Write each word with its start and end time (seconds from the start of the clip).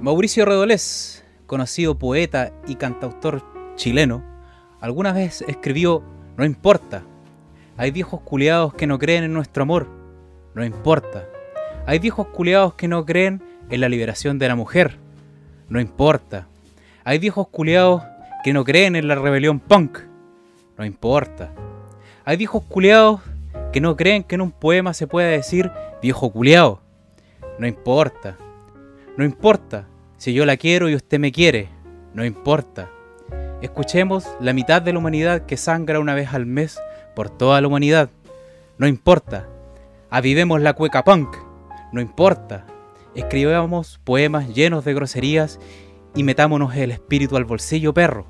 Mauricio 0.00 0.46
Redolés, 0.46 1.22
conocido 1.46 1.98
poeta 1.98 2.54
y 2.66 2.76
cantautor 2.76 3.42
chileno, 3.76 4.24
alguna 4.80 5.12
vez 5.12 5.42
escribió 5.42 6.02
No 6.38 6.46
importa. 6.46 7.02
Hay 7.76 7.90
viejos 7.90 8.22
culiados 8.22 8.72
que 8.72 8.86
no 8.86 8.98
creen 8.98 9.24
en 9.24 9.34
nuestro 9.34 9.64
amor. 9.64 9.88
No 10.54 10.64
importa. 10.64 11.26
Hay 11.84 11.98
viejos 11.98 12.28
culiados 12.28 12.72
que 12.74 12.88
no 12.88 13.04
creen 13.04 13.42
en 13.68 13.82
la 13.82 13.90
liberación 13.90 14.38
de 14.38 14.48
la 14.48 14.56
mujer. 14.56 14.96
No 15.68 15.78
importa. 15.78 16.46
Hay 17.04 17.18
viejos 17.18 17.48
culiados 17.48 18.02
que 18.42 18.54
no 18.54 18.64
creen 18.64 18.96
en 18.96 19.06
la 19.06 19.16
rebelión 19.16 19.60
punk. 19.60 19.98
No 20.78 20.86
importa. 20.86 21.52
Hay 22.24 22.38
viejos 22.38 22.62
culiados 22.62 23.20
que 23.70 23.82
no 23.82 23.96
creen 23.96 24.24
que 24.24 24.36
en 24.36 24.40
un 24.40 24.50
poema 24.50 24.94
se 24.94 25.06
pueda 25.06 25.28
decir 25.28 25.70
viejo 26.00 26.32
culiao. 26.32 26.80
No 27.58 27.66
importa. 27.66 28.38
No 29.18 29.26
importa 29.26 29.89
si 30.20 30.34
yo 30.34 30.44
la 30.44 30.58
quiero 30.58 30.90
y 30.90 30.94
usted 30.94 31.18
me 31.18 31.32
quiere. 31.32 31.70
No 32.12 32.26
importa. 32.26 32.90
Escuchemos 33.62 34.28
la 34.38 34.52
mitad 34.52 34.82
de 34.82 34.92
la 34.92 34.98
humanidad 34.98 35.46
que 35.46 35.56
sangra 35.56 35.98
una 35.98 36.14
vez 36.14 36.34
al 36.34 36.44
mes 36.44 36.78
por 37.16 37.30
toda 37.30 37.58
la 37.62 37.68
humanidad. 37.68 38.10
No 38.76 38.86
importa. 38.86 39.48
Avivemos 40.10 40.60
la 40.60 40.74
cueca 40.74 41.04
punk. 41.04 41.34
No 41.90 42.02
importa. 42.02 42.66
Escribamos 43.14 43.98
poemas 44.04 44.54
llenos 44.54 44.84
de 44.84 44.92
groserías 44.92 45.58
y 46.14 46.22
metámonos 46.22 46.76
el 46.76 46.90
espíritu 46.90 47.38
al 47.38 47.46
bolsillo, 47.46 47.94
perro. 47.94 48.26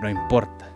No 0.00 0.08
importa. 0.08 0.70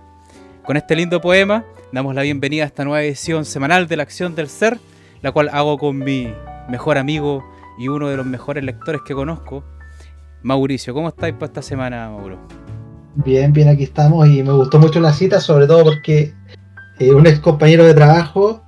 Con 0.64 0.76
este 0.76 0.96
lindo 0.96 1.20
poema 1.20 1.64
damos 1.92 2.12
la 2.12 2.22
bienvenida 2.22 2.64
a 2.64 2.66
esta 2.66 2.82
nueva 2.82 3.04
edición 3.04 3.44
semanal 3.44 3.86
de 3.86 3.96
la 3.98 4.02
Acción 4.02 4.34
del 4.34 4.48
Ser, 4.48 4.80
la 5.22 5.30
cual 5.30 5.48
hago 5.52 5.78
con 5.78 5.96
mi 5.96 6.34
mejor 6.68 6.98
amigo 6.98 7.48
y 7.78 7.86
uno 7.86 8.08
de 8.08 8.16
los 8.16 8.26
mejores 8.26 8.64
lectores 8.64 9.02
que 9.02 9.14
conozco, 9.14 9.62
Mauricio. 10.42 10.94
¿Cómo 10.94 11.08
estáis 11.08 11.34
para 11.34 11.46
esta 11.46 11.62
semana, 11.62 12.08
Mauro? 12.10 12.38
Bien, 13.16 13.52
bien, 13.52 13.69
aquí 13.69 13.84
estamos 13.84 14.27
y 14.28 14.42
me 14.42 14.52
gustó 14.52 14.78
mucho 14.78 15.00
la 15.00 15.12
cita, 15.12 15.41
sobre 15.41 15.66
todo 15.66 15.84
porque 15.84 16.32
eh, 16.98 17.12
un 17.12 17.27
ex 17.27 17.41
compañero 17.41 17.84
de 17.84 17.94
trabajo, 17.94 18.62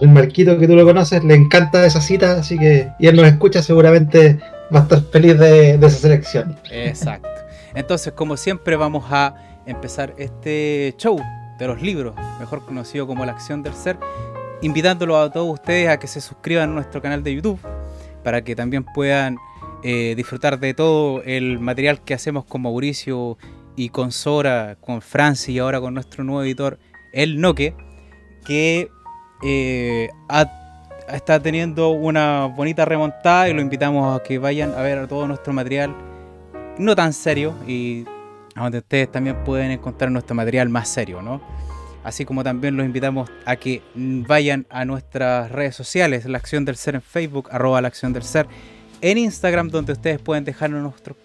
el 0.00 0.08
Marquito 0.08 0.58
que 0.58 0.66
tú 0.66 0.76
lo 0.76 0.84
conoces, 0.84 1.24
le 1.24 1.34
encanta 1.34 1.84
esa 1.86 2.00
cita, 2.00 2.32
así 2.32 2.58
que 2.58 2.90
y 2.98 3.06
él 3.06 3.16
nos 3.16 3.26
escucha 3.26 3.62
seguramente 3.62 4.38
va 4.74 4.80
a 4.80 4.82
estar 4.82 5.02
feliz 5.10 5.38
de, 5.38 5.74
esa 5.74 5.90
selección. 5.90 6.56
Exacto. 6.70 7.28
Entonces, 7.74 8.12
como 8.12 8.36
siempre, 8.36 8.76
vamos 8.76 9.04
a 9.10 9.34
empezar 9.66 10.14
este 10.18 10.94
show 10.98 11.18
de 11.58 11.66
los 11.66 11.80
libros, 11.80 12.14
mejor 12.38 12.64
conocido 12.64 13.06
como 13.06 13.24
La 13.24 13.32
Acción 13.32 13.62
del 13.62 13.74
Ser, 13.74 13.96
invitándolo 14.62 15.18
a 15.18 15.30
todos 15.30 15.52
ustedes 15.54 15.88
a 15.88 15.98
que 15.98 16.06
se 16.06 16.20
suscriban 16.20 16.70
a 16.70 16.72
nuestro 16.72 17.00
canal 17.00 17.22
de 17.22 17.34
YouTube 17.34 17.60
para 18.22 18.42
que 18.42 18.56
también 18.56 18.84
puedan 18.84 19.36
eh, 19.82 20.14
disfrutar 20.16 20.58
de 20.58 20.74
todo 20.74 21.22
el 21.22 21.58
material 21.58 22.02
que 22.04 22.14
hacemos 22.14 22.44
con 22.44 22.62
Mauricio 22.62 23.38
y 23.76 23.90
con 23.90 24.12
Sora, 24.12 24.76
con 24.80 25.02
Francis 25.02 25.50
y 25.50 25.58
ahora 25.58 25.80
con 25.80 25.94
nuestro 25.94 26.24
nuevo 26.24 26.42
editor, 26.42 26.78
El 27.12 27.40
Noque, 27.40 27.74
que 28.44 28.88
eh, 29.42 30.08
está 31.12 31.40
teniendo 31.40 31.90
una 31.90 32.46
bonita 32.46 32.84
remontada 32.84 33.48
y 33.48 33.54
lo 33.54 33.60
invitamos 33.60 34.18
a 34.18 34.22
que 34.22 34.38
vayan 34.38 34.72
a 34.74 34.82
ver 34.82 35.06
todo 35.08 35.26
nuestro 35.26 35.52
material, 35.52 35.94
no 36.78 36.96
tan 36.96 37.12
serio, 37.12 37.54
y 37.66 38.04
donde 38.54 38.78
ustedes 38.78 39.10
también 39.12 39.44
pueden 39.44 39.70
encontrar 39.70 40.10
nuestro 40.10 40.34
material 40.34 40.68
más 40.68 40.88
serio, 40.88 41.22
¿no? 41.22 41.40
Así 42.02 42.24
como 42.24 42.44
también 42.44 42.76
los 42.76 42.86
invitamos 42.86 43.28
a 43.44 43.56
que 43.56 43.82
vayan 43.94 44.66
a 44.70 44.84
nuestras 44.84 45.50
redes 45.50 45.74
sociales, 45.74 46.24
la 46.24 46.38
acción 46.38 46.64
del 46.64 46.76
ser 46.76 46.94
en 46.94 47.02
Facebook, 47.02 47.48
arroba 47.50 47.80
la 47.80 47.88
acción 47.88 48.12
del 48.12 48.22
ser, 48.22 48.46
en 49.10 49.18
Instagram, 49.18 49.68
donde 49.68 49.92
ustedes 49.92 50.18
pueden 50.18 50.44
dejarnos 50.44 50.82
nuestro, 50.82 51.16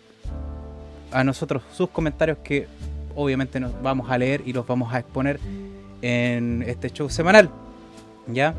a 1.11 1.23
nosotros 1.23 1.63
sus 1.73 1.89
comentarios 1.89 2.37
que 2.43 2.67
obviamente 3.15 3.59
nos 3.59 3.81
vamos 3.81 4.09
a 4.11 4.19
leer 4.19 4.43
y 4.45 4.53
los 4.53 4.67
vamos 4.67 4.93
a 4.93 4.99
exponer 4.99 5.39
en 6.03 6.63
este 6.67 6.91
show 6.91 7.09
semanal. 7.09 7.49
¿Ya? 8.27 8.53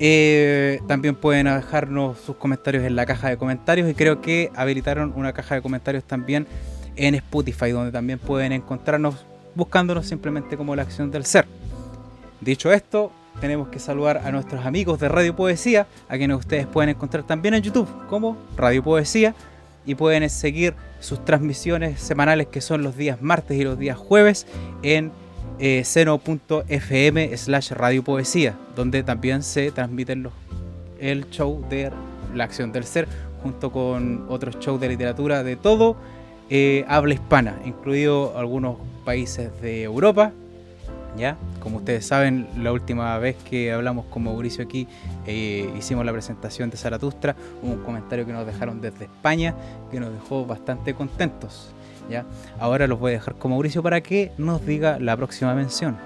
Eh, 0.00 0.80
también 0.88 1.14
pueden 1.14 1.46
dejarnos 1.46 2.18
sus 2.18 2.36
comentarios 2.36 2.82
en 2.84 2.96
la 2.96 3.06
caja 3.06 3.28
de 3.30 3.36
comentarios 3.36 3.88
y 3.88 3.94
creo 3.94 4.20
que 4.20 4.50
habilitaron 4.56 5.12
una 5.14 5.32
caja 5.32 5.54
de 5.54 5.62
comentarios 5.62 6.02
también 6.02 6.48
en 6.96 7.14
Spotify, 7.14 7.70
donde 7.70 7.92
también 7.92 8.18
pueden 8.18 8.50
encontrarnos 8.50 9.24
buscándonos 9.54 10.06
simplemente 10.06 10.56
como 10.56 10.74
la 10.74 10.82
acción 10.82 11.12
del 11.12 11.24
ser. 11.24 11.46
Dicho 12.40 12.72
esto, 12.72 13.12
tenemos 13.40 13.68
que 13.68 13.78
saludar 13.78 14.22
a 14.24 14.30
nuestros 14.30 14.64
amigos 14.64 15.00
de 15.00 15.08
Radio 15.08 15.34
Poesía, 15.36 15.86
a 16.08 16.16
quienes 16.16 16.38
ustedes 16.38 16.66
pueden 16.66 16.90
encontrar 16.90 17.24
también 17.24 17.54
en 17.54 17.62
YouTube 17.62 17.88
como 18.08 18.36
Radio 18.56 18.82
Poesía 18.82 19.34
y 19.84 19.94
pueden 19.94 20.28
seguir 20.30 20.74
sus 21.00 21.24
transmisiones 21.24 22.00
semanales 22.00 22.48
que 22.48 22.60
son 22.60 22.82
los 22.82 22.96
días 22.96 23.22
martes 23.22 23.58
y 23.58 23.64
los 23.64 23.78
días 23.78 23.96
jueves 23.96 24.46
en 24.82 25.12
eh, 25.58 25.84
seno.fm 25.84 27.36
slash 27.36 27.72
Radio 27.72 28.02
Poesía, 28.02 28.58
donde 28.74 29.02
también 29.02 29.42
se 29.42 29.70
transmiten 29.70 30.24
los, 30.24 30.32
el 30.98 31.30
show 31.30 31.64
de 31.70 31.90
la 32.34 32.44
acción 32.44 32.72
del 32.72 32.84
ser 32.84 33.08
junto 33.42 33.70
con 33.70 34.26
otros 34.28 34.58
shows 34.58 34.80
de 34.80 34.88
literatura 34.88 35.42
de 35.42 35.56
todo 35.56 35.96
eh, 36.48 36.84
habla 36.86 37.14
hispana, 37.14 37.58
incluido 37.64 38.38
algunos 38.38 38.76
países 39.04 39.50
de 39.60 39.82
Europa. 39.82 40.32
¿Ya? 41.16 41.36
Como 41.60 41.78
ustedes 41.78 42.06
saben, 42.06 42.46
la 42.58 42.72
última 42.72 43.18
vez 43.18 43.36
que 43.48 43.72
hablamos 43.72 44.06
con 44.06 44.24
Mauricio 44.24 44.64
aquí, 44.64 44.86
eh, 45.26 45.68
hicimos 45.78 46.04
la 46.04 46.12
presentación 46.12 46.70
de 46.70 46.76
Zaratustra, 46.76 47.36
un 47.62 47.76
comentario 47.78 48.26
que 48.26 48.32
nos 48.32 48.46
dejaron 48.46 48.80
desde 48.80 49.04
España, 49.04 49.54
que 49.90 50.00
nos 50.00 50.12
dejó 50.12 50.46
bastante 50.46 50.94
contentos. 50.94 51.72
¿ya? 52.10 52.24
Ahora 52.58 52.86
los 52.86 52.98
voy 52.98 53.12
a 53.12 53.14
dejar 53.14 53.34
con 53.36 53.50
Mauricio 53.50 53.82
para 53.82 54.00
que 54.00 54.32
nos 54.38 54.64
diga 54.64 54.98
la 54.98 55.16
próxima 55.16 55.54
mención. 55.54 55.96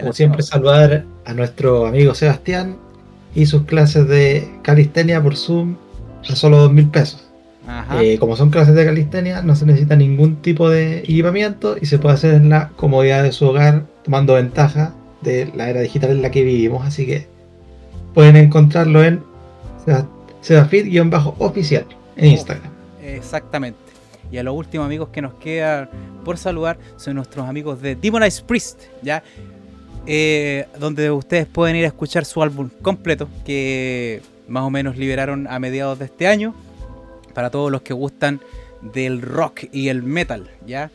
Como 0.00 0.12
siempre, 0.12 0.42
saludar 0.42 1.04
a 1.24 1.34
nuestro 1.34 1.86
amigo 1.86 2.14
Sebastián 2.14 2.76
y 3.34 3.46
sus 3.46 3.64
clases 3.64 4.06
de 4.06 4.48
calistenia 4.62 5.20
por 5.20 5.36
Zoom 5.36 5.76
a 6.28 6.36
solo 6.36 6.58
dos 6.58 6.72
mil 6.72 6.88
pesos. 6.88 7.26
Eh, 8.00 8.18
como 8.18 8.36
son 8.36 8.50
clases 8.50 8.74
de 8.74 8.84
calistenia, 8.84 9.42
no 9.42 9.54
se 9.54 9.64
necesita 9.64 9.94
ningún 9.94 10.36
tipo 10.36 10.68
de 10.68 11.00
equipamiento 11.00 11.76
y 11.80 11.86
se 11.86 11.98
puede 11.98 12.14
hacer 12.14 12.34
en 12.34 12.48
la 12.48 12.70
comodidad 12.70 13.22
de 13.22 13.32
su 13.32 13.46
hogar, 13.46 13.84
tomando 14.04 14.34
ventaja 14.34 14.94
de 15.22 15.50
la 15.54 15.70
era 15.70 15.80
digital 15.80 16.10
en 16.10 16.22
la 16.22 16.30
que 16.30 16.42
vivimos. 16.42 16.86
Así 16.86 17.06
que 17.06 17.26
pueden 18.14 18.36
encontrarlo 18.36 19.02
en 19.02 19.22
sebafit-oficial 20.42 21.86
en 22.16 22.24
oh, 22.24 22.32
Instagram. 22.32 22.72
Exactamente. 23.02 23.78
Y 24.32 24.38
a 24.38 24.42
los 24.42 24.54
últimos 24.54 24.86
amigos 24.86 25.08
que 25.08 25.22
nos 25.22 25.34
quedan 25.34 25.90
por 26.24 26.38
saludar 26.38 26.78
son 26.96 27.16
nuestros 27.16 27.48
amigos 27.48 27.82
de 27.82 27.96
Demonize 27.96 28.42
Priest, 28.42 28.82
¿ya? 29.02 29.22
Eh, 30.06 30.66
donde 30.78 31.10
ustedes 31.10 31.46
pueden 31.46 31.76
ir 31.76 31.84
a 31.84 31.88
escuchar 31.88 32.24
su 32.24 32.42
álbum 32.42 32.70
completo 32.80 33.28
que 33.44 34.22
más 34.48 34.62
o 34.62 34.70
menos 34.70 34.96
liberaron 34.96 35.46
a 35.46 35.58
mediados 35.58 35.98
de 35.98 36.06
este 36.06 36.26
año 36.26 36.54
para 37.34 37.50
todos 37.50 37.70
los 37.70 37.82
que 37.82 37.92
gustan 37.92 38.40
del 38.80 39.20
rock 39.20 39.64
y 39.72 39.88
el 39.88 40.02
metal, 40.02 40.50
¿ya? 40.66 40.90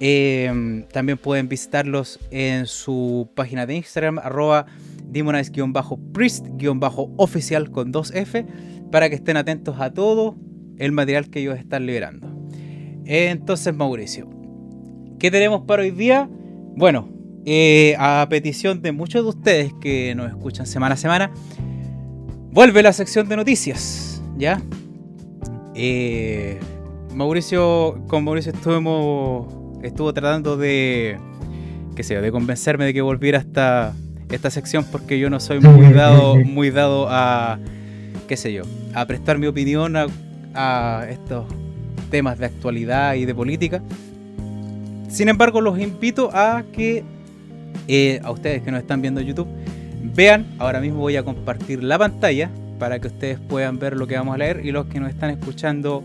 Eh, 0.00 0.84
también 0.92 1.18
pueden 1.18 1.48
visitarlos 1.48 2.18
en 2.30 2.66
su 2.66 3.30
página 3.34 3.66
de 3.66 3.76
Instagram, 3.76 4.18
arroba 4.18 4.66
demonize-priest-oficial 5.04 7.70
con 7.70 7.92
2F, 7.92 8.46
para 8.90 9.08
que 9.08 9.14
estén 9.14 9.36
atentos 9.36 9.80
a 9.80 9.92
todo 9.92 10.34
el 10.78 10.90
material 10.92 11.28
que 11.30 11.40
ellos 11.40 11.58
están 11.58 11.86
liberando. 11.86 12.28
Entonces, 13.04 13.74
Mauricio, 13.74 14.28
¿qué 15.18 15.30
tenemos 15.30 15.62
para 15.62 15.82
hoy 15.82 15.92
día? 15.92 16.28
Bueno, 16.76 17.08
eh, 17.44 17.94
a 17.98 18.26
petición 18.28 18.82
de 18.82 18.90
muchos 18.92 19.22
de 19.22 19.28
ustedes 19.28 19.72
que 19.80 20.14
nos 20.16 20.28
escuchan 20.28 20.66
semana 20.66 20.94
a 20.94 20.98
semana, 20.98 21.30
vuelve 22.50 22.82
la 22.82 22.92
sección 22.92 23.28
de 23.28 23.36
noticias, 23.36 24.20
¿ya? 24.36 24.60
Eh, 25.74 26.58
Mauricio, 27.14 28.02
con 28.08 28.24
Mauricio 28.24 28.52
estuvimos, 28.52 29.46
estuvo 29.86 30.12
tratando 30.12 30.56
de, 30.56 31.18
qué 31.94 32.02
sé, 32.02 32.20
de 32.20 32.32
convencerme 32.32 32.84
de 32.84 32.94
que 32.94 33.02
volviera 33.02 33.38
esta, 33.38 33.94
esta 34.30 34.50
sección 34.50 34.84
porque 34.90 35.18
yo 35.18 35.30
no 35.30 35.40
soy 35.40 35.60
muy 35.60 35.92
dado, 35.92 36.36
muy 36.44 36.70
dado 36.70 37.06
a, 37.08 37.58
qué 38.28 38.36
sé 38.36 38.52
yo, 38.52 38.62
a 38.94 39.06
prestar 39.06 39.38
mi 39.38 39.46
opinión 39.46 39.94
a, 39.96 41.06
estos 41.10 41.46
temas 42.10 42.38
de 42.38 42.46
actualidad 42.46 43.14
y 43.14 43.24
de 43.24 43.34
política. 43.34 43.82
Sin 45.08 45.28
embargo, 45.28 45.60
los 45.60 45.78
invito 45.78 46.30
a 46.32 46.64
que, 46.72 47.04
eh, 47.88 48.20
a 48.22 48.30
ustedes 48.30 48.62
que 48.62 48.70
nos 48.70 48.80
están 48.80 49.02
viendo 49.02 49.20
en 49.20 49.26
YouTube, 49.26 49.48
vean, 50.14 50.46
ahora 50.58 50.80
mismo 50.80 51.00
voy 51.00 51.16
a 51.16 51.22
compartir 51.22 51.82
la 51.82 51.98
pantalla 51.98 52.50
para 52.78 52.98
que 52.98 53.08
ustedes 53.08 53.38
puedan 53.38 53.78
ver 53.78 53.96
lo 53.96 54.06
que 54.06 54.16
vamos 54.16 54.34
a 54.34 54.38
leer 54.38 54.64
y 54.64 54.72
los 54.72 54.86
que 54.86 55.00
nos 55.00 55.10
están 55.10 55.30
escuchando 55.30 56.02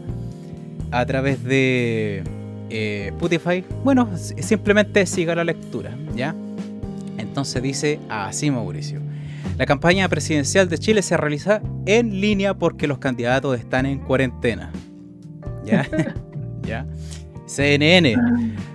a 0.92 1.06
través 1.06 1.44
de 1.44 2.24
eh, 2.72 3.08
Spotify, 3.08 3.64
bueno, 3.84 4.10
simplemente 4.18 5.06
siga 5.06 5.36
la 5.36 5.44
lectura, 5.44 5.96
¿ya? 6.16 6.34
Entonces 7.18 7.62
dice 7.62 8.00
así 8.10 8.50
Mauricio. 8.50 9.02
La 9.58 9.66
campaña 9.66 10.08
presidencial 10.08 10.70
de 10.70 10.78
Chile 10.78 11.02
se 11.02 11.18
realiza 11.18 11.62
en 11.86 12.22
línea 12.22 12.54
porque 12.54 12.88
los 12.88 12.98
candidatos 12.98 13.60
están 13.60 13.86
en 13.86 14.00
cuarentena. 14.00 14.72
¿Ya? 15.66 15.88
¿Ya? 16.64 16.88
CNN. 17.46 18.16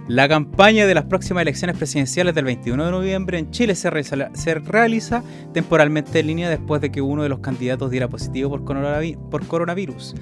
La 0.09 0.29
campaña 0.29 0.87
de 0.87 0.95
las 0.95 1.07
próximas 1.07 1.43
elecciones 1.43 1.77
presidenciales 1.77 2.33
del 2.33 2.45
21 2.45 2.85
de 2.85 2.91
noviembre 2.93 3.39
en 3.41 3.51
Chile 3.51 3.75
se, 3.75 3.91
realiza, 3.91 5.25
temporalmente 5.53 6.21
en 6.21 6.29
línea 6.29 6.49
después 6.49 6.81
de 6.81 6.93
que 6.93 7.03
uno 7.03 7.25
de 7.25 7.29
los 7.29 7.41
candidatos 7.41 7.91
diera 7.91 8.07
positivo 8.07 8.51
por, 8.51 9.47
coronavirus. 9.49 10.15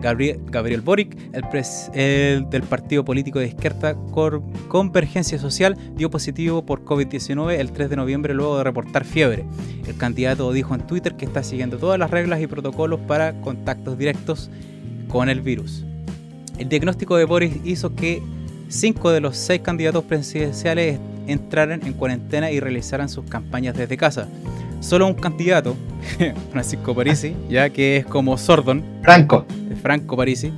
Gabriel, 0.00 0.80
Boric, 0.82 1.16
el, 1.92 2.50
del 2.50 2.62
partido 2.62 3.04
político 3.04 3.40
de 3.40 3.48
izquierda 3.48 3.96
Convergencia 4.68 5.40
Social, 5.40 5.76
dio 5.96 6.08
positivo 6.08 6.64
por 6.64 6.84
COVID-19 6.84 7.58
el 7.58 7.72
3 7.72 7.90
de 7.90 7.96
noviembre 7.96 8.34
luego 8.34 8.58
de 8.58 8.64
reportar 8.64 9.04
fiebre. 9.04 9.44
El 9.88 9.96
candidato 9.96 10.52
dijo 10.52 10.72
en 10.76 10.86
Twitter 10.86 11.16
que 11.16 11.24
está 11.24 11.42
siguiendo 11.42 11.78
todas 11.78 11.98
las 11.98 12.12
reglas 12.12 12.40
y 12.40 12.46
protocolos 12.46 13.00
para 13.00 13.32
contactos 13.40 13.98
directos 13.98 14.50
con 15.08 15.28
el 15.28 15.40
virus. 15.40 15.84
El 16.58 16.68
diagnóstico 16.68 17.16
de 17.16 17.24
Boris 17.24 17.56
hizo 17.64 17.96
que 17.96 18.22
cinco 18.72 19.10
de 19.10 19.20
los 19.20 19.36
seis 19.36 19.60
candidatos 19.60 20.04
presidenciales 20.04 20.98
entraran 21.26 21.82
en 21.84 21.92
cuarentena 21.92 22.50
y 22.50 22.58
realizaran 22.58 23.08
sus 23.08 23.24
campañas 23.26 23.76
desde 23.76 23.96
casa. 23.96 24.28
Solo 24.80 25.06
un 25.06 25.14
candidato, 25.14 25.76
Francisco 26.50 26.94
Parisi, 26.94 27.36
ya 27.48 27.70
que 27.70 27.98
es 27.98 28.06
como 28.06 28.36
Sordon. 28.36 28.82
Franco. 29.02 29.46
Franco 29.80 30.16
Parisi, 30.16 30.52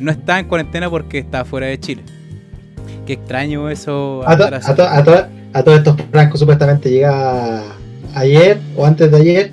no 0.00 0.10
está 0.10 0.38
en 0.38 0.48
cuarentena 0.48 0.90
porque 0.90 1.18
está 1.18 1.44
fuera 1.44 1.66
de 1.66 1.78
Chile. 1.78 2.02
Qué 3.06 3.14
extraño 3.14 3.70
eso. 3.70 4.22
A, 4.26 4.36
todos 4.36 5.78
estos 5.78 5.96
Franco 6.10 6.38
supuestamente 6.38 6.90
llega 6.90 7.62
ayer 8.14 8.58
o 8.76 8.86
antes 8.86 9.10
de 9.10 9.16
ayer 9.16 9.52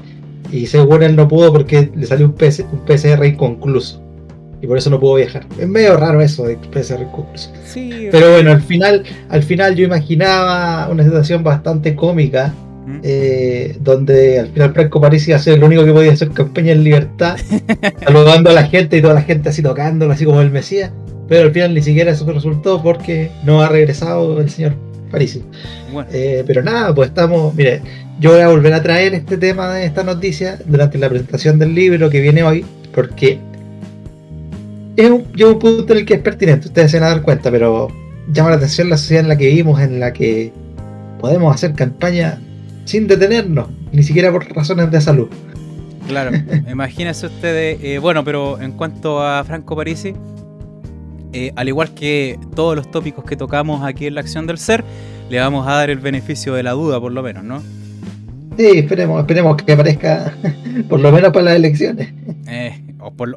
y 0.51 0.67
según 0.67 1.03
él 1.03 1.15
no 1.15 1.27
pudo 1.27 1.51
porque 1.51 1.91
le 1.95 2.05
salió 2.05 2.27
un, 2.27 2.33
un 2.33 2.85
PCR 2.85 3.25
inconcluso 3.25 4.06
y 4.61 4.67
por 4.67 4.77
eso 4.77 4.89
no 4.89 4.99
puedo 4.99 5.15
viajar. 5.15 5.45
Es 5.59 5.67
medio 5.67 5.97
raro 5.97 6.21
eso 6.21 6.45
de 6.45 6.57
PCR 6.57 6.99
recursos. 6.99 7.51
Sí, 7.65 8.07
Pero 8.11 8.31
bueno, 8.31 8.51
al 8.51 8.61
final, 8.61 9.03
al 9.29 9.43
final 9.43 9.75
yo 9.75 9.85
imaginaba 9.85 10.89
una 10.89 11.03
situación 11.03 11.43
bastante 11.43 11.95
cómica. 11.95 12.53
¿Mm? 12.85 12.99
Eh, 13.03 13.75
donde 13.81 14.39
al 14.39 14.47
final 14.47 14.71
Franco 14.71 15.01
parecía 15.01 15.37
ser 15.39 15.55
el 15.55 15.63
único 15.65 15.83
que 15.83 15.91
podía 15.91 16.13
hacer 16.13 16.29
campaña 16.29 16.71
en 16.71 16.85
libertad, 16.85 17.35
saludando 18.05 18.49
a 18.49 18.53
la 18.53 18.63
gente 18.63 18.95
y 18.95 19.01
toda 19.01 19.13
la 19.13 19.23
gente 19.23 19.49
así 19.49 19.61
tocándolo, 19.61 20.13
así 20.13 20.23
como 20.23 20.39
el 20.39 20.51
Mesías, 20.51 20.91
pero 21.27 21.47
al 21.47 21.51
final 21.51 21.73
ni 21.73 21.81
siquiera 21.81 22.11
eso 22.11 22.31
resultó 22.31 22.81
porque 22.81 23.29
no 23.43 23.61
ha 23.61 23.67
regresado 23.67 24.39
el 24.39 24.49
señor 24.49 24.75
Parisi. 25.11 25.43
Eh, 26.13 26.45
pero 26.47 26.63
nada, 26.63 26.95
pues 26.95 27.09
estamos, 27.09 27.53
mire, 27.55 27.81
yo 28.21 28.31
voy 28.31 28.41
a 28.41 28.47
volver 28.47 28.73
a 28.73 28.81
traer 28.81 29.13
este 29.13 29.37
tema 29.37 29.73
de 29.73 29.85
esta 29.85 30.03
noticia 30.03 30.57
durante 30.65 30.97
la 30.97 31.09
presentación 31.09 31.59
del 31.59 31.75
libro 31.75 32.09
que 32.09 32.21
viene 32.21 32.43
hoy, 32.43 32.65
porque 32.93 33.39
es 34.97 35.11
un, 35.11 35.23
un 35.23 35.59
punto 35.59 35.93
en 35.93 35.99
el 35.99 36.05
que 36.05 36.15
es 36.15 36.21
pertinente, 36.21 36.67
ustedes 36.67 36.91
se 36.91 36.99
van 36.99 37.09
a 37.09 37.11
dar 37.11 37.21
cuenta, 37.21 37.51
pero 37.51 37.87
llama 38.33 38.49
la 38.49 38.55
atención 38.57 38.89
la 38.89 38.97
sociedad 38.97 39.23
en 39.23 39.29
la 39.29 39.37
que 39.37 39.47
vivimos, 39.47 39.79
en 39.79 39.99
la 39.99 40.11
que 40.11 40.51
podemos 41.19 41.53
hacer 41.53 41.73
campaña 41.73 42.41
sin 42.85 43.07
detenernos, 43.07 43.69
ni 43.91 44.01
siquiera 44.01 44.31
por 44.31 44.45
razones 44.53 44.89
de 44.91 44.99
salud. 44.99 45.29
Claro, 46.07 46.31
imagínense 46.71 47.27
ustedes, 47.27 47.79
eh, 47.83 47.99
bueno, 47.99 48.23
pero 48.23 48.59
en 48.59 48.71
cuanto 48.71 49.21
a 49.21 49.43
Franco 49.43 49.75
Parisi, 49.75 50.13
eh, 51.31 51.51
al 51.55 51.67
igual 51.67 51.93
que 51.93 52.39
todos 52.55 52.75
los 52.75 52.89
tópicos 52.89 53.23
que 53.23 53.35
tocamos 53.35 53.83
aquí 53.83 54.07
en 54.07 54.15
la 54.15 54.21
acción 54.21 54.47
del 54.47 54.57
ser, 54.57 54.83
le 55.29 55.39
vamos 55.39 55.67
a 55.67 55.73
dar 55.73 55.89
el 55.91 55.99
beneficio 55.99 56.53
de 56.55 56.63
la 56.63 56.71
duda, 56.71 56.99
por 56.99 57.11
lo 57.11 57.21
menos, 57.21 57.43
¿no? 57.43 57.61
Sí, 58.57 58.65
esperemos, 58.79 59.19
esperemos 59.19 59.57
que 59.57 59.73
aparezca 59.73 60.33
por 60.89 60.99
lo 60.99 61.11
menos 61.11 61.31
para 61.31 61.45
las 61.45 61.55
elecciones. 61.57 62.11
Eh, 62.47 62.81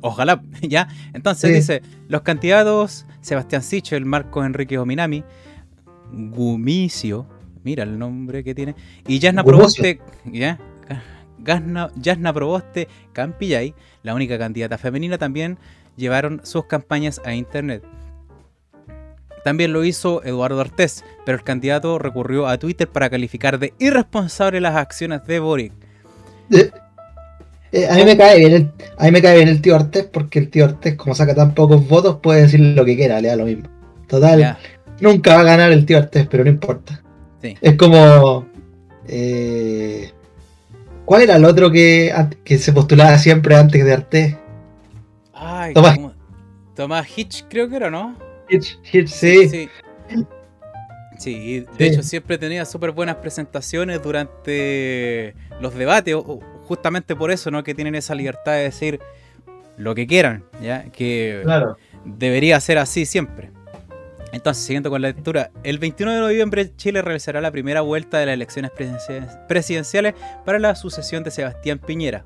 ojalá, 0.03 0.43
¿ya? 0.63 0.89
Entonces 1.13 1.55
dice, 1.55 1.83
los 2.09 2.23
candidatos 2.23 3.07
Sebastián 3.21 3.63
Sichel, 3.63 4.05
Marcos 4.05 4.45
Enrique 4.47 4.79
Ominami, 4.79 5.25
Gumicio, 6.13 7.27
mira 7.63 7.85
el 7.85 7.99
nombre 7.99 8.43
que 8.43 8.55
tiene, 8.55 8.75
y 9.07 9.19
Yasna 9.19 9.45
Proboste, 9.45 10.01
¿ya? 10.25 10.59
Yasna 11.97 12.33
Proboste 12.33 12.89
Campillay, 13.13 13.75
la 14.03 14.15
única 14.15 14.39
candidata 14.39 14.79
femenina, 14.79 15.19
también 15.19 15.59
llevaron 15.97 16.41
sus 16.45 16.67
campañas 16.67 17.21
a 17.25 17.35
internet. 17.35 17.83
También 19.45 19.73
lo 19.73 19.85
hizo 19.85 20.23
Eduardo 20.23 20.59
Ortiz, 20.59 21.03
pero 21.25 21.39
el 21.39 21.45
candidato 21.45 21.99
recurrió 21.99 22.47
a 22.47 22.59
Twitter 22.59 22.89
para 22.89 23.09
calificar 23.09 23.59
de 23.59 23.73
irresponsable 23.79 24.61
las 24.61 24.77
acciones 24.77 25.27
de 25.27 25.39
Boric. 25.39 25.73
Eh, 26.51 26.71
eh, 27.73 27.89
a, 27.89 27.95
mí 27.95 28.05
me 28.05 28.17
cae 28.17 28.39
bien 28.39 28.53
el, 28.53 28.73
a 28.99 29.05
mí 29.05 29.11
me 29.13 29.23
cae 29.23 29.37
bien 29.37 29.49
el 29.49 29.63
tío 29.63 29.77
Artés 29.77 30.05
porque 30.05 30.39
el 30.39 30.51
tío 30.51 30.65
Artés, 30.65 30.97
como 30.97 31.15
saca 31.15 31.35
tan 31.35 31.55
pocos 31.55 31.87
votos, 31.87 32.19
puede 32.21 32.43
decir 32.43 32.61
lo 32.61 32.85
que 32.85 32.97
quiera, 32.97 33.21
le 33.21 33.29
da 33.29 33.37
lo 33.37 33.45
mismo. 33.45 33.69
Total, 34.09 34.59
nunca 35.01 35.35
va 35.35 35.41
a 35.41 35.45
ganar 35.45 35.73
el 35.73 35.87
tío 35.87 35.99
Artés, 35.99 36.27
pero 36.29 36.45
no 36.45 36.51
importa. 36.51 37.03
Es 37.43 37.77
como. 37.77 38.47
Eh, 39.07 40.11
¿Cuál 41.05 41.23
era 41.23 41.37
el 41.37 41.45
otro 41.45 41.71
que, 41.71 42.13
que 42.45 42.59
se 42.59 42.73
postulaba 42.73 43.19
siempre 43.19 43.57
antes 43.57 43.85
de 43.85 43.93
Artés? 43.93 44.37
Ay, 45.33 45.75
Tomás. 45.75 45.99
Tomás 46.75 47.19
Hitch, 47.19 47.45
creo 47.49 47.69
que 47.69 47.77
era, 47.77 47.91
¿no? 47.91 48.17
Hitch, 48.49 48.79
Hitch, 48.93 49.09
sí. 49.09 49.69
Sí, 51.19 51.67
de 51.77 51.87
hecho 51.87 52.03
siempre 52.03 52.39
tenía 52.39 52.65
súper 52.65 52.93
buenas 52.93 53.17
presentaciones 53.17 54.03
durante 54.03 55.35
los 55.61 55.75
debates, 55.75 56.15
justamente 56.71 57.17
por 57.17 57.33
eso, 57.33 57.51
¿no? 57.51 57.65
Que 57.65 57.75
tienen 57.75 57.97
esa 57.97 58.15
libertad 58.15 58.53
de 58.53 58.63
decir 58.63 59.01
lo 59.77 59.93
que 59.97 60.07
quieran, 60.07 60.45
¿ya? 60.63 60.85
Que 60.93 61.43
debería 62.05 62.61
ser 62.61 62.79
así 62.79 63.07
siempre. 63.07 63.51
Entonces, 64.31 64.63
siguiendo 64.63 64.89
con 64.89 65.03
la 65.03 65.09
lectura, 65.09 65.51
el 65.65 65.81
21 65.81 66.13
de 66.13 66.21
noviembre 66.21 66.77
Chile 66.77 67.03
realizará 67.03 67.41
la 67.41 67.51
primera 67.51 67.81
vuelta 67.81 68.21
de 68.21 68.27
las 68.27 68.35
elecciones 68.35 68.71
presidenciales 69.49 70.15
para 70.45 70.61
la 70.61 70.77
sucesión 70.77 71.25
de 71.25 71.33
Sebastián 71.33 71.81
Piñera. 71.81 72.25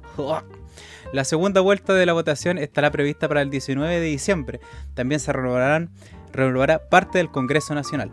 La 1.15 1.25
segunda 1.25 1.63
vuelta 1.63 1.95
de 1.95 2.05
la 2.05 2.13
votación 2.13 2.59
estará 2.59 2.91
prevista 2.91 3.29
para 3.29 3.41
el 3.41 3.49
19 3.49 3.99
de 3.99 4.07
diciembre. 4.07 4.61
También 4.93 5.21
se 5.21 5.33
renovarán, 5.33 5.89
renovará 6.35 6.91
parte 6.91 7.17
del 7.17 7.31
Congreso 7.31 7.75
Nacional. 7.75 8.11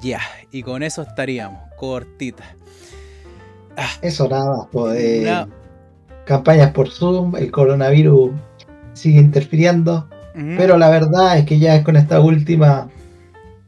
Ya, 0.00 0.20
y 0.52 0.62
con 0.62 0.84
eso 0.84 1.02
estaríamos, 1.02 1.60
cortita. 1.76 2.44
Ah. 3.76 3.88
Eso 4.02 4.28
nada 4.28 4.68
pues, 4.72 5.28
Campañas 6.24 6.72
por 6.72 6.90
Zoom, 6.90 7.36
el 7.36 7.50
coronavirus 7.50 8.32
sigue 8.94 9.20
interfiriendo. 9.20 10.08
Pero 10.34 10.76
la 10.76 10.90
verdad 10.90 11.38
es 11.38 11.46
que 11.46 11.58
ya 11.58 11.76
es 11.76 11.82
con 11.82 11.96
esta 11.96 12.20
última, 12.20 12.90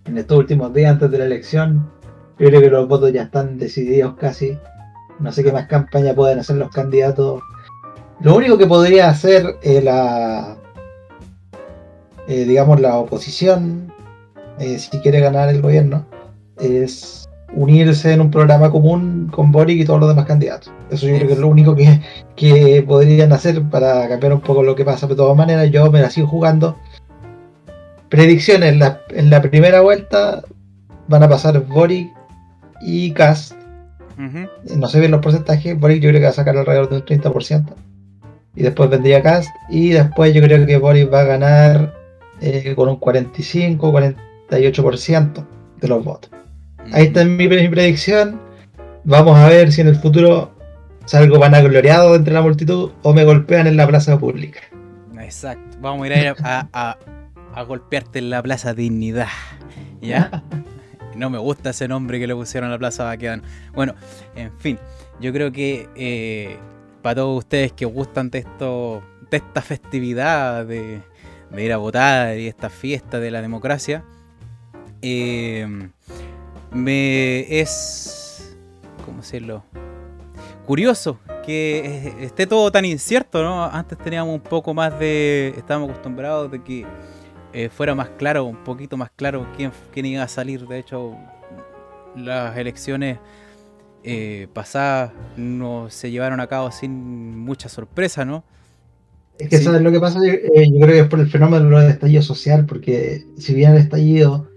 en 0.05 0.19
estos 0.19 0.37
últimos 0.37 0.75
días 0.75 0.93
antes 0.93 1.11
de 1.11 1.17
la 1.17 1.25
elección, 1.25 1.91
yo 2.39 2.49
creo 2.49 2.61
que 2.61 2.69
los 2.69 2.87
votos 2.87 3.11
ya 3.11 3.23
están 3.23 3.57
decididos 3.59 4.17
casi. 4.17 4.59
No 5.19 5.33
sé 5.33 5.43
qué 5.43 5.51
más 5.51 5.67
campaña 5.67 6.13
pueden 6.13 6.39
hacer 6.39 6.57
los 6.57 6.71
candidatos. 6.71 7.41
Lo 8.21 8.37
único 8.37 8.59
que 8.59 8.67
podría 8.67 9.09
hacer 9.09 9.57
eh, 9.63 9.81
la, 9.81 10.59
eh, 12.27 12.45
digamos, 12.45 12.81
la 12.81 12.99
oposición 12.99 13.91
eh, 14.59 14.79
si 14.79 14.99
quiere 14.99 15.21
ganar 15.21 15.49
el 15.49 15.63
gobierno, 15.63 16.05
es 16.59 17.18
unirse 17.55 18.13
en 18.13 18.21
un 18.21 18.31
programa 18.31 18.71
común 18.71 19.29
con 19.33 19.51
Boric 19.51 19.81
y 19.81 19.85
todos 19.85 20.01
los 20.01 20.09
demás 20.09 20.27
candidatos. 20.27 20.73
Eso 20.91 21.07
yo 21.07 21.17
creo 21.17 21.29
que 21.29 21.33
es 21.35 21.39
lo 21.39 21.49
único 21.49 21.75
que, 21.75 22.01
que 22.37 22.85
podrían 22.87 23.33
hacer 23.33 23.63
para 23.63 24.09
cambiar 24.09 24.35
un 24.35 24.41
poco 24.41 24.63
lo 24.63 24.75
que 24.75 24.85
pasa. 24.85 25.07
de 25.07 25.17
todas 25.17 25.37
maneras, 25.37 25.71
yo 25.71 25.91
me 25.91 26.01
la 26.01 26.11
sigo 26.11 26.27
jugando. 26.27 26.77
Predicciones, 28.09 28.73
en 28.73 28.79
la, 28.79 29.01
en 29.11 29.31
la 29.31 29.43
primera 29.43 29.81
vuelta 29.81 30.43
van 31.09 31.23
a 31.23 31.29
pasar 31.29 31.61
Boric 31.67 32.11
y 32.81 33.13
Cast. 33.13 33.55
No 34.77 34.89
sé 34.89 34.99
bien 34.99 35.13
los 35.13 35.21
porcentajes, 35.21 35.79
Boric 35.79 36.03
yo 36.03 36.09
creo 36.09 36.21
que 36.21 36.25
va 36.25 36.31
a 36.31 36.35
sacar 36.35 36.57
alrededor 36.57 36.91
del 36.91 37.05
30%. 37.05 37.75
Y 38.57 38.63
después 38.63 38.91
vendría 38.91 39.23
Cast. 39.23 39.51
Y 39.71 39.91
después 39.91 40.35
yo 40.35 40.43
creo 40.43 40.67
que 40.67 40.77
Boric 40.77 41.13
va 41.13 41.21
a 41.21 41.25
ganar 41.25 41.95
eh, 42.41 42.75
con 42.75 42.89
un 42.89 42.97
45, 42.97 43.91
40 43.91 44.21
ciento 44.97 45.47
de 45.81 45.89
los 45.89 46.05
votos. 46.05 46.31
Ahí 46.93 47.07
está 47.07 47.25
mi, 47.25 47.49
mi 47.49 47.69
predicción. 47.69 48.41
Vamos 49.05 49.37
a 49.39 49.49
ver 49.49 49.73
si 49.73 49.81
en 49.81 49.89
el 49.89 49.97
futuro 49.97 50.55
salgo 51.05 51.39
vanagloriado 51.39 52.15
entre 52.15 52.35
la 52.35 52.43
multitud 52.43 52.91
o 53.03 53.15
me 53.15 53.25
golpean 53.25 53.67
en 53.67 53.77
la 53.77 53.87
plaza 53.87 54.19
pública. 54.19 54.61
Exacto. 55.21 55.77
Vamos 55.81 56.05
a 56.05 56.07
ir 56.07 56.35
a, 56.43 56.97
a, 57.55 57.63
golpearte 57.63 58.19
en 58.19 58.31
la 58.31 58.43
plaza 58.43 58.75
Dignidad. 58.75 59.29
¿Ya? 60.01 60.43
no 61.17 61.31
me 61.31 61.39
gusta 61.39 61.71
ese 61.71 61.89
nombre 61.89 62.19
que 62.19 62.27
le 62.27 62.35
pusieron 62.35 62.69
a 62.69 62.73
la 62.73 62.79
plaza 62.79 63.05
Baquedano. 63.05 63.43
Bueno, 63.75 63.95
en 64.37 64.53
fin, 64.59 64.79
yo 65.21 65.33
creo 65.33 65.53
que 65.53 65.89
eh, 65.97 66.57
para 67.03 67.17
todos 67.17 67.39
ustedes 67.39 67.73
que 67.73 67.85
gustan 67.85 68.31
de 68.31 68.39
esto, 68.39 69.03
de 69.31 69.39
esta 69.39 69.61
festividad 69.61 70.65
de, 70.65 71.01
de 71.51 71.65
ir 71.65 71.73
a 71.73 71.77
votar 71.77 72.39
y 72.39 72.47
esta 72.47 72.71
fiesta 72.71 73.19
de 73.21 73.31
la 73.31 73.43
democracia, 73.43 74.05
eh, 75.03 75.91
me 76.73 77.61
es, 77.61 78.57
¿cómo 79.05 79.19
decirlo? 79.19 79.65
Curioso 80.67 81.19
que 81.45 82.13
esté 82.21 82.47
todo 82.47 82.71
tan 82.71 82.85
incierto, 82.85 83.43
¿no? 83.43 83.65
Antes 83.65 83.97
teníamos 83.97 84.35
un 84.35 84.41
poco 84.43 84.75
más 84.75 84.99
de. 84.99 85.55
Estábamos 85.57 85.89
acostumbrados 85.89 86.51
de 86.51 86.63
que 86.63 86.85
eh, 87.55 87.71
fuera 87.71 87.95
más 87.95 88.11
claro, 88.11 88.45
un 88.45 88.63
poquito 88.65 88.99
más 88.99 89.11
claro 89.17 89.47
quién, 89.57 89.73
quién 89.93 90.05
iba 90.05 90.23
a 90.23 90.29
salir. 90.29 90.67
De 90.69 90.79
hecho, 90.79 91.17
las 92.15 92.55
elecciones 92.59 93.19
eh, 94.05 94.49
pasadas 94.53 95.13
no 95.37 95.89
se 95.89 96.11
llevaron 96.11 96.41
a 96.41 96.47
cabo 96.47 96.71
sin 96.71 97.39
mucha 97.39 97.71
sorpresa, 97.71 98.27
¿no? 98.27 98.45
Es 99.39 99.49
que 99.49 99.59
sabes 99.59 99.81
lo 99.81 99.93
que 99.93 100.01
pasa, 100.01 100.19
eh, 100.27 100.69
yo, 100.71 100.81
creo 100.81 100.95
que 100.95 101.01
es 101.01 101.09
por 101.09 101.21
el 101.21 101.31
fenómeno 101.31 101.79
del 101.79 101.91
estallido 101.91 102.23
social, 102.23 102.67
porque 102.67 103.25
si 103.39 103.55
bien 103.55 103.73
el 103.73 103.79
estallido 103.79 104.49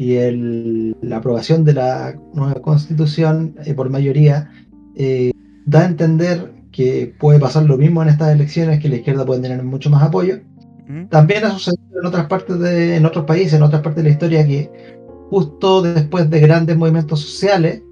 y 0.00 0.14
el, 0.14 0.96
la 1.02 1.18
aprobación 1.18 1.62
de 1.62 1.74
la 1.74 2.14
nueva 2.32 2.54
constitución 2.62 3.54
eh, 3.66 3.74
por 3.74 3.90
mayoría 3.90 4.50
da 5.66 5.82
a 5.82 5.84
entender 5.84 6.54
que 6.72 7.14
puede 7.20 7.38
pasar 7.38 7.64
lo 7.64 7.76
mismo 7.76 8.02
en 8.02 8.08
estas 8.08 8.32
elecciones, 8.32 8.80
que 8.80 8.88
la 8.88 8.96
izquierda 8.96 9.26
puede 9.26 9.42
tener 9.42 9.62
mucho 9.62 9.90
más 9.90 10.02
apoyo. 10.02 10.38
También 11.10 11.44
ha 11.44 11.50
sucedido 11.50 12.00
en 12.00 12.06
otras 12.06 12.26
partes 12.28 12.58
de, 12.58 12.96
en 12.96 13.04
otros 13.04 13.26
países, 13.26 13.52
en 13.52 13.62
otras 13.62 13.82
partes 13.82 14.02
de 14.02 14.08
la 14.08 14.14
historia, 14.14 14.46
que 14.46 14.70
justo 15.28 15.82
después 15.82 16.30
de 16.30 16.40
grandes 16.40 16.78
movimientos 16.78 17.20
sociales, 17.20 17.82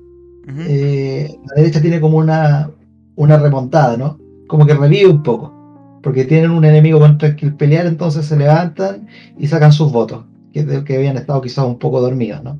eh, 0.61 1.29
la 1.45 1.55
derecha 1.63 1.83
tiene 1.83 2.01
como 2.01 2.17
una, 2.17 2.71
una 3.17 3.37
remontada, 3.37 3.99
¿no? 3.99 4.19
Como 4.47 4.65
que 4.65 4.73
revive 4.73 5.11
un 5.11 5.23
poco. 5.23 5.55
Porque 6.03 6.25
tienen 6.25 6.53
un 6.53 6.65
enemigo 6.65 7.01
contra 7.01 7.29
el 7.29 7.37
que 7.37 7.51
pelear, 7.51 7.85
entonces 7.85 8.25
se 8.25 8.37
levantan 8.37 9.09
y 9.39 9.47
sacan 9.47 9.73
sus 9.73 9.93
votos, 9.93 10.25
que, 10.53 10.85
que 10.85 10.97
habían 10.97 11.17
estado 11.17 11.41
quizás 11.41 11.65
un 11.65 11.79
poco 11.79 12.01
dormidos, 12.01 12.43
¿no? 12.43 12.59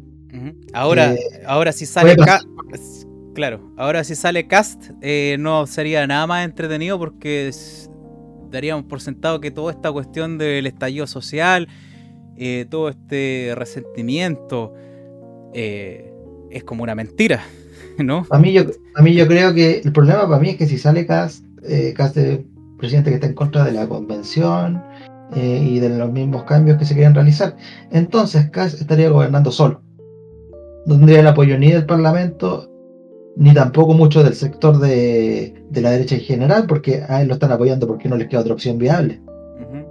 Ahora, 0.73 1.15
eh, 1.15 1.19
ahora 1.47 1.73
si 1.73 1.87
sale 1.87 2.17
claro, 3.35 3.73
ahora 3.77 4.05
si 4.05 4.15
sale 4.15 4.47
Cast, 4.47 4.91
eh, 5.01 5.37
no 5.39 5.67
sería 5.67 6.07
nada 6.07 6.27
más 6.27 6.45
entretenido 6.45 6.99
porque 6.99 7.51
daríamos 8.51 8.85
por 8.85 9.01
sentado 9.01 9.41
que 9.41 9.51
toda 9.51 9.73
esta 9.73 9.91
cuestión 9.91 10.39
del 10.39 10.67
estallido 10.67 11.07
social, 11.07 11.69
todo 12.71 12.89
este 12.89 13.53
resentimiento, 13.57 14.75
es 15.53 16.65
como 16.65 16.83
una 16.83 16.95
mentira. 16.95 17.43
¿no? 18.05 18.27
A 18.31 18.39
mí, 18.39 18.53
yo, 18.53 18.63
a 18.95 19.03
mí 19.03 19.15
yo 19.15 19.27
creo 19.27 19.55
que 19.55 19.81
el 19.85 19.93
problema 19.93 20.29
para 20.29 20.39
mí 20.39 20.51
es 20.51 20.57
que 20.57 20.67
si 20.67 20.79
sale 20.79 21.07
Cast, 21.07 21.45
eh, 21.65 21.93
Cast 21.97 22.17
es 22.17 22.41
presidente 22.79 23.11
que 23.11 23.17
está 23.17 23.27
en 23.27 23.35
contra 23.35 23.65
de 23.65 23.73
la 23.73 23.89
convención 23.89 24.83
eh, 25.35 25.63
y 25.63 25.81
de 25.81 25.91
los 25.91 26.11
mismos 26.13 26.45
cambios 26.45 26.79
que 26.79 26.85
se 26.85 26.95
quieren 26.95 27.15
realizar, 27.15 27.57
entonces 27.91 28.51
Cast 28.51 28.81
estaría 28.81 29.11
gobernando 29.11 29.51
solo. 29.51 29.83
No 30.87 30.97
tendría 30.97 31.21
el 31.21 31.27
apoyo 31.27 31.59
ni 31.59 31.71
del 31.71 31.87
Parlamento, 31.87 32.71
ni 33.37 33.53
tampoco 33.55 33.95
mucho 33.95 34.25
del 34.25 34.35
sector 34.35 34.79
de, 34.79 35.55
la 35.73 35.91
derecha 35.91 36.17
en 36.17 36.23
general, 36.23 36.67
porque 36.67 37.03
a 37.09 37.21
él 37.21 37.29
lo 37.29 37.35
están 37.35 37.53
apoyando 37.53 37.87
porque 37.87 38.09
no 38.09 38.17
les 38.17 38.29
queda 38.29 38.41
otra 38.41 38.55
opción 38.55 38.79
viable. 38.79 39.21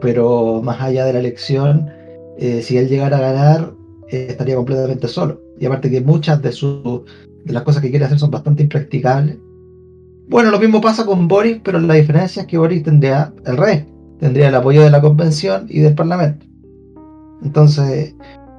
Pero 0.02 0.62
más 0.64 0.82
allá 0.82 1.06
de 1.06 1.14
la 1.14 1.20
elección, 1.20 1.90
eh, 2.38 2.62
si 2.62 2.78
él 2.78 2.90
llegara 2.90 3.18
a 3.18 3.22
ganar, 3.22 3.74
eh, 4.10 4.28
estaría 4.30 4.56
completamente 4.56 5.08
solo. 5.08 5.42
Y 5.60 5.66
aparte 5.66 5.90
que 5.90 6.02
muchas 6.02 6.42
de 6.42 6.52
sus 6.52 7.04
de 7.46 7.54
las 7.54 7.64
cosas 7.64 7.82
que 7.82 7.90
quiere 7.90 8.06
hacer 8.06 8.20
son 8.20 8.32
bastante 8.32 8.64
impracticables. 8.64 9.38
Bueno, 10.28 10.52
lo 10.52 10.60
mismo 10.60 10.82
pasa 10.82 11.06
con 11.06 11.28
Boris, 11.28 11.60
pero 11.64 11.80
la 11.80 11.94
diferencia 11.94 12.42
es 12.42 12.48
que 12.48 12.58
Boris 12.58 12.84
tendría 12.84 13.34
el 13.46 13.56
rey, 13.56 13.86
tendría 14.20 14.50
el 14.50 14.56
apoyo 14.56 14.82
de 14.84 14.90
la 14.90 15.02
convención 15.02 15.66
y 15.70 15.80
del 15.80 15.96
parlamento. 15.96 16.46
Entonces, 17.44 18.16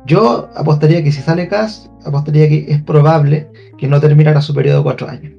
yo 0.07 0.49
apostaría 0.57 1.03
que 1.03 1.13
si 1.13 1.21
sale 1.21 1.49
Kass, 1.49 1.91
apostaría 2.05 2.49
que 2.49 2.67
es 2.69 2.83
probable 2.83 3.49
que 3.77 3.87
no 3.87 4.01
terminara 4.01 4.41
su 4.41 4.55
periodo 4.55 4.79
de 4.79 4.83
cuatro 4.85 5.09
años. 5.09 5.35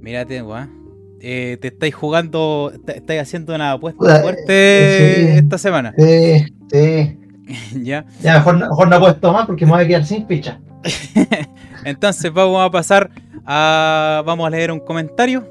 Mírate, 0.00 0.42
weón. 0.42 0.84
Eh, 1.20 1.56
te 1.60 1.68
estáis 1.68 1.94
jugando, 1.94 2.70
estáis 2.86 3.22
haciendo 3.22 3.54
una 3.54 3.72
apuesta 3.72 4.20
fuerte 4.20 5.38
esta 5.38 5.56
semana. 5.56 5.94
Sí, 5.96 6.44
sí. 6.70 7.18
ya. 7.82 8.04
Ya, 8.22 8.34
mejor, 8.34 8.58
mejor 8.58 8.88
no 8.88 8.96
apuesto 8.96 9.32
más 9.32 9.46
porque 9.46 9.64
me 9.64 9.72
voy 9.72 9.84
a 9.84 9.86
quedar 9.86 10.04
sin 10.04 10.26
ficha. 10.26 10.60
Entonces 11.84 12.32
vamos 12.32 12.62
a 12.62 12.70
pasar 12.70 13.10
a. 13.46 14.22
Vamos 14.26 14.46
a 14.46 14.50
leer 14.50 14.70
un 14.70 14.80
comentario 14.80 15.46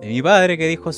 de 0.00 0.08
mi 0.08 0.20
padre 0.20 0.58
que 0.58 0.66
dijo 0.66 0.90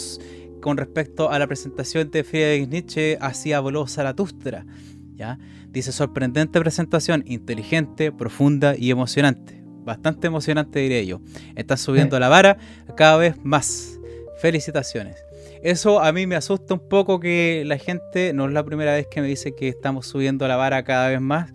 con 0.66 0.78
respecto 0.78 1.30
a 1.30 1.38
la 1.38 1.46
presentación 1.46 2.10
de 2.10 2.24
Friedrich 2.24 2.68
Nietzsche 2.68 3.18
hacia 3.20 3.60
voló 3.60 3.86
Zaratustra. 3.86 4.66
¿ya? 5.14 5.38
Dice: 5.68 5.92
sorprendente 5.92 6.58
presentación, 6.58 7.22
inteligente, 7.24 8.10
profunda 8.10 8.74
y 8.76 8.90
emocionante. 8.90 9.62
Bastante 9.84 10.26
emocionante, 10.26 10.80
diría 10.80 11.04
yo. 11.04 11.20
Está 11.54 11.76
subiendo 11.76 12.18
la 12.18 12.28
vara 12.28 12.58
cada 12.96 13.16
vez 13.16 13.36
más. 13.44 14.00
Felicitaciones. 14.40 15.14
Eso 15.62 16.02
a 16.02 16.10
mí 16.10 16.26
me 16.26 16.34
asusta 16.34 16.74
un 16.74 16.88
poco 16.88 17.20
que 17.20 17.62
la 17.64 17.78
gente, 17.78 18.32
no 18.32 18.46
es 18.46 18.52
la 18.52 18.64
primera 18.64 18.92
vez 18.92 19.06
que 19.08 19.20
me 19.20 19.28
dice 19.28 19.54
que 19.54 19.68
estamos 19.68 20.08
subiendo 20.08 20.48
la 20.48 20.56
vara 20.56 20.82
cada 20.82 21.10
vez 21.10 21.20
más. 21.20 21.52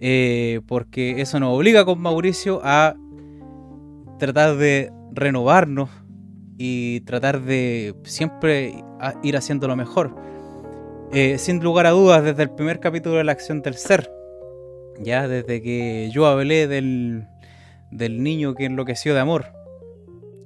Eh, 0.00 0.60
porque 0.66 1.22
eso 1.22 1.40
nos 1.40 1.56
obliga 1.56 1.86
con 1.86 1.98
Mauricio 1.98 2.60
a 2.62 2.94
tratar 4.18 4.58
de 4.58 4.92
renovarnos 5.14 5.88
y 6.58 7.00
tratar 7.00 7.40
de 7.40 7.94
siempre 8.04 8.84
ir 9.22 9.36
haciendo 9.36 9.68
lo 9.68 9.76
mejor. 9.76 10.14
Eh, 11.12 11.38
sin 11.38 11.62
lugar 11.62 11.86
a 11.86 11.90
dudas, 11.90 12.22
desde 12.22 12.42
el 12.42 12.50
primer 12.50 12.80
capítulo 12.80 13.16
de 13.16 13.24
la 13.24 13.32
acción 13.32 13.62
del 13.62 13.74
ser, 13.74 14.10
ya 15.00 15.26
desde 15.28 15.62
que 15.62 16.10
yo 16.12 16.26
hablé 16.26 16.66
del, 16.66 17.26
del 17.90 18.22
niño 18.22 18.54
que 18.54 18.66
enloqueció 18.66 19.14
de 19.14 19.20
amor, 19.20 19.46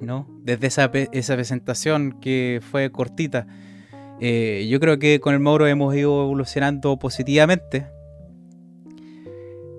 ¿no? 0.00 0.28
Desde 0.42 0.68
esa, 0.68 0.90
esa 0.92 1.34
presentación 1.34 2.20
que 2.20 2.60
fue 2.70 2.92
cortita, 2.92 3.48
eh, 4.20 4.68
yo 4.70 4.78
creo 4.78 5.00
que 5.00 5.18
con 5.18 5.34
el 5.34 5.40
Mauro 5.40 5.66
hemos 5.66 5.96
ido 5.96 6.22
evolucionando 6.22 6.96
positivamente 6.98 7.86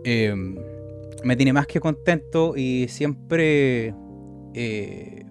Em, 0.04 0.56
me 1.24 1.36
tiene 1.36 1.54
más 1.54 1.66
que 1.68 1.80
contento 1.80 2.56
y 2.58 2.88
siempre 2.90 3.94
eh, 4.54 5.26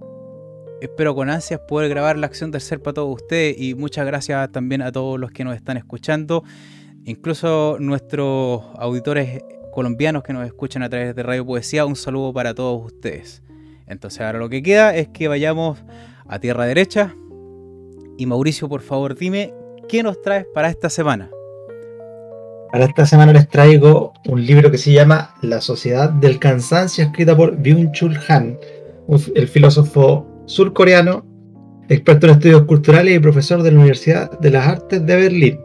espero 0.82 1.14
con 1.14 1.30
ansias 1.30 1.60
poder 1.60 1.88
grabar 1.88 2.18
la 2.18 2.26
acción 2.26 2.50
del 2.50 2.60
ser 2.60 2.82
para 2.82 2.94
todos 2.94 3.14
ustedes 3.14 3.56
y 3.56 3.76
muchas 3.76 4.04
gracias 4.04 4.50
también 4.50 4.82
a 4.82 4.90
todos 4.90 5.18
los 5.18 5.30
que 5.30 5.44
nos 5.44 5.54
están 5.54 5.76
escuchando, 5.76 6.42
incluso 7.04 7.76
nuestros 7.78 8.62
auditores 8.76 9.44
colombianos 9.70 10.24
que 10.24 10.32
nos 10.32 10.44
escuchan 10.44 10.82
a 10.82 10.90
través 10.90 11.14
de 11.14 11.22
Radio 11.22 11.46
Poesía, 11.46 11.86
un 11.86 11.94
saludo 11.94 12.32
para 12.32 12.52
todos 12.52 12.84
ustedes. 12.84 13.44
Entonces 13.86 14.20
ahora 14.22 14.40
lo 14.40 14.48
que 14.48 14.60
queda 14.60 14.96
es 14.96 15.06
que 15.06 15.28
vayamos 15.28 15.84
a 16.26 16.40
tierra 16.40 16.66
derecha 16.66 17.14
y 18.18 18.26
Mauricio 18.26 18.68
por 18.68 18.82
favor 18.82 19.14
dime 19.14 19.54
qué 19.88 20.02
nos 20.02 20.20
traes 20.20 20.46
para 20.52 20.68
esta 20.68 20.90
semana. 20.90 21.30
Para 22.72 22.86
esta 22.86 23.06
semana 23.06 23.32
les 23.32 23.48
traigo 23.48 24.14
un 24.26 24.44
libro 24.44 24.72
que 24.72 24.78
se 24.78 24.90
llama 24.90 25.36
La 25.42 25.60
Sociedad 25.60 26.10
del 26.10 26.40
Cansancio, 26.40 27.04
escrita 27.04 27.36
por 27.36 27.56
Byung-Chul 27.56 28.18
Han, 28.28 28.58
el 29.36 29.46
filósofo 29.46 30.31
surcoreano, 30.52 31.26
experto 31.88 32.26
en 32.26 32.32
estudios 32.34 32.62
culturales 32.64 33.16
y 33.16 33.18
profesor 33.18 33.62
de 33.62 33.72
la 33.72 33.78
Universidad 33.78 34.38
de 34.38 34.50
las 34.50 34.66
Artes 34.66 35.04
de 35.04 35.16
Berlín. 35.16 35.58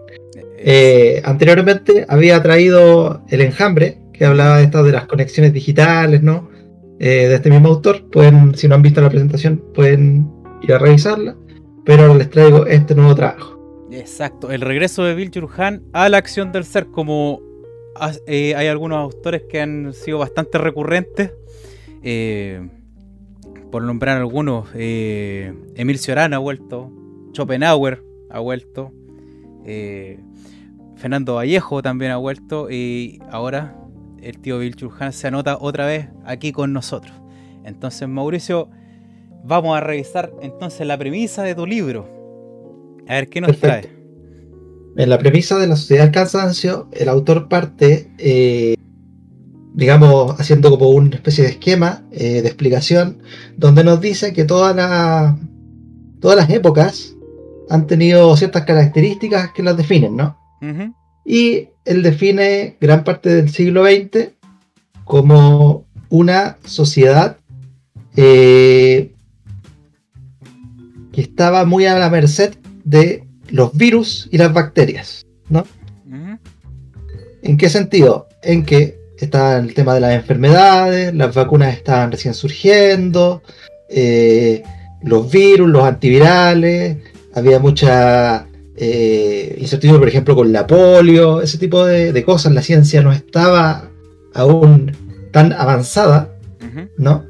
Eh, 0.59 1.21
anteriormente 1.23 2.05
había 2.09 2.41
traído 2.41 3.23
El 3.29 3.41
Enjambre, 3.41 3.99
que 4.13 4.25
hablaba 4.25 4.57
de 4.57 4.63
estas 4.63 4.85
de 4.85 4.91
las 4.91 5.05
conexiones 5.05 5.53
digitales, 5.53 6.23
¿no? 6.23 6.49
Eh, 6.99 7.27
de 7.27 7.35
este 7.35 7.49
mismo 7.49 7.69
autor. 7.69 8.09
Pueden, 8.09 8.55
si 8.55 8.67
no 8.67 8.75
han 8.75 8.81
visto 8.81 9.01
la 9.01 9.09
presentación, 9.09 9.63
pueden 9.73 10.27
ir 10.63 10.73
a 10.73 10.79
revisarla. 10.79 11.35
Pero 11.85 12.03
ahora 12.03 12.15
les 12.15 12.29
traigo 12.29 12.65
este 12.65 12.95
nuevo 12.95 13.15
trabajo. 13.15 13.57
Exacto, 13.91 14.51
el 14.51 14.61
regreso 14.61 15.03
de 15.03 15.15
Bill 15.15 15.31
Churhan 15.31 15.83
a 15.93 16.09
la 16.09 16.17
acción 16.17 16.51
del 16.51 16.65
ser, 16.65 16.87
como 16.87 17.41
eh, 18.27 18.53
hay 18.55 18.67
algunos 18.67 18.97
autores 18.97 19.43
que 19.49 19.61
han 19.61 19.93
sido 19.93 20.17
bastante 20.19 20.57
recurrentes, 20.57 21.31
eh, 22.03 22.67
por 23.71 23.83
nombrar 23.83 24.17
algunos, 24.17 24.69
eh, 24.73 25.53
Emil 25.75 25.99
Cioran 25.99 26.33
ha 26.33 26.37
vuelto, 26.37 26.91
Schopenhauer 27.33 28.03
ha 28.29 28.39
vuelto, 28.39 28.91
Fernando 30.95 31.35
Vallejo 31.35 31.81
también 31.81 32.11
ha 32.11 32.17
vuelto 32.17 32.71
y 32.71 33.19
ahora 33.29 33.75
el 34.21 34.39
tío 34.39 34.59
Bill 34.59 34.75
Churhan 34.75 35.13
se 35.13 35.27
anota 35.27 35.57
otra 35.59 35.85
vez 35.85 36.07
aquí 36.25 36.51
con 36.51 36.73
nosotros. 36.73 37.13
Entonces, 37.63 38.07
Mauricio, 38.07 38.69
vamos 39.43 39.77
a 39.77 39.81
revisar 39.81 40.31
entonces 40.41 40.87
la 40.87 40.97
premisa 40.97 41.43
de 41.43 41.55
tu 41.55 41.65
libro. 41.65 42.07
A 43.07 43.15
ver, 43.15 43.29
¿qué 43.29 43.41
nos 43.41 43.57
trae? 43.59 43.89
En 44.97 45.09
la 45.09 45.19
premisa 45.19 45.59
de 45.59 45.67
la 45.67 45.75
sociedad 45.75 46.05
del 46.05 46.11
cansancio, 46.11 46.87
el 46.91 47.07
autor 47.07 47.47
parte, 47.47 48.11
eh, 48.17 48.75
digamos, 49.77 50.39
haciendo 50.39 50.71
como 50.71 50.89
una 50.89 51.15
especie 51.15 51.43
de 51.43 51.51
esquema 51.51 52.01
eh, 52.11 52.41
de 52.41 52.47
explicación, 52.47 53.19
donde 53.57 53.83
nos 53.83 54.01
dice 54.01 54.33
que 54.33 54.43
todas 54.43 54.75
las 54.75 56.49
épocas 56.49 57.15
han 57.69 57.85
tenido 57.85 58.35
ciertas 58.35 58.65
características 58.65 59.51
que 59.51 59.61
las 59.61 59.77
definen, 59.77 60.15
¿no? 60.15 60.35
Y 61.23 61.69
él 61.85 62.01
define 62.01 62.75
gran 62.81 63.03
parte 63.03 63.29
del 63.29 63.51
siglo 63.51 63.85
XX 63.85 64.31
como 65.05 65.85
una 66.09 66.57
sociedad 66.65 67.37
eh, 68.15 69.11
estaba 71.13 71.65
muy 71.65 71.85
a 71.85 71.99
la 71.99 72.09
merced 72.09 72.55
de 72.83 73.23
los 73.49 73.77
virus 73.77 74.27
y 74.31 74.39
las 74.39 74.51
bacterias, 74.53 75.27
¿no? 75.49 75.65
¿En 77.43 77.57
qué 77.57 77.69
sentido? 77.69 78.27
En 78.41 78.65
que 78.65 78.96
está 79.25 79.57
el 79.57 79.73
tema 79.73 79.93
de 79.93 80.01
las 80.01 80.13
enfermedades, 80.13 81.13
las 81.13 81.33
vacunas 81.33 81.73
estaban 81.75 82.11
recién 82.11 82.33
surgiendo, 82.33 83.41
eh, 83.89 84.63
los 85.01 85.31
virus, 85.31 85.69
los 85.69 85.83
antivirales, 85.83 86.97
había 87.33 87.59
mucha 87.59 88.47
eh, 88.75 89.57
incertidumbre, 89.59 89.99
por 89.99 90.09
ejemplo, 90.09 90.35
con 90.35 90.51
la 90.51 90.67
polio, 90.67 91.41
ese 91.41 91.57
tipo 91.57 91.85
de, 91.85 92.23
cosas. 92.23 92.53
La 92.53 92.61
ciencia 92.61 93.01
no 93.01 93.11
estaba 93.11 93.89
aún 94.33 94.95
tan 95.31 95.53
avanzada, 95.53 96.33
¿no? 96.97 97.25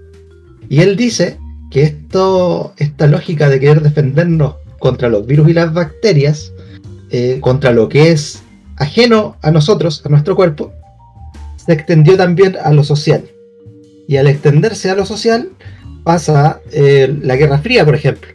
Y 0.70 0.82
él 0.82 0.98
dice 0.98 1.38
que 1.72 1.84
esto, 1.84 2.74
esta 2.78 3.08
lógica 3.08 3.50
de 3.50 3.60
querer 3.60 3.82
defendernos 3.82 4.56
contra 4.80 5.10
los 5.10 5.26
virus 5.26 5.50
y 5.50 5.54
las 5.54 5.74
bacterias, 5.74 6.54
eh, 7.10 7.40
contra 7.42 7.72
lo 7.72 7.88
que 7.88 8.12
es 8.12 8.44
ajeno 8.78 9.38
a 9.42 9.52
nosotros, 9.52 10.02
a 10.06 10.10
nuestro 10.10 10.36
cuerpo, 10.36 10.74
se 11.68 11.74
extendió 11.74 12.18
también 12.18 12.56
a 12.64 12.72
lo 12.72 12.84
social. 12.84 13.24
Y 14.08 14.16
al 14.16 14.28
extenderse 14.28 14.90
a 14.90 14.96
lo 14.96 15.06
social, 15.06 15.50
pasa 16.04 16.62
eh, 16.72 17.14
la 17.22 17.36
Guerra 17.36 17.60
Fría, 17.60 17.84
por 17.84 17.94
ejemplo, 17.94 18.32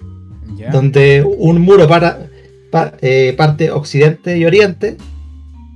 donde 0.70 1.24
un 1.24 1.60
muro 1.62 1.88
para, 1.88 2.28
eh, 3.00 3.34
parte 3.36 3.70
Occidente 3.70 4.36
y 4.36 4.44
Oriente, 4.44 4.98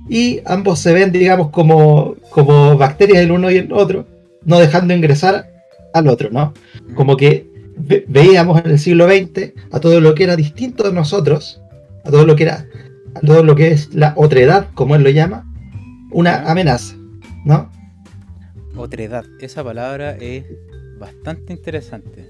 y 0.07 0.39
ambos 0.45 0.79
se 0.79 0.93
ven, 0.93 1.11
digamos, 1.11 1.49
como, 1.49 2.15
como 2.29 2.77
bacterias 2.77 3.19
el 3.19 3.31
uno 3.31 3.49
y 3.51 3.57
el 3.57 3.73
otro, 3.73 4.05
no 4.45 4.59
dejando 4.59 4.93
ingresar 4.93 5.49
al 5.93 6.07
otro, 6.07 6.29
¿no? 6.31 6.53
Como 6.95 7.17
que 7.17 7.47
veíamos 8.07 8.63
en 8.63 8.71
el 8.71 8.79
siglo 8.79 9.07
XX 9.07 9.53
a 9.71 9.79
todo 9.79 9.99
lo 9.99 10.15
que 10.15 10.23
era 10.23 10.35
distinto 10.35 10.83
de 10.83 10.93
nosotros, 10.93 11.61
a 12.05 12.11
todo 12.11 12.25
lo 12.25 12.35
que 12.35 12.43
era, 12.43 12.67
a 13.15 13.19
todo 13.21 13.43
lo 13.43 13.55
que 13.55 13.71
es 13.71 13.93
la 13.93 14.13
otredad, 14.15 14.67
como 14.75 14.95
él 14.95 15.03
lo 15.03 15.09
llama, 15.09 15.45
una 16.11 16.49
amenaza, 16.49 16.96
¿no? 17.47 17.71
Otredad, 18.75 19.25
esa 19.39 19.63
palabra 19.63 20.17
es 20.17 20.45
bastante 20.99 21.53
interesante. 21.53 22.27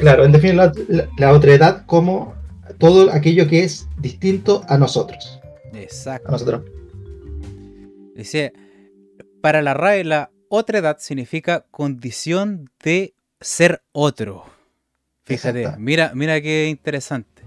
Claro, 0.00 0.24
en 0.24 0.32
definitiva, 0.32 0.72
la, 0.88 1.08
la 1.16 1.32
otredad 1.32 1.86
como 1.86 2.34
todo 2.78 3.10
aquello 3.12 3.48
que 3.48 3.64
es 3.64 3.88
distinto 3.98 4.62
a 4.68 4.76
nosotros. 4.76 5.40
Exacto. 5.72 6.28
A 6.28 6.32
nosotros. 6.32 6.62
Dice, 8.14 8.52
para 9.40 9.62
la 9.62 9.74
RAE 9.74 10.04
la 10.04 10.30
otra 10.48 10.78
edad 10.78 10.96
significa 10.98 11.64
condición 11.70 12.70
de 12.82 13.14
ser 13.40 13.82
otro. 13.92 14.44
Fíjate, 15.24 15.76
mira, 15.78 16.12
mira 16.14 16.40
qué 16.40 16.68
interesante. 16.68 17.37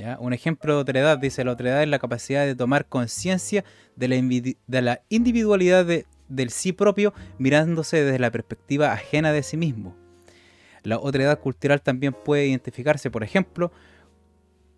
¿Ya? 0.00 0.16
Un 0.20 0.32
ejemplo 0.32 0.74
de 0.74 0.80
otra 0.80 1.00
edad, 1.00 1.18
dice, 1.18 1.44
la 1.44 1.52
otra 1.52 1.70
edad 1.70 1.82
es 1.82 1.88
la 1.88 1.98
capacidad 1.98 2.46
de 2.46 2.54
tomar 2.54 2.86
conciencia 2.86 3.64
de, 3.96 4.08
la 4.08 4.16
de 4.16 4.82
la 4.82 5.02
individualidad 5.08 5.86
del 6.28 6.50
sí 6.50 6.72
propio 6.72 7.12
mirándose 7.38 8.02
desde 8.02 8.18
la 8.18 8.30
perspectiva 8.30 8.92
ajena 8.92 9.32
de 9.32 9.42
sí 9.42 9.56
mismo. 9.56 9.96
La 10.82 10.98
otra 10.98 11.24
edad 11.24 11.38
cultural 11.38 11.82
también 11.82 12.14
puede 12.14 12.46
identificarse, 12.46 13.10
por 13.10 13.22
ejemplo, 13.22 13.70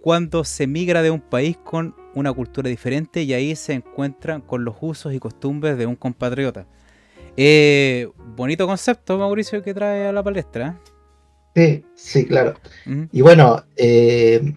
cuando 0.00 0.42
se 0.42 0.66
migra 0.66 1.00
de 1.00 1.12
un 1.12 1.20
país 1.20 1.56
con 1.56 1.94
una 2.14 2.32
cultura 2.32 2.68
diferente 2.68 3.22
y 3.22 3.32
ahí 3.32 3.54
se 3.54 3.72
encuentran 3.72 4.40
con 4.40 4.64
los 4.64 4.74
usos 4.80 5.14
y 5.14 5.20
costumbres 5.20 5.78
de 5.78 5.86
un 5.86 5.94
compatriota. 5.94 6.66
Eh, 7.36 8.08
bonito 8.36 8.66
concepto, 8.66 9.16
Mauricio, 9.16 9.62
que 9.62 9.72
trae 9.72 10.08
a 10.08 10.12
la 10.12 10.22
palestra. 10.22 10.80
¿eh? 11.54 11.84
Sí, 11.84 11.84
sí, 11.94 12.26
claro. 12.26 12.54
Y 13.12 13.20
bueno, 13.20 13.64
eh, 13.76 14.54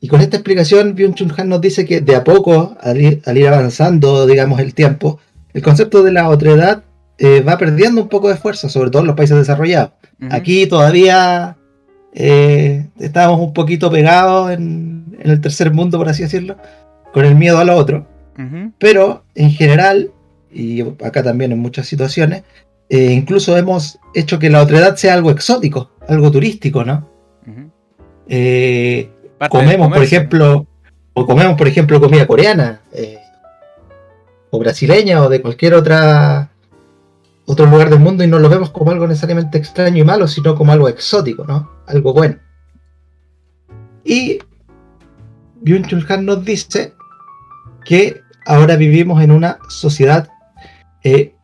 y 0.00 0.08
con 0.08 0.20
esta 0.22 0.38
explicación, 0.38 0.94
Byung 0.94 1.14
Chun 1.14 1.32
Han 1.36 1.50
nos 1.50 1.60
dice 1.60 1.84
que 1.84 2.00
de 2.00 2.16
a 2.16 2.24
poco, 2.24 2.74
al 2.80 2.98
ir, 2.98 3.48
avanzando, 3.48 4.26
digamos, 4.26 4.58
el 4.60 4.72
tiempo, 4.74 5.20
el 5.52 5.62
concepto 5.62 6.02
de 6.02 6.12
la 6.12 6.30
otredad 6.30 6.84
eh, 7.18 7.42
va 7.42 7.58
perdiendo 7.58 8.00
un 8.00 8.08
poco 8.08 8.30
de 8.30 8.36
fuerza, 8.36 8.70
sobre 8.70 8.90
todo 8.90 9.02
en 9.02 9.08
los 9.08 9.16
países 9.16 9.36
desarrollados. 9.36 9.92
Aquí 10.30 10.66
todavía 10.66 11.56
eh, 12.14 12.86
estábamos 12.98 13.40
un 13.40 13.52
poquito 13.52 13.90
pegados 13.90 14.50
en, 14.50 15.18
el 15.22 15.40
tercer 15.42 15.70
mundo, 15.70 15.98
por 15.98 16.08
así 16.08 16.22
decirlo, 16.22 16.56
con 17.12 17.26
el 17.26 17.34
miedo 17.34 17.58
a 17.58 17.64
lo 17.64 17.76
otro. 17.76 18.06
Pero 18.78 19.24
en 19.34 19.50
general, 19.50 20.12
y 20.50 20.80
acá 20.80 21.22
también 21.22 21.52
en 21.52 21.58
muchas 21.58 21.86
situaciones, 21.86 22.42
eh, 22.88 23.12
incluso 23.12 23.54
hemos 23.54 23.98
hecho 24.14 24.38
que 24.38 24.48
la 24.48 24.62
otredad 24.62 24.96
sea 24.96 25.12
algo 25.12 25.30
exótico, 25.30 25.90
algo 26.08 26.30
turístico, 26.30 26.82
¿no? 26.82 27.06
Eh, 29.40 29.48
comemos, 29.48 29.92
por 29.92 30.02
ejemplo, 30.02 30.66
o 31.14 31.26
comemos, 31.26 31.56
por 31.56 31.66
ejemplo, 31.66 32.00
comida 32.00 32.26
coreana, 32.26 32.80
o 34.50 34.58
brasileña, 34.58 35.22
o 35.22 35.28
de 35.28 35.40
cualquier 35.40 35.74
otra 35.74 36.50
otro 37.50 37.66
lugar 37.66 37.90
del 37.90 37.98
mundo 37.98 38.22
y 38.22 38.28
no 38.28 38.38
lo 38.38 38.48
vemos 38.48 38.70
como 38.70 38.92
algo 38.92 39.08
necesariamente 39.08 39.58
extraño 39.58 39.98
y 39.98 40.04
malo, 40.04 40.28
sino 40.28 40.54
como 40.54 40.72
algo 40.72 40.88
exótico, 40.88 41.44
¿no? 41.44 41.68
Algo 41.88 42.12
bueno. 42.12 42.36
Y 44.04 44.38
Byung-Chul 45.62 46.08
Han 46.10 46.26
nos 46.26 46.44
dice 46.44 46.94
que 47.84 48.20
ahora 48.46 48.76
vivimos 48.76 49.20
en 49.22 49.32
una 49.32 49.58
sociedad 49.68 50.28
eh, 51.02 51.34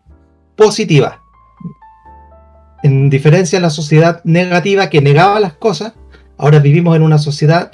positiva. 0.54 1.22
En 2.84 3.10
diferencia 3.10 3.58
a 3.58 3.62
la 3.62 3.70
sociedad 3.70 4.22
negativa 4.22 4.88
que 4.90 5.00
negaba 5.00 5.40
las 5.40 5.54
cosas, 5.54 5.94
ahora 6.38 6.60
vivimos 6.60 6.94
en 6.94 7.02
una 7.02 7.18
sociedad 7.18 7.72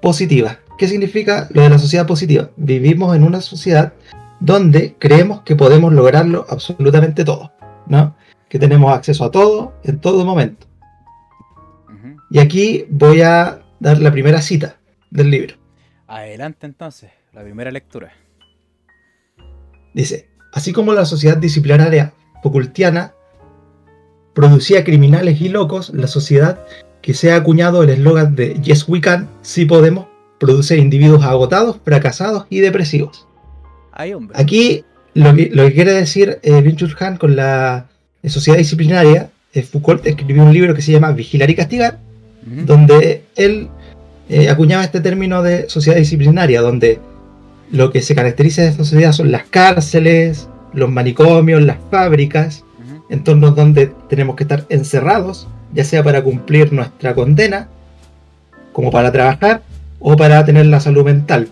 positiva. 0.00 0.58
¿Qué 0.78 0.88
significa 0.88 1.48
lo 1.50 1.62
de 1.62 1.70
la 1.70 1.78
sociedad 1.78 2.06
positiva? 2.06 2.50
Vivimos 2.56 3.14
en 3.14 3.24
una 3.24 3.40
sociedad 3.40 3.92
donde 4.40 4.96
creemos 4.98 5.42
que 5.42 5.56
podemos 5.56 5.92
lograrlo 5.92 6.46
absolutamente 6.48 7.24
todo. 7.24 7.52
¿no? 7.90 8.16
Que 8.48 8.58
tenemos 8.58 8.92
acceso 8.92 9.24
a 9.24 9.30
todo 9.30 9.74
en 9.84 10.00
todo 10.00 10.24
momento. 10.24 10.66
Y 12.32 12.38
aquí 12.38 12.86
voy 12.88 13.22
a 13.22 13.60
dar 13.80 13.98
la 13.98 14.12
primera 14.12 14.40
cita 14.40 14.76
del 15.10 15.30
libro. 15.32 15.56
Adelante 16.06 16.64
entonces, 16.64 17.10
la 17.32 17.42
primera 17.42 17.72
lectura. 17.72 18.12
Dice, 19.92 20.28
así 20.52 20.72
como 20.72 20.92
la 20.92 21.04
sociedad 21.04 21.36
disciplinaria 21.36 22.12
Foucaultiana 22.40 23.14
producía 24.32 24.84
criminales 24.84 25.40
y 25.40 25.48
locos, 25.48 25.90
la 25.90 26.06
sociedad 26.06 26.64
que 27.02 27.14
se 27.14 27.32
ha 27.32 27.36
acuñado 27.36 27.82
el 27.82 27.90
eslogan 27.90 28.34
de 28.34 28.54
Yes 28.60 28.88
We 28.88 29.00
Can, 29.00 29.28
si 29.42 29.64
podemos, 29.64 30.06
produce 30.38 30.76
individuos 30.76 31.24
agotados, 31.24 31.76
fracasados 31.84 32.46
y 32.50 32.60
depresivos. 32.60 33.26
Aquí 34.34 34.84
lo 35.14 35.34
que, 35.34 35.50
quiere 35.50 35.92
decir 35.92 36.38
eh, 36.42 36.76
Han 37.00 37.16
con 37.16 37.36
la 37.36 37.86
sociedad 38.26 38.58
disciplinaria, 38.58 39.30
eh, 39.52 39.62
Foucault 39.62 40.06
escribió 40.06 40.44
un 40.44 40.52
libro 40.52 40.74
que 40.74 40.82
se 40.82 40.92
llama 40.92 41.12
Vigilar 41.12 41.50
y 41.50 41.54
Castigar, 41.54 41.98
donde 42.64 43.24
él 43.36 43.68
eh, 44.28 44.48
acuñaba 44.48 44.84
este 44.84 45.00
término 45.00 45.42
de 45.42 45.68
sociedad 45.68 45.98
disciplinaria, 45.98 46.62
donde 46.62 47.00
lo 47.70 47.90
que 47.90 48.00
se 48.00 48.14
caracteriza 48.14 48.62
de 48.62 48.68
esta 48.68 48.84
sociedad 48.84 49.12
son 49.12 49.30
las 49.30 49.44
cárceles, 49.44 50.48
los 50.72 50.90
manicomios, 50.90 51.62
las 51.62 51.78
fábricas, 51.90 52.64
entornos 53.10 53.56
donde 53.56 53.92
tenemos 54.08 54.36
que 54.36 54.44
estar 54.44 54.64
encerrados, 54.68 55.48
ya 55.72 55.84
sea 55.84 56.02
para 56.02 56.22
cumplir 56.22 56.72
nuestra 56.72 57.14
condena, 57.14 57.68
como 58.72 58.90
para 58.90 59.12
trabajar 59.12 59.62
o 59.98 60.16
para 60.16 60.44
tener 60.44 60.66
la 60.66 60.80
salud 60.80 61.04
mental 61.04 61.48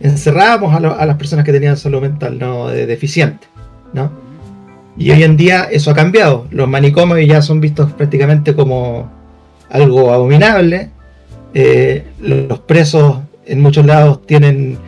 encerrábamos 0.00 0.74
a, 0.74 1.06
las 1.06 1.16
personas 1.16 1.44
que 1.44 1.52
tenían 1.52 1.76
salud 1.76 2.02
mental 2.02 2.38
no 2.38 2.68
deficiente, 2.68 3.46
¿no? 3.92 4.10
Y 4.98 5.10
hoy 5.10 5.22
en 5.22 5.36
día 5.36 5.68
eso 5.70 5.90
ha 5.90 5.94
cambiado. 5.94 6.46
Los 6.50 6.68
manicomios 6.68 7.26
ya 7.28 7.42
son 7.42 7.60
vistos 7.60 7.92
prácticamente 7.92 8.54
como 8.54 9.10
algo 9.68 10.12
abominable. 10.12 10.90
Eh, 11.52 12.04
los 12.20 12.58
presos 12.60 13.18
en 13.44 13.60
muchos 13.60 13.84
lados 13.84 14.24
tienen 14.26 14.78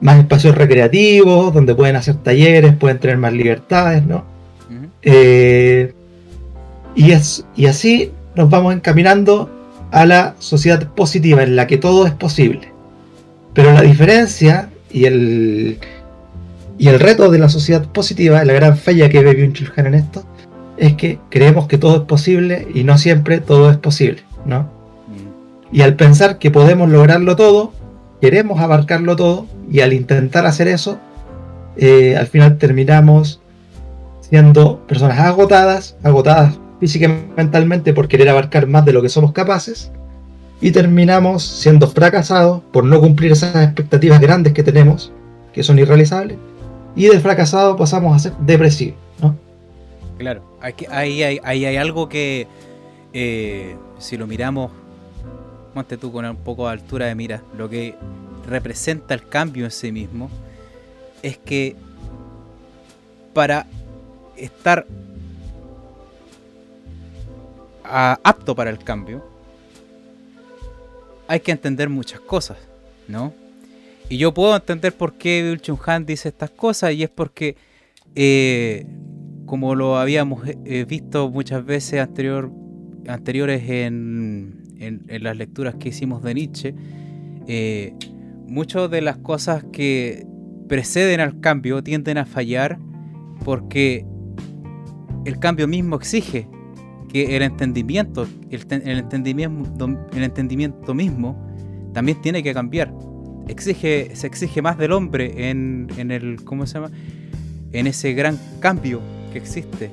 más 0.00 0.18
espacios 0.18 0.54
recreativos, 0.54 1.52
donde 1.52 1.74
pueden 1.74 1.96
hacer 1.96 2.16
talleres, 2.16 2.74
pueden 2.76 2.98
tener 2.98 3.18
más 3.18 3.32
libertades, 3.32 4.04
¿no? 4.04 4.24
Eh, 5.02 5.92
y, 6.94 7.12
es, 7.12 7.44
y 7.54 7.66
así 7.66 8.10
nos 8.38 8.48
vamos 8.48 8.72
encaminando 8.72 9.50
a 9.90 10.06
la 10.06 10.36
sociedad 10.38 10.86
positiva 10.94 11.42
en 11.42 11.56
la 11.56 11.66
que 11.66 11.76
todo 11.76 12.06
es 12.06 12.12
posible. 12.12 12.72
Pero 13.52 13.72
la 13.72 13.82
diferencia 13.82 14.70
y 14.92 15.06
el, 15.06 15.78
y 16.78 16.86
el 16.86 17.00
reto 17.00 17.30
de 17.30 17.40
la 17.40 17.48
sociedad 17.48 17.84
positiva, 17.86 18.44
la 18.44 18.52
gran 18.52 18.76
falla 18.76 19.08
que 19.08 19.24
ve 19.24 19.34
byung 19.34 19.54
en 19.76 19.94
esto, 19.94 20.22
es 20.76 20.94
que 20.94 21.18
creemos 21.30 21.66
que 21.66 21.78
todo 21.78 21.96
es 21.96 22.02
posible 22.02 22.68
y 22.72 22.84
no 22.84 22.96
siempre 22.96 23.40
todo 23.40 23.72
es 23.72 23.76
posible, 23.76 24.22
¿no? 24.46 24.60
Mm. 24.60 25.74
Y 25.76 25.82
al 25.82 25.96
pensar 25.96 26.38
que 26.38 26.52
podemos 26.52 26.88
lograrlo 26.88 27.34
todo, 27.34 27.72
queremos 28.20 28.60
abarcarlo 28.60 29.16
todo 29.16 29.46
y 29.68 29.80
al 29.80 29.92
intentar 29.92 30.46
hacer 30.46 30.68
eso, 30.68 31.00
eh, 31.76 32.16
al 32.16 32.28
final 32.28 32.56
terminamos 32.56 33.40
siendo 34.20 34.86
personas 34.86 35.18
agotadas, 35.18 35.96
agotadas 36.04 36.60
físicamente 36.80 37.32
mentalmente 37.36 37.92
por 37.92 38.08
querer 38.08 38.28
abarcar 38.28 38.66
más 38.66 38.84
de 38.84 38.92
lo 38.92 39.02
que 39.02 39.08
somos 39.08 39.32
capaces 39.32 39.90
y 40.60 40.70
terminamos 40.72 41.44
siendo 41.44 41.88
fracasados 41.88 42.62
por 42.72 42.84
no 42.84 43.00
cumplir 43.00 43.32
esas 43.32 43.64
expectativas 43.64 44.20
grandes 44.20 44.52
que 44.52 44.62
tenemos, 44.62 45.12
que 45.52 45.62
son 45.62 45.78
irrealizables, 45.78 46.38
y 46.96 47.06
de 47.06 47.20
fracasado 47.20 47.76
pasamos 47.76 48.16
a 48.16 48.18
ser 48.18 48.32
depresivos, 48.40 48.98
¿no? 49.20 49.36
Claro, 50.18 50.42
ahí 50.90 51.22
hay, 51.22 51.76
algo 51.76 52.08
que, 52.08 52.48
eh, 53.12 53.76
si 53.98 54.16
lo 54.16 54.26
miramos, 54.26 54.72
monte 55.74 55.96
tú 55.96 56.10
con 56.10 56.24
un 56.24 56.36
poco 56.36 56.66
de 56.66 56.72
altura 56.72 57.06
de 57.06 57.14
mira, 57.14 57.42
lo 57.56 57.68
que 57.68 57.94
representa 58.48 59.14
el 59.14 59.28
cambio 59.28 59.64
en 59.64 59.70
sí 59.70 59.92
mismo, 59.92 60.28
es 61.22 61.38
que 61.38 61.76
para 63.32 63.66
estar 64.36 64.86
apto 67.88 68.54
para 68.54 68.70
el 68.70 68.78
cambio, 68.78 69.24
hay 71.26 71.40
que 71.40 71.52
entender 71.52 71.88
muchas 71.88 72.20
cosas, 72.20 72.56
¿no? 73.06 73.32
Y 74.08 74.16
yo 74.16 74.32
puedo 74.32 74.56
entender 74.56 74.94
por 74.94 75.14
qué 75.14 75.42
Bill 75.42 75.60
Chung 75.60 75.78
Han 75.86 76.06
dice 76.06 76.30
estas 76.30 76.50
cosas 76.50 76.94
y 76.94 77.02
es 77.02 77.10
porque, 77.10 77.56
eh, 78.14 78.86
como 79.44 79.74
lo 79.74 79.98
habíamos 79.98 80.42
eh, 80.64 80.86
visto 80.88 81.30
muchas 81.30 81.64
veces 81.64 82.00
anterior, 82.00 82.50
anteriores 83.06 83.68
en, 83.68 84.56
las 85.20 85.36
lecturas 85.36 85.74
que 85.74 85.90
hicimos 85.90 86.22
de 86.22 86.34
Nietzsche, 86.34 86.74
eh, 87.46 87.92
muchas 88.46 88.90
de 88.90 89.02
las 89.02 89.18
cosas 89.18 89.64
que 89.72 90.26
preceden 90.68 91.20
al 91.20 91.40
cambio 91.40 91.82
tienden 91.82 92.16
a 92.16 92.26
fallar 92.26 92.78
porque 93.44 94.06
el 95.24 95.38
cambio 95.38 95.66
mismo 95.66 95.96
exige 95.96 96.48
que 97.08 97.36
el 97.36 97.42
entendimiento, 97.42 98.26
el, 98.50 98.60
entendimiento, 98.70 99.88
el 100.12 100.22
entendimiento 100.22 100.94
mismo 100.94 101.36
también 101.94 102.20
tiene 102.20 102.42
que 102.42 102.52
cambiar. 102.52 102.92
Exige, 103.48 104.14
se 104.14 104.26
exige 104.26 104.60
más 104.60 104.76
del 104.76 104.92
hombre 104.92 105.50
en, 105.50 105.88
en 105.96 106.10
el, 106.10 106.44
¿cómo 106.44 106.66
se 106.66 106.74
llama? 106.74 106.90
En 107.72 107.86
ese 107.86 108.12
gran 108.12 108.38
cambio 108.60 109.00
que 109.32 109.38
existe. 109.38 109.90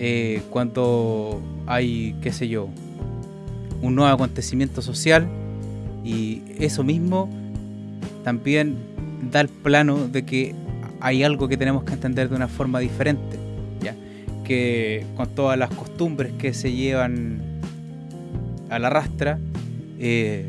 Eh, 0.00 0.42
cuando 0.50 1.40
hay, 1.66 2.16
qué 2.22 2.32
sé 2.32 2.48
yo, 2.48 2.68
un 3.82 3.94
nuevo 3.94 4.12
acontecimiento 4.12 4.82
social 4.82 5.28
y 6.04 6.42
eso 6.58 6.82
mismo 6.82 7.28
también 8.24 8.76
da 9.30 9.40
el 9.40 9.48
plano 9.48 10.08
de 10.08 10.24
que 10.24 10.54
hay 11.00 11.22
algo 11.22 11.48
que 11.48 11.56
tenemos 11.56 11.84
que 11.84 11.92
entender 11.92 12.28
de 12.28 12.36
una 12.36 12.48
forma 12.48 12.80
diferente 12.80 13.37
que 14.48 15.04
con 15.14 15.28
todas 15.28 15.58
las 15.58 15.68
costumbres 15.68 16.32
que 16.38 16.54
se 16.54 16.72
llevan 16.72 17.38
a 18.70 18.78
la 18.78 18.88
rastra, 18.88 19.38
eh, 20.00 20.48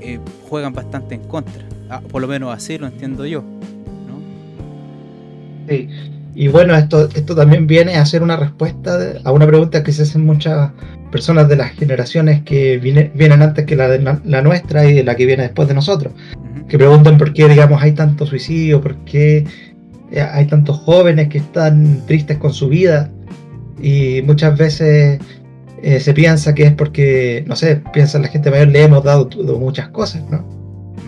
eh, 0.00 0.20
juegan 0.48 0.72
bastante 0.72 1.16
en 1.16 1.22
contra. 1.22 1.64
Ah, 1.90 2.00
por 2.00 2.22
lo 2.22 2.28
menos 2.28 2.54
así 2.54 2.78
lo 2.78 2.86
entiendo 2.86 3.26
yo. 3.26 3.42
¿no? 3.42 4.20
Sí. 5.68 5.88
Y 6.36 6.48
bueno, 6.48 6.76
esto, 6.76 7.08
esto 7.14 7.34
también 7.34 7.66
viene 7.66 7.96
a 7.96 8.06
ser 8.06 8.22
una 8.22 8.36
respuesta 8.36 9.14
a 9.24 9.32
una 9.32 9.46
pregunta 9.46 9.82
que 9.82 9.90
se 9.90 10.02
hacen 10.02 10.24
muchas 10.24 10.70
personas 11.10 11.48
de 11.48 11.56
las 11.56 11.72
generaciones 11.72 12.42
que 12.42 12.76
vienen 12.78 13.42
antes 13.42 13.64
que 13.64 13.74
la, 13.74 13.88
de 13.88 14.20
la 14.24 14.42
nuestra 14.42 14.86
y 14.86 14.92
de 14.92 15.02
la 15.02 15.16
que 15.16 15.26
viene 15.26 15.44
después 15.44 15.66
de 15.66 15.74
nosotros. 15.74 16.12
Que 16.68 16.78
preguntan 16.78 17.18
por 17.18 17.32
qué, 17.32 17.48
digamos, 17.48 17.82
hay 17.82 17.92
tanto 17.92 18.26
suicidio, 18.26 18.80
por 18.80 18.96
qué 19.04 19.46
eh, 20.12 20.20
hay 20.20 20.46
tantos 20.46 20.76
jóvenes 20.78 21.28
que 21.28 21.38
están 21.38 22.06
tristes 22.06 22.36
con 22.36 22.52
su 22.52 22.68
vida 22.68 23.10
y 23.80 24.22
muchas 24.22 24.56
veces 24.56 25.20
eh, 25.82 26.00
se 26.00 26.14
piensa 26.14 26.54
que 26.54 26.64
es 26.64 26.72
porque, 26.72 27.44
no 27.46 27.56
sé, 27.56 27.82
piensa 27.92 28.18
la 28.18 28.28
gente 28.28 28.50
mayor, 28.50 28.68
le 28.68 28.82
hemos 28.82 29.04
dado 29.04 29.28
muchas 29.58 29.88
cosas, 29.88 30.22
¿no? 30.30 30.44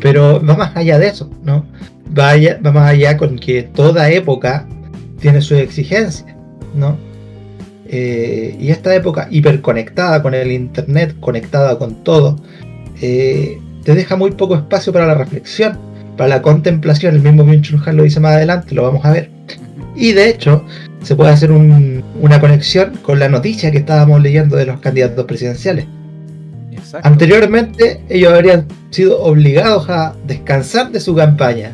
Pero 0.01 0.45
va 0.45 0.57
más 0.57 0.77
allá 0.77 0.99
de 0.99 1.09
eso, 1.09 1.31
¿no? 1.43 1.65
Va, 2.17 2.33
va 2.65 2.73
más 2.73 2.91
allá 2.91 3.17
con 3.17 3.39
que 3.39 3.63
toda 3.63 4.11
época 4.11 4.67
tiene 5.21 5.41
su 5.41 5.55
exigencia, 5.57 6.37
¿no? 6.75 6.97
Eh, 7.91 8.57
y 8.61 8.71
esta 8.71 8.95
época 8.95 9.29
hiperconectada 9.31 10.23
con 10.23 10.35
el 10.35 10.53
Internet, 10.53 11.17
conectada 11.21 11.79
con 11.79 12.05
todo, 12.05 12.37
eh, 13.01 13.59
te 13.83 13.95
deja 13.95 14.17
muy 14.17 14.33
poco 14.33 14.55
espacio 14.57 14.93
para 14.93 15.07
la 15.07 15.15
reflexión, 15.15 15.79
para 16.17 16.29
la 16.29 16.43
contemplación. 16.43 17.15
El 17.15 17.23
mismo 17.23 17.45
Byung 17.45 17.87
lo 17.95 18.03
dice 18.03 18.21
más 18.21 18.35
adelante, 18.35 18.75
lo 18.75 18.83
vamos 18.83 19.05
a 19.05 19.13
ver. 19.13 19.31
Y 19.97 20.13
de 20.13 20.29
hecho, 20.29 20.65
se 21.03 21.15
puede 21.17 21.31
hacer 21.31 21.53
una 21.53 22.41
conexión 22.41 22.97
con 23.03 23.19
la 23.19 23.29
noticia 23.29 23.71
que 23.71 23.79
estábamos 23.79 24.21
leyendo 24.21 24.57
de 24.57 24.67
los 24.67 24.81
candidatos 24.81 25.25
presidenciales. 25.27 25.87
Anteriormente 27.03 28.01
ellos 28.09 28.33
habrían 28.33 28.67
sido 28.91 29.21
obligados 29.23 29.89
a 29.91 30.15
descansar 30.27 30.91
de 30.91 31.01
su 31.01 31.15
campaña, 31.15 31.73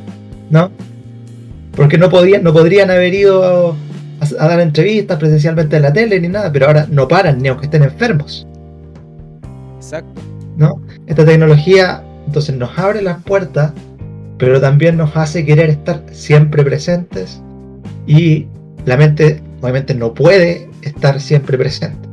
¿no? 0.51 0.71
Porque 1.77 1.99
no 1.99 2.09
podían, 2.09 2.43
no 2.43 2.53
podrían 2.53 2.91
haber 2.91 3.15
ido 3.15 3.77
a, 4.21 4.49
dar 4.49 4.61
entrevistas 4.61 5.19
presencialmente 5.19 5.77
en 5.77 5.83
la 5.83 5.93
tele 5.93 6.21
ni 6.21 6.29
nada, 6.29 6.51
pero 6.53 6.67
ahora 6.67 6.87
no 6.91 7.07
paran 7.07 7.41
ni 7.41 7.49
aunque 7.49 7.67
estén 7.67 7.83
enfermos. 7.83 8.47
Exacto. 9.77 10.21
¿No? 10.57 10.81
Esta 11.07 11.25
tecnología 11.25 12.03
entonces 12.27 12.57
nos 12.57 12.77
abre 12.79 13.03
las 13.03 13.23
puertas, 13.23 13.73
pero 14.39 14.61
también 14.61 14.97
nos 14.97 15.17
hace 15.17 15.45
querer 15.45 15.71
estar 15.71 16.03
siempre 16.13 16.63
presentes 16.63 17.41
y 18.07 18.47
la 18.85 18.97
mente 18.97 19.42
obviamente 19.61 19.94
no 19.94 20.12
puede 20.12 20.68
estar 20.83 21.20
siempre 21.20 21.57
presente. 21.57 22.09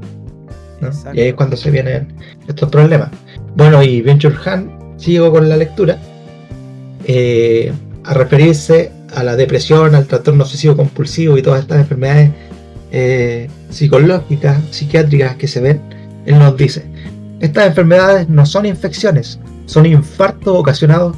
Y 1.13 1.19
ahí 1.19 1.27
es 1.29 1.34
cuando 1.36 1.55
se 1.55 1.69
vienen 1.69 2.07
estos 2.47 2.69
problemas. 2.69 3.10
Bueno, 3.55 3.84
y 3.84 4.01
Venture 4.01 4.36
Han 4.45 4.95
sigo 4.97 5.31
con 5.31 5.47
la 5.49 5.57
lectura 5.57 5.99
eh, 7.05 7.71
a 8.03 8.13
referirse 8.13 8.91
a 9.15 9.23
la 9.23 9.36
depresión, 9.36 9.95
al 9.95 10.07
trastorno 10.07 10.43
obsesivo 10.43 10.75
compulsivo 10.75 11.38
y 11.38 11.41
todas 11.41 11.62
estas 11.62 11.79
enfermedades 11.79 12.31
eh, 12.91 13.47
psicológicas, 13.69 14.60
psiquiátricas 14.71 15.36
que 15.36 15.47
se 15.47 15.60
ven, 15.60 15.81
él 16.25 16.39
nos 16.39 16.55
dice, 16.57 16.86
estas 17.39 17.67
enfermedades 17.67 18.29
no 18.29 18.45
son 18.45 18.65
infecciones, 18.65 19.39
son 19.65 19.86
infartos 19.86 20.55
ocasionados 20.55 21.15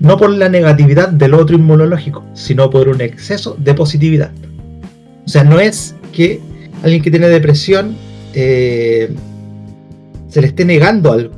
no 0.00 0.16
por 0.16 0.30
la 0.30 0.48
negatividad 0.48 1.10
del 1.10 1.34
otro 1.34 1.56
inmunológico, 1.56 2.24
sino 2.32 2.70
por 2.70 2.88
un 2.88 3.02
exceso 3.02 3.54
de 3.58 3.74
positividad. 3.74 4.30
O 5.30 5.32
sea, 5.32 5.44
no 5.44 5.60
es 5.60 5.94
que 6.12 6.40
alguien 6.82 7.02
que 7.02 7.10
tiene 7.12 7.28
depresión 7.28 7.96
eh, 8.34 9.08
se 10.28 10.40
le 10.40 10.48
esté 10.48 10.64
negando 10.64 11.12
algo. 11.12 11.32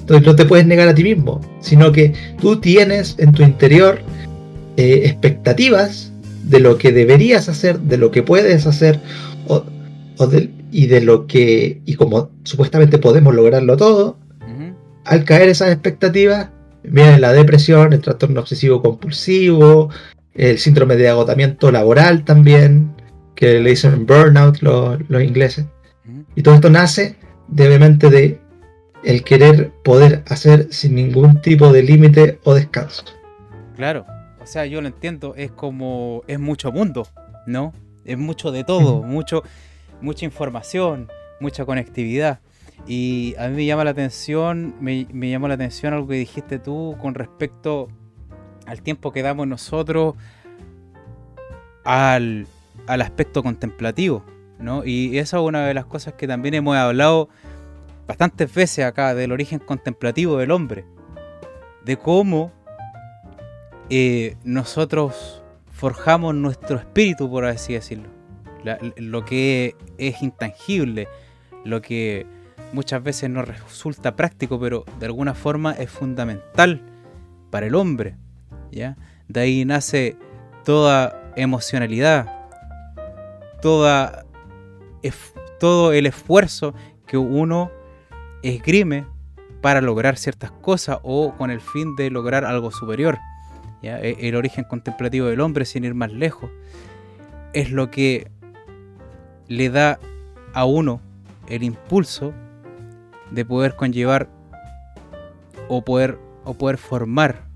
Entonces 0.00 0.26
no 0.26 0.36
te 0.36 0.44
puedes 0.44 0.66
negar 0.66 0.88
a 0.88 0.94
ti 0.94 1.02
mismo, 1.04 1.40
sino 1.58 1.90
que 1.90 2.12
tú 2.38 2.60
tienes 2.60 3.14
en 3.16 3.32
tu 3.32 3.42
interior 3.42 4.00
eh, 4.76 5.04
expectativas 5.06 6.12
de 6.42 6.60
lo 6.60 6.76
que 6.76 6.92
deberías 6.92 7.48
hacer, 7.48 7.80
de 7.80 7.96
lo 7.96 8.10
que 8.10 8.22
puedes 8.22 8.66
hacer, 8.66 9.00
y 10.70 10.86
de 10.86 11.00
lo 11.00 11.26
que, 11.26 11.80
y 11.86 11.94
como 11.94 12.28
supuestamente 12.42 12.98
podemos 12.98 13.34
lograrlo 13.34 13.78
todo, 13.78 14.18
al 15.06 15.24
caer 15.24 15.48
esas 15.48 15.72
expectativas, 15.72 16.50
viene 16.82 17.18
la 17.18 17.32
depresión, 17.32 17.94
el 17.94 18.02
trastorno 18.02 18.40
obsesivo 18.40 18.82
compulsivo, 18.82 19.88
el 20.34 20.58
síndrome 20.58 20.96
de 20.96 21.08
agotamiento 21.08 21.72
laboral 21.72 22.26
también, 22.26 22.93
que 23.34 23.60
le 23.60 23.70
dicen 23.70 24.06
burnout 24.06 24.60
los, 24.60 25.00
ingleses. 25.22 25.66
Y 26.34 26.42
todo 26.42 26.54
esto 26.54 26.70
nace 26.70 27.16
de 27.48 27.66
obviamente 27.66 28.10
de 28.10 28.40
el 29.04 29.22
querer 29.22 29.70
poder 29.82 30.22
hacer 30.28 30.68
sin 30.72 30.94
ningún 30.94 31.40
tipo 31.40 31.72
de 31.72 31.82
límite 31.82 32.40
o 32.44 32.54
descanso. 32.54 33.04
Claro, 33.76 34.06
o 34.40 34.46
sea, 34.46 34.66
yo 34.66 34.80
lo 34.80 34.88
entiendo, 34.88 35.34
es 35.36 35.50
como, 35.50 36.22
es 36.26 36.38
mucho 36.38 36.72
mundo, 36.72 37.06
¿no? 37.46 37.72
Es 38.04 38.18
mucho 38.18 38.50
de 38.50 38.64
todo, 38.64 39.02
mucho, 39.02 39.42
mucha 40.00 40.24
información, 40.24 41.08
mucha 41.40 41.64
conectividad. 41.64 42.40
Y 42.86 43.34
a 43.38 43.48
mí 43.48 43.56
me 43.56 43.66
llama 43.66 43.84
la 43.84 43.90
atención, 43.90 44.74
me, 44.80 45.06
me 45.12 45.30
llamó 45.30 45.48
la 45.48 45.54
atención 45.54 45.94
algo 45.94 46.08
que 46.08 46.16
dijiste 46.16 46.58
tú 46.58 46.96
con 47.00 47.14
respecto 47.14 47.88
al 48.66 48.82
tiempo 48.82 49.12
que 49.12 49.22
damos 49.22 49.46
nosotros 49.46 50.14
al, 51.84 52.46
al 52.86 53.02
aspecto 53.02 53.42
contemplativo, 53.42 54.24
¿no? 54.58 54.84
Y 54.84 55.18
esa 55.18 55.38
es 55.38 55.42
una 55.42 55.66
de 55.66 55.74
las 55.74 55.86
cosas 55.86 56.14
que 56.14 56.26
también 56.26 56.54
hemos 56.54 56.76
hablado 56.76 57.28
bastantes 58.06 58.52
veces 58.52 58.84
acá 58.84 59.14
del 59.14 59.32
origen 59.32 59.58
contemplativo 59.58 60.38
del 60.38 60.50
hombre, 60.50 60.84
de 61.84 61.96
cómo 61.96 62.52
eh, 63.90 64.36
nosotros 64.44 65.42
forjamos 65.70 66.34
nuestro 66.34 66.76
espíritu, 66.76 67.30
por 67.30 67.44
así 67.44 67.74
decirlo, 67.74 68.08
lo 68.96 69.24
que 69.24 69.76
es 69.98 70.22
intangible, 70.22 71.08
lo 71.64 71.82
que 71.82 72.26
muchas 72.72 73.02
veces 73.02 73.30
no 73.30 73.42
resulta 73.42 74.16
práctico, 74.16 74.58
pero 74.58 74.84
de 74.98 75.06
alguna 75.06 75.34
forma 75.34 75.72
es 75.72 75.90
fundamental 75.90 76.80
para 77.50 77.66
el 77.66 77.74
hombre, 77.74 78.16
¿ya? 78.70 78.96
De 79.28 79.40
ahí 79.40 79.64
nace 79.64 80.16
toda 80.64 81.32
emocionalidad, 81.36 82.33
todo 85.58 85.92
el 85.92 86.06
esfuerzo 86.06 86.74
que 87.06 87.16
uno 87.16 87.70
esgrime 88.42 89.06
para 89.62 89.80
lograr 89.80 90.18
ciertas 90.18 90.50
cosas 90.50 90.98
o 91.02 91.34
con 91.36 91.50
el 91.50 91.62
fin 91.62 91.96
de 91.96 92.10
lograr 92.10 92.44
algo 92.44 92.70
superior. 92.70 93.18
E, 93.82 94.16
el 94.20 94.36
origen 94.36 94.64
contemplativo 94.64 95.28
del 95.28 95.40
hombre, 95.40 95.64
sin 95.64 95.84
ir 95.84 95.94
más 95.94 96.12
lejos, 96.12 96.50
es 97.54 97.70
lo 97.70 97.90
que 97.90 98.30
le 99.48 99.70
da 99.70 99.98
a 100.52 100.66
uno 100.66 101.00
el 101.48 101.62
impulso 101.62 102.34
de 103.30 103.44
poder 103.46 103.76
conllevar 103.76 104.28
o 105.68 105.82
poder, 105.82 106.18
o 106.44 106.52
poder 106.52 106.76
formar 106.76 107.46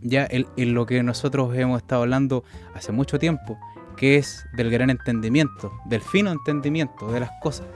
ya 0.00 0.26
en, 0.28 0.74
lo 0.74 0.84
que 0.84 1.02
nosotros 1.02 1.56
hemos 1.56 1.80
estado 1.80 2.02
hablando 2.02 2.44
hace 2.74 2.92
mucho 2.92 3.18
tiempo, 3.18 3.56
que 3.96 4.16
es 4.16 4.46
del 4.52 4.70
gran 4.70 4.90
entendimiento, 4.90 5.72
del 5.86 6.00
fino 6.00 6.30
entendimiento 6.30 7.10
de 7.10 7.20
las 7.20 7.30
cosas, 7.40 7.66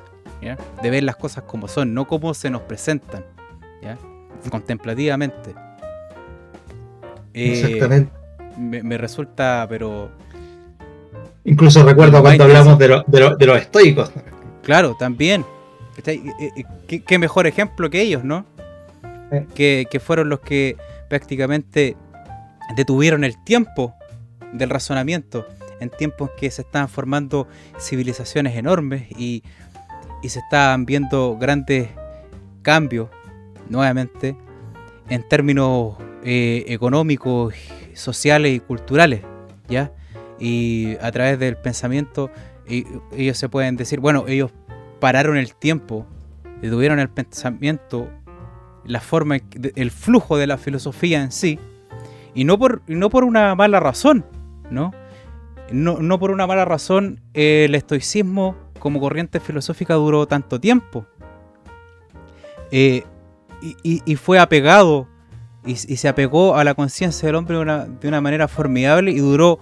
de 0.83 0.91
ver 0.91 1.03
las 1.03 1.17
cosas 1.17 1.45
como 1.45 1.69
son, 1.69 1.95
no 1.95 2.07
como 2.07 2.35
se 2.35 2.51
nos 2.51 2.63
presentan, 2.63 3.25
contemplativamente. 4.51 5.55
Eh, 7.35 7.61
Exactamente. 7.61 8.13
Me, 8.59 8.99
resulta, 8.99 9.67
pero... 9.69 10.11
Incluso 11.45 11.85
recuerdo 11.85 12.21
cuando 12.21 12.45
hablamos 12.45 12.79
de, 12.79 13.03
de, 13.07 13.47
los 13.47 13.61
estoicos. 13.61 14.11
Claro, 14.63 14.97
también. 14.99 15.45
¿Qué, 16.05 17.19
mejor 17.19 17.47
ejemplo 17.47 17.89
que 17.91 18.03
ellos, 18.03 18.25
¿no? 18.25 18.45
Que, 19.55 19.87
que, 19.91 20.01
fueron 20.01 20.29
los 20.29 20.41
que 20.41 20.77
prácticamente 21.09 21.97
detuvieron 22.77 23.25
el 23.25 23.43
tiempo 23.45 23.95
del 24.53 24.71
razonamiento 24.71 25.47
en 25.81 25.91
tiempos 25.91 26.31
que 26.37 26.51
se 26.51 26.62
estaban 26.62 26.88
formando 26.88 27.47
civilizaciones 27.79 28.57
enormes 28.57 29.11
y, 29.11 29.43
se 30.25 30.41
estaban 30.41 30.85
viendo 30.85 31.37
grandes 31.38 31.91
cambios 32.62 33.09
nuevamente 33.69 34.37
en 35.09 35.27
términos 35.29 35.95
eh, 36.25 36.64
económicos, 36.67 37.55
sociales 37.95 38.53
y 38.53 38.61
culturales, 38.61 39.23
¿ya? 39.69 39.93
Y 40.41 40.97
a 41.01 41.12
través 41.12 41.38
del 41.38 41.57
pensamiento 41.57 42.31
ellos 42.69 43.38
se 43.38 43.49
pueden 43.49 43.77
decir, 43.77 44.01
bueno, 44.01 44.25
ellos 44.29 44.51
pararon 45.01 45.37
el 45.37 45.55
tiempo, 45.55 46.07
detuvieron 46.61 46.99
el 46.99 47.09
pensamiento, 47.09 48.09
la 48.85 49.01
forma, 49.01 49.37
el 49.75 49.91
flujo 49.91 50.37
de 50.37 50.47
la 50.47 50.59
filosofía 50.59 51.23
en 51.23 51.33
sí, 51.33 51.59
y 52.35 52.45
no 52.45 52.59
por, 52.59 52.83
no 52.87 53.11
por 53.11 53.25
una 53.25 53.55
mala 53.55 53.81
razón, 53.81 54.25
¿no? 54.71 54.93
¿No? 55.71 56.19
por 56.19 56.31
una 56.31 56.47
mala 56.47 56.65
razón 56.65 57.21
el 57.35 57.75
estoicismo 57.75 58.57
como 58.79 59.01
corriente 59.01 59.41
filosófica 59.41 59.95
duró 59.95 60.27
tanto 60.27 60.61
tiempo. 60.61 61.07
Eh, 62.71 63.05
y, 63.83 64.15
fue 64.17 64.39
apegado 64.39 65.09
y, 65.65 65.75
se 65.77 66.09
apegó 66.09 66.57
a 66.57 66.65
la 66.65 66.75
conciencia 66.75 67.27
del 67.27 67.35
hombre 67.35 67.57
de 67.57 67.63
una, 67.63 67.87
de 67.87 68.09
una, 68.09 68.21
manera 68.21 68.47
formidable 68.47 69.11
y 69.11 69.19
duró 69.19 69.59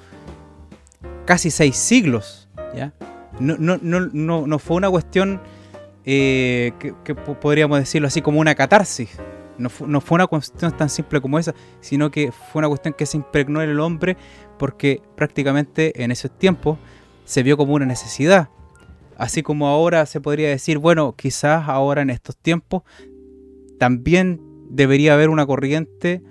casi 1.24 1.50
seis 1.50 1.76
siglos. 1.76 2.48
¿ya? 2.74 2.92
No, 3.40 3.56
no, 3.58 3.78
no, 3.80 4.46
no 4.46 4.58
fue 4.58 4.76
una 4.76 4.90
cuestión 4.90 5.40
eh, 6.04 6.72
que 6.78 7.14
podríamos 7.14 7.78
decirlo 7.78 8.08
así 8.08 8.20
como 8.20 8.40
una 8.40 8.54
catarsis. 8.54 9.16
No, 9.58 9.70
fue 10.00 10.16
una 10.16 10.26
cuestión 10.26 10.76
tan 10.76 10.90
simple 10.90 11.20
como 11.20 11.38
esa, 11.38 11.54
sino 11.80 12.10
que 12.10 12.30
fue 12.30 12.60
una 12.60 12.68
cuestión 12.68 12.94
que 12.94 13.06
se 13.06 13.16
impregnó 13.16 13.62
en 13.62 13.70
el 13.70 13.80
hombre 13.80 14.16
porque 14.58 15.00
prácticamente 15.16 16.02
en 16.02 16.10
esos 16.10 16.30
tiempos 16.36 16.78
se 17.24 17.42
vio 17.42 17.56
como 17.56 17.74
una 17.74 17.86
necesidad. 17.86 18.48
Así 19.16 19.42
como 19.42 19.68
ahora 19.68 20.04
se 20.06 20.20
podría 20.20 20.48
decir, 20.48 20.78
bueno, 20.78 21.14
quizás 21.16 21.68
ahora 21.68 22.02
en 22.02 22.10
estos 22.10 22.36
tiempos 22.36 22.82
también 23.78 24.40
debería 24.68 25.14
haber 25.14 25.30
una 25.30 25.46
corriente 25.46 26.22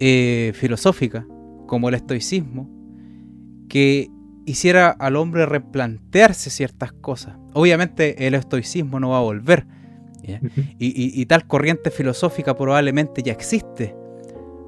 eh, 0.00 0.52
filosófica, 0.54 1.26
como 1.66 1.88
el 1.88 1.94
estoicismo, 1.94 2.70
que 3.68 4.10
hiciera 4.46 4.90
al 4.90 5.16
hombre 5.16 5.44
replantearse 5.46 6.50
ciertas 6.50 6.92
cosas. 6.92 7.36
Obviamente 7.52 8.26
el 8.26 8.34
estoicismo 8.34 9.00
no 9.00 9.10
va 9.10 9.18
a 9.18 9.22
volver, 9.22 9.66
y, 10.78 11.26
tal 11.26 11.46
corriente 11.46 11.90
filosófica 11.90 12.56
probablemente 12.56 13.22
ya 13.22 13.32
existe. 13.32 13.94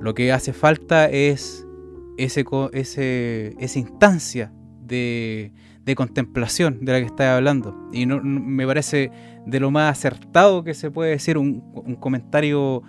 Lo 0.00 0.14
que 0.14 0.32
hace 0.32 0.52
falta 0.52 1.06
es 1.06 1.66
ese, 2.18 2.44
ese, 2.72 3.54
esa 3.58 3.78
instancia 3.78 4.52
de, 4.88 5.52
contemplación 5.96 6.84
de 6.84 6.92
la 6.92 7.00
que 7.00 7.06
estás 7.06 7.28
hablando. 7.28 7.88
Y 7.92 8.04
no, 8.04 8.20
me 8.22 8.66
parece 8.66 9.10
de 9.46 9.60
lo 9.60 9.70
más 9.70 9.90
acertado 9.90 10.62
que 10.62 10.74
se 10.74 10.90
puede 10.90 11.12
decir 11.12 11.38
un, 11.38 11.60
comentario 11.98 12.82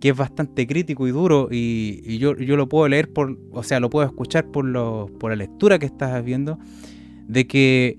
que 0.00 0.10
es 0.10 0.16
bastante 0.16 0.66
crítico 0.66 1.06
y 1.08 1.10
duro 1.10 1.48
y, 1.50 2.18
yo, 2.18 2.36
yo, 2.36 2.56
lo 2.56 2.68
puedo 2.68 2.88
leer 2.88 3.12
por, 3.12 3.36
o 3.50 3.62
sea, 3.62 3.80
lo 3.80 3.90
puedo 3.90 4.06
escuchar 4.06 4.46
por, 4.50 4.64
lo, 4.64 5.10
por 5.18 5.30
la 5.30 5.36
lectura 5.36 5.78
que 5.78 5.86
estás 5.86 6.24
viendo, 6.24 6.58
de 7.26 7.46
que 7.46 7.98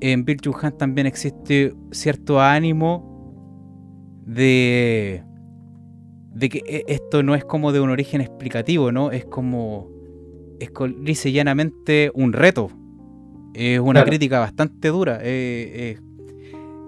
en 0.00 0.24
Bill 0.24 0.40
Han 0.60 0.76
también 0.76 1.06
existe 1.06 1.72
cierto 1.90 2.40
ánimo 2.40 3.32
de, 4.26 5.22
de 6.34 6.48
que 6.48 6.62
e, 6.66 6.84
esto 6.88 7.22
no 7.22 7.34
es 7.34 7.44
como 7.44 7.72
de 7.72 7.80
un 7.80 7.90
origen 7.90 8.20
explicativo, 8.20 8.92
¿no? 8.92 9.10
Es 9.10 9.24
como, 9.24 9.88
es 10.60 10.70
dice 11.00 11.32
llanamente 11.32 12.10
un 12.14 12.32
reto. 12.32 12.70
Es 13.54 13.80
una 13.80 14.04
crítica 14.04 14.38
bastante 14.38 14.88
dura. 14.88 15.18
Eh, 15.22 15.98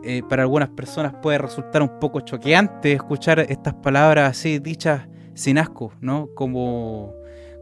eh, 0.02 0.22
para 0.28 0.42
algunas 0.42 0.70
personas 0.70 1.14
puede 1.20 1.38
resultar 1.38 1.82
un 1.82 1.98
poco 2.00 2.20
choqueante 2.20 2.92
escuchar 2.92 3.40
estas 3.40 3.74
palabras 3.74 4.30
así 4.30 4.58
dichas 4.58 5.02
sin 5.34 5.58
asco, 5.58 5.92
¿no? 6.00 6.28
Como, 6.34 7.14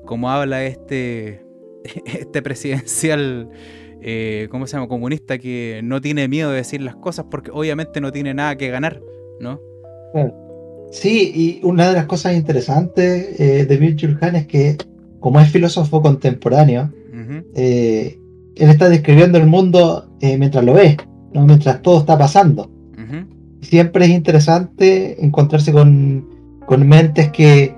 como 0.05 0.31
habla 0.31 0.64
este, 0.64 1.44
este 2.07 2.42
presidencial, 2.42 3.49
eh, 4.01 4.47
¿cómo 4.51 4.66
se 4.66 4.77
llama? 4.77 4.88
Comunista 4.88 5.38
que 5.38 5.81
no 5.83 6.01
tiene 6.01 6.29
miedo 6.29 6.51
de 6.51 6.57
decir 6.59 6.81
las 6.81 6.94
cosas 6.97 7.27
porque 7.29 7.51
obviamente 7.51 8.01
no 8.01 8.12
tiene 8.12 8.35
nada 8.35 8.57
que 8.57 8.71
ganar, 8.71 9.01
¿no? 9.40 9.61
Sí, 10.90 11.33
y 11.35 11.66
una 11.66 11.88
de 11.88 11.94
las 11.94 12.07
cosas 12.07 12.35
interesantes 12.35 13.38
eh, 13.40 13.66
de 13.66 13.77
Bill 13.77 14.18
Han 14.21 14.37
es 14.37 14.47
que, 14.47 14.77
como 15.20 15.40
es 15.40 15.50
filósofo 15.50 16.02
contemporáneo, 16.02 16.92
eh, 17.54 18.18
él 18.57 18.70
está 18.70 18.88
describiendo 18.88 19.38
el 19.38 19.46
mundo 19.46 20.11
eh, 20.20 20.38
mientras 20.38 20.64
lo 20.64 20.74
ve, 20.74 20.96
¿no? 21.33 21.46
mientras 21.46 21.83
todo 21.83 21.98
está 21.98 22.16
pasando. 22.18 22.70
Siempre 23.61 24.04
es 24.04 24.12
interesante 24.12 25.24
encontrarse 25.24 25.72
con, 25.72 26.28
con 26.64 26.87
mentes 26.87 27.31
que, 27.33 27.74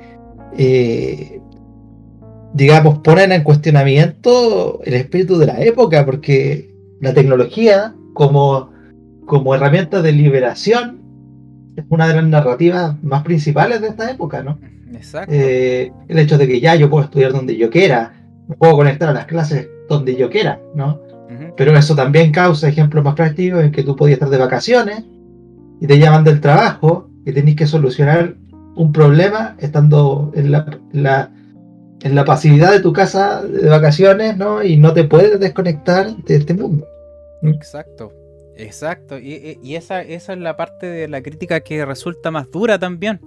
digamos, 2.53 2.99
ponen 2.99 3.33
en 3.33 3.43
cuestionamiento 3.43 4.81
el 4.85 4.95
espíritu 4.95 5.39
de 5.39 5.47
la 5.47 5.63
época, 5.63 6.05
porque 6.05 6.71
la 7.01 7.15
tecnología 7.15 7.95
como, 8.13 8.71
como 9.27 9.55
herramienta 9.55 10.03
de 10.03 10.13
liberación 10.13 11.01
es 11.77 11.85
una 11.89 12.09
de 12.09 12.15
las 12.15 12.25
narrativas 12.27 13.03
más 13.03 13.23
principales 13.23 13.81
de 13.81 13.89
esta 13.89 14.11
época, 14.11 14.43
¿no? 14.43 14.59
Exacto. 14.95 15.33
Eh, 15.35 15.93
el 16.09 16.19
hecho 16.19 16.39
de 16.39 16.47
que 16.47 16.61
ya 16.61 16.75
yo 16.75 16.91
puedo 16.91 17.05
estudiar 17.05 17.33
donde 17.33 17.57
yo 17.57 17.71
quiera, 17.71 18.13
me 18.49 18.57
puedo 18.57 18.77
conectar 18.77 19.09
a 19.09 19.13
las 19.13 19.27
clases 19.27 19.69
donde 19.89 20.17
yo 20.17 20.31
quiera, 20.31 20.61
¿no? 20.75 21.01
Pero 21.57 21.77
eso 21.77 21.95
también 21.95 22.33
causa 22.33 22.69
ejemplos 22.69 23.05
más 23.05 23.15
prácticos 23.15 23.63
en 23.63 23.71
que 23.71 23.83
tú 23.83 23.95
podías 23.95 24.17
estar 24.17 24.31
de 24.31 24.39
vacaciones 24.39 25.05
y 25.81 25.87
te 25.87 25.99
llaman 25.99 26.25
del 26.25 26.41
trabajo 26.41 27.11
y 27.25 27.33
tenés 27.33 27.55
que 27.55 27.67
solucionar 27.67 28.35
un 28.77 28.93
problema 28.93 29.57
estando 29.59 30.33
en 30.35 30.53
la, 30.53 31.31
en 32.03 32.15
la 32.15 32.25
pasividad 32.25 32.73
de 32.73 32.81
tu 32.81 32.93
casa 32.93 33.43
de 33.43 33.69
vacaciones, 33.69 34.37
¿no? 34.37 34.63
Y 34.63 34.77
no 34.77 34.93
te 34.93 35.05
puedes 35.05 35.39
desconectar 35.39 36.17
de 36.17 36.37
este 36.37 36.55
mundo. 36.55 36.87
Exacto. 37.43 38.13
Exacto, 38.57 39.19
y, 39.19 39.75
esa, 39.75 40.03
esa, 40.03 40.35
es 40.35 40.39
la 40.39 40.55
parte 40.55 40.87
de 40.87 41.09
la 41.09 41.23
crítica 41.23 41.61
que 41.61 41.85
resulta 41.87 42.31
más 42.31 42.51
dura 42.51 42.79
también, 42.79 43.19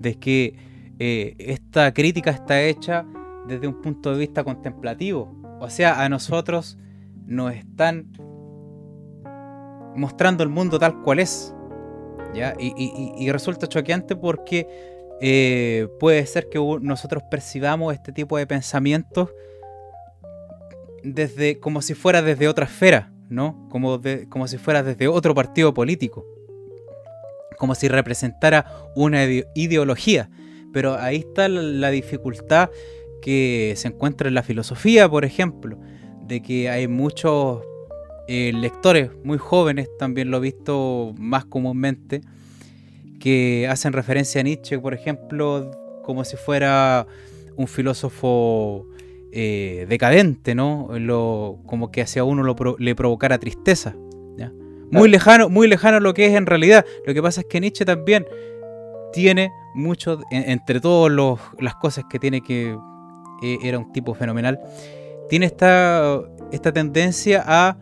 de 0.00 0.16
que 0.16 0.54
eh, 0.98 1.34
esta 1.38 1.92
crítica 1.92 2.30
está 2.30 2.62
hecha 2.62 3.04
desde 3.46 3.66
un 3.66 3.80
punto 3.80 4.12
de 4.12 4.18
vista 4.18 4.44
contemplativo, 4.44 5.32
o 5.60 5.68
sea, 5.70 6.02
a 6.02 6.08
nosotros 6.08 6.78
nos 7.26 7.54
están 7.54 8.10
mostrando 9.96 10.42
el 10.42 10.48
mundo 10.48 10.78
tal 10.78 11.02
cual 11.02 11.20
es, 11.20 11.54
¿ya? 12.34 12.54
Y, 12.58 13.30
resulta 13.30 13.66
choqueante 13.66 14.16
porque 14.16 14.66
eh, 15.20 15.88
puede 16.00 16.26
ser 16.26 16.48
que 16.48 16.58
nosotros 16.80 17.22
percibamos 17.30 17.94
este 17.94 18.12
tipo 18.12 18.36
de 18.36 18.46
pensamientos 18.46 19.30
desde 21.02 21.60
como 21.60 21.82
si 21.82 21.94
fuera 21.94 22.22
desde 22.22 22.48
otra 22.48 22.64
esfera 22.64 23.14
¿no? 23.28 23.68
Como, 23.70 24.00
como 24.28 24.48
si 24.48 24.58
fuera 24.58 24.82
desde 24.82 25.08
otro 25.08 25.34
partido 25.34 25.74
político, 25.74 26.24
como 27.58 27.74
si 27.74 27.88
representara 27.88 28.66
una 28.94 29.24
ideología. 29.54 30.30
Pero 30.74 30.98
ahí 30.98 31.18
está 31.18 31.48
la 31.48 31.90
dificultad 31.90 32.68
que 33.22 33.72
se 33.76 33.88
encuentra 33.88 34.28
en 34.28 34.34
la 34.34 34.42
filosofía, 34.42 35.08
por 35.08 35.24
ejemplo, 35.24 35.78
de 36.26 36.42
que 36.42 36.68
hay 36.68 36.88
muchos 36.88 37.62
eh, 38.26 38.52
lectores 38.52 39.10
muy 39.22 39.38
jóvenes, 39.38 39.88
también 39.98 40.32
lo 40.32 40.38
he 40.38 40.40
visto 40.40 41.14
más 41.16 41.44
comúnmente, 41.44 42.22
que 43.20 43.68
hacen 43.70 43.92
referencia 43.92 44.40
a 44.40 44.44
Nietzsche, 44.44 44.78
por 44.78 44.94
ejemplo, 44.94 45.70
como 46.02 46.24
si 46.24 46.36
fuera 46.36 47.06
un 47.56 47.68
filósofo 47.68 48.86
eh, 49.30 49.86
decadente, 49.88 50.56
¿no? 50.56 50.88
Lo, 50.98 51.60
como 51.66 51.92
que 51.92 52.02
hacia 52.02 52.24
uno 52.24 52.42
le 52.78 52.94
provocara 52.96 53.38
tristeza. 53.38 53.94
Muy 54.90 55.08
lejano, 55.08 55.48
muy 55.48 55.66
lejano 55.66 55.96
a 55.96 56.00
lo 56.00 56.14
que 56.14 56.26
es 56.26 56.34
en 56.34 56.46
realidad. 56.46 56.84
Lo 57.04 57.14
que 57.14 57.22
pasa 57.22 57.40
es 57.40 57.46
que 57.46 57.60
Nietzsche 57.60 57.84
también 57.84 58.26
tiene 59.14 59.52
mucho, 59.74 60.20
entre 60.30 60.80
todas 60.80 61.12
las 61.60 61.74
cosas 61.76 62.04
que 62.10 62.18
tiene 62.18 62.40
que 62.40 62.76
eh, 63.42 63.58
era 63.62 63.78
un 63.78 63.92
tipo 63.92 64.12
fenomenal, 64.14 64.60
tiene 65.28 65.46
esta, 65.46 66.20
esta 66.50 66.72
tendencia 66.72 67.42
a 67.46 67.78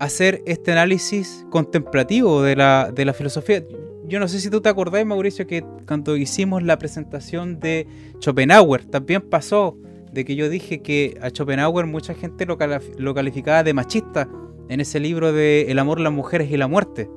hacer 0.00 0.42
este 0.44 0.72
análisis 0.72 1.46
contemplativo 1.50 2.42
de 2.42 2.56
la, 2.56 2.90
de 2.92 3.04
la 3.04 3.12
filosofía. 3.12 3.64
Yo 4.06 4.18
no 4.18 4.26
sé 4.26 4.40
si 4.40 4.50
tú 4.50 4.60
te 4.60 4.68
acordás, 4.68 5.06
Mauricio, 5.06 5.46
que 5.46 5.64
cuando 5.86 6.16
hicimos 6.16 6.62
la 6.62 6.78
presentación 6.78 7.60
de 7.60 7.86
Schopenhauer, 8.20 8.86
también 8.86 9.22
pasó 9.22 9.76
de 10.12 10.24
que 10.24 10.34
yo 10.34 10.48
dije 10.48 10.82
que 10.82 11.16
a 11.20 11.30
Schopenhauer 11.30 11.86
mucha 11.86 12.14
gente 12.14 12.44
lo, 12.44 12.58
lo 12.96 13.14
calificaba 13.14 13.62
de 13.62 13.74
machista 13.74 14.28
en 14.68 14.80
ese 14.80 14.98
libro 14.98 15.32
de 15.32 15.70
El 15.70 15.78
amor, 15.78 16.00
las 16.00 16.12
mujeres 16.12 16.50
y 16.50 16.56
la 16.56 16.66
muerte, 16.66 17.08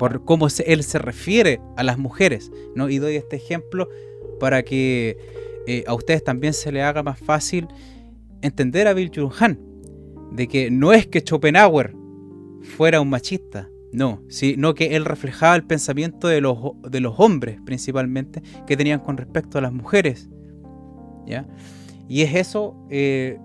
por 0.00 0.24
cómo 0.24 0.48
él 0.64 0.82
se 0.82 0.98
refiere 0.98 1.60
a 1.76 1.82
las 1.82 1.98
mujeres, 1.98 2.50
¿no? 2.74 2.88
Y 2.88 2.96
doy 2.96 3.16
este 3.16 3.36
ejemplo 3.36 3.86
para 4.40 4.62
que 4.62 5.18
eh, 5.66 5.84
a 5.86 5.92
ustedes 5.92 6.24
también 6.24 6.54
se 6.54 6.72
les 6.72 6.84
haga 6.84 7.02
más 7.02 7.20
fácil 7.20 7.68
entender 8.40 8.88
a 8.88 8.94
Bill 8.94 9.12
Han, 9.38 9.60
de 10.32 10.48
que 10.48 10.70
no 10.70 10.94
es 10.94 11.06
que 11.06 11.20
Schopenhauer 11.20 11.94
fuera 12.62 13.02
un 13.02 13.10
machista, 13.10 13.68
no, 13.92 14.22
sino 14.30 14.72
que 14.72 14.96
él 14.96 15.04
reflejaba 15.04 15.54
el 15.54 15.66
pensamiento 15.66 16.28
de 16.28 16.40
los, 16.40 16.56
de 16.88 17.00
los 17.00 17.16
hombres 17.18 17.58
principalmente 17.66 18.42
que 18.66 18.78
tenían 18.78 19.00
con 19.00 19.18
respecto 19.18 19.58
a 19.58 19.60
las 19.60 19.72
mujeres. 19.74 20.30
¿ya? 21.26 21.46
Y 22.08 22.22
es 22.22 22.34
eso, 22.36 22.74
eh, 22.88 23.38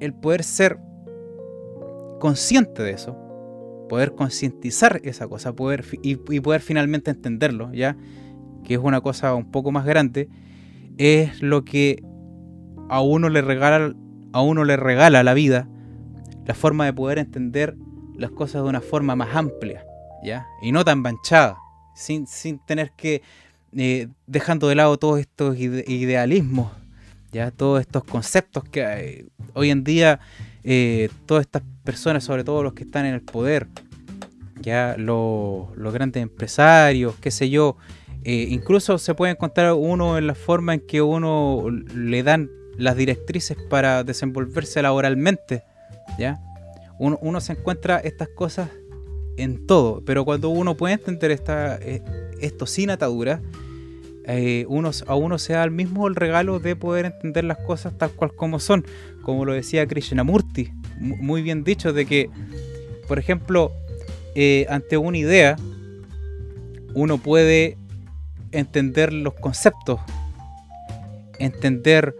el 0.00 0.12
poder 0.14 0.42
ser 0.42 0.76
consciente 2.18 2.82
de 2.82 2.90
eso, 2.90 3.16
poder 3.90 4.14
concientizar 4.14 5.00
esa 5.02 5.26
cosa 5.26 5.52
poder, 5.52 5.84
y, 6.00 6.14
poder 6.14 6.60
finalmente 6.60 7.10
entenderlo, 7.10 7.72
¿ya? 7.72 7.96
que 8.64 8.74
es 8.74 8.80
una 8.80 9.00
cosa 9.00 9.34
un 9.34 9.50
poco 9.50 9.72
más 9.72 9.84
grande, 9.84 10.28
es 10.96 11.42
lo 11.42 11.64
que 11.64 12.00
a 12.88 13.00
uno 13.00 13.28
le 13.28 13.42
regala, 13.42 13.92
a 14.32 14.42
uno 14.42 14.64
le 14.64 14.76
regala 14.76 15.24
la 15.24 15.34
vida, 15.34 15.68
la 16.46 16.54
forma 16.54 16.84
de 16.84 16.92
poder 16.92 17.18
entender 17.18 17.76
las 18.16 18.30
cosas 18.30 18.62
de 18.62 18.68
una 18.68 18.80
forma 18.80 19.16
más 19.16 19.34
amplia, 19.34 19.84
¿ya? 20.22 20.46
Y 20.62 20.70
no 20.70 20.84
tan 20.84 21.02
manchada, 21.02 21.58
sin, 21.96 22.28
sin 22.28 22.60
tener 22.60 22.92
que, 22.92 23.22
eh, 23.72 24.06
dejando 24.28 24.68
de 24.68 24.76
lado 24.76 24.98
todos 24.98 25.18
estos 25.18 25.58
idealismos, 25.58 26.70
¿ya? 27.32 27.50
Todos 27.50 27.80
estos 27.80 28.04
conceptos 28.04 28.62
que 28.62 29.26
hoy 29.54 29.70
en 29.70 29.82
día 29.82 30.20
eh, 30.62 31.08
todas 31.26 31.42
estas 31.42 31.62
personas, 31.84 32.24
sobre 32.24 32.44
todo 32.44 32.62
los 32.62 32.74
que 32.74 32.84
están 32.84 33.06
en 33.06 33.14
el 33.14 33.22
poder, 33.22 33.66
ya 34.60 34.94
los, 34.98 35.68
grandes 35.76 36.22
empresarios, 36.22 37.14
qué 37.20 37.30
sé 37.30 37.48
yo, 37.48 37.76
eh, 38.24 38.46
incluso 38.50 38.98
se 38.98 39.14
puede 39.14 39.32
encontrar 39.32 39.72
uno 39.72 40.18
en 40.18 40.26
la 40.26 40.34
forma 40.34 40.74
en 40.74 40.80
que 40.80 41.00
uno 41.00 41.64
le 41.94 42.22
dan 42.22 42.50
las 42.76 42.96
directrices 42.96 43.56
para 43.68 44.04
desenvolverse 44.04 44.82
laboralmente, 44.82 45.62
¿ya? 46.18 46.40
Uno, 46.98 47.40
se 47.40 47.52
encuentra 47.52 47.96
estas 47.96 48.28
cosas 48.28 48.68
en 49.38 49.66
todo, 49.66 50.02
pero 50.04 50.26
cuando 50.26 50.50
uno 50.50 50.76
puede 50.76 50.92
entender 50.94 51.30
esta, 51.30 51.76
eh, 51.76 52.02
esto 52.40 52.66
sin 52.66 52.90
atadura, 52.90 53.40
uno, 54.68 54.90
a 55.06 55.14
uno 55.16 55.38
se 55.38 55.54
da 55.54 55.64
el 55.64 55.72
mismo 55.72 56.06
el 56.06 56.14
regalo 56.14 56.60
de 56.60 56.76
poder 56.76 57.06
entender 57.06 57.42
las 57.42 57.58
cosas 57.58 57.98
tal 57.98 58.10
cual 58.12 58.32
como 58.32 58.60
son 58.60 58.84
como 59.22 59.44
lo 59.44 59.52
decía 59.52 59.86
Krishnamurti, 59.86 60.72
muy 60.98 61.42
bien 61.42 61.64
dicho, 61.64 61.92
de 61.92 62.06
que, 62.06 62.30
por 63.08 63.18
ejemplo, 63.18 63.72
eh, 64.34 64.66
ante 64.68 64.96
una 64.96 65.18
idea, 65.18 65.56
uno 66.94 67.18
puede 67.18 67.76
entender 68.52 69.12
los 69.12 69.34
conceptos, 69.34 70.00
entender 71.38 72.14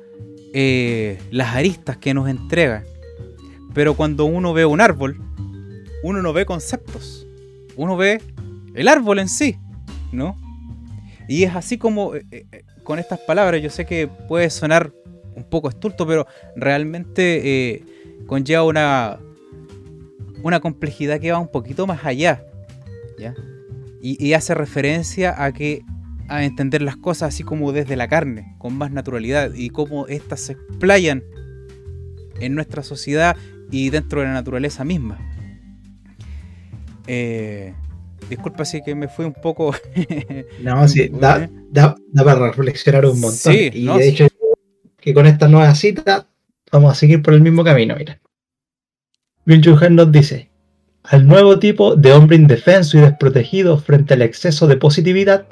eh, 0.53 1.19
las 1.31 1.55
aristas 1.55 1.97
que 1.97 2.15
nos 2.15 2.29
entrega. 2.29 2.85
Pero 3.75 3.95
cuando 3.95 4.25
uno 4.25 4.53
ve 4.53 4.65
un 4.65 4.81
árbol, 4.81 5.21
uno 6.03 6.23
no 6.23 6.33
ve 6.33 6.47
conceptos, 6.47 7.27
uno 7.77 7.97
ve 7.97 8.21
el 8.75 8.89
árbol 8.89 9.19
en 9.19 9.29
sí, 9.29 9.57
¿no? 10.13 10.37
Y 11.29 11.45
es 11.45 11.55
así 11.55 11.79
como 11.79 12.15
eh, 12.15 12.47
con 12.83 12.99
estas 12.99 13.21
palabras, 13.21 13.63
yo 13.63 13.71
sé 13.71 13.87
que 13.87 14.09
puede 14.09 14.51
sonar 14.51 14.93
un 15.35 15.45
poco 15.45 15.69
estulto, 15.69 16.07
pero 16.07 16.27
realmente 16.57 17.73
eh, 17.73 17.85
conlleva 18.27 18.65
una, 18.65 19.19
una 20.43 20.61
complejidad 20.61 21.21
que 21.21 21.33
va 21.33 21.39
un 21.39 21.51
poquito 21.51 21.87
más 21.87 22.05
allá. 22.05 22.45
¿ya? 23.19 23.35
Y, 24.03 24.33
hace 24.33 24.55
referencia 24.55 25.43
a 25.45 25.53
que 25.53 25.83
a 26.29 26.45
entender 26.45 26.81
las 26.81 26.97
cosas 26.97 27.35
así 27.35 27.43
como 27.43 27.73
desde 27.73 27.97
la 27.97 28.09
carne, 28.09 28.55
con 28.59 28.75
más 28.79 28.93
naturalidad, 28.93 29.53
y 29.55 29.69
cómo 29.69 30.07
éstas 30.07 30.41
se 30.41 30.53
explayan 30.53 31.23
en 32.41 32.55
nuestra 32.55 32.83
sociedad 32.83 33.37
y 33.71 33.91
dentro 33.91 34.21
de 34.21 34.29
la 34.29 34.33
naturaleza 34.33 34.85
misma. 34.85 35.19
Eh, 37.07 37.75
disculpa 38.31 38.65
si 38.65 38.81
que 38.83 38.95
me 38.95 39.09
fui 39.09 39.27
un 39.27 39.35
poco. 39.35 39.75
no, 40.63 40.89
sí, 40.89 41.11
da, 41.21 41.51
para 42.15 42.47
reflexionar 42.49 43.05
un 43.05 43.21
montón. 43.21 43.53
y 43.55 43.87
de 43.87 44.09
hecho, 44.09 44.29
que 45.01 45.15
con 45.15 45.27
esta 45.27 45.49
nueva 45.49 45.75
cita 45.75 46.27
vamos 46.71 46.93
a 46.93 46.95
seguir 46.95 47.23
por 47.23 47.35
el 47.35 47.41
mismo 47.41 47.65
camino, 47.65 47.97
mira. 47.97 48.21
Byung 49.45 49.95
nos 49.97 50.13
dice, 50.13 50.51
al 51.03 51.27
nuevo 51.27 51.59
tipo 51.59 51.97
de 51.97 52.13
hombre 52.13 52.37
indefenso 52.37 52.99
y 52.99 53.01
desprotegido 53.01 53.79
frente 53.79 54.15
al 54.15 54.23
exceso 54.23 54.67
de 54.67 54.77
positividad, 54.77 55.47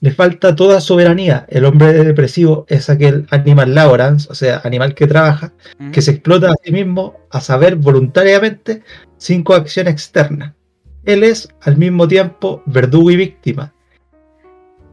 le 0.00 0.10
falta 0.10 0.56
toda 0.56 0.80
soberanía. 0.80 1.46
El 1.50 1.66
hombre 1.66 1.92
depresivo 1.92 2.64
es 2.68 2.88
aquel 2.88 3.26
animal 3.30 3.74
laborans, 3.74 4.28
o 4.30 4.34
sea, 4.34 4.62
animal 4.64 4.94
que 4.94 5.06
trabaja, 5.06 5.52
que 5.92 6.00
se 6.00 6.12
explota 6.12 6.50
a 6.50 6.54
sí 6.64 6.72
mismo, 6.72 7.16
a 7.30 7.40
saber, 7.40 7.76
voluntariamente, 7.76 8.82
sin 9.18 9.44
coacción 9.44 9.86
externa. 9.88 10.56
Él 11.04 11.22
es, 11.22 11.48
al 11.60 11.76
mismo 11.76 12.08
tiempo, 12.08 12.62
verdugo 12.66 13.10
y 13.10 13.16
víctima, 13.16 13.74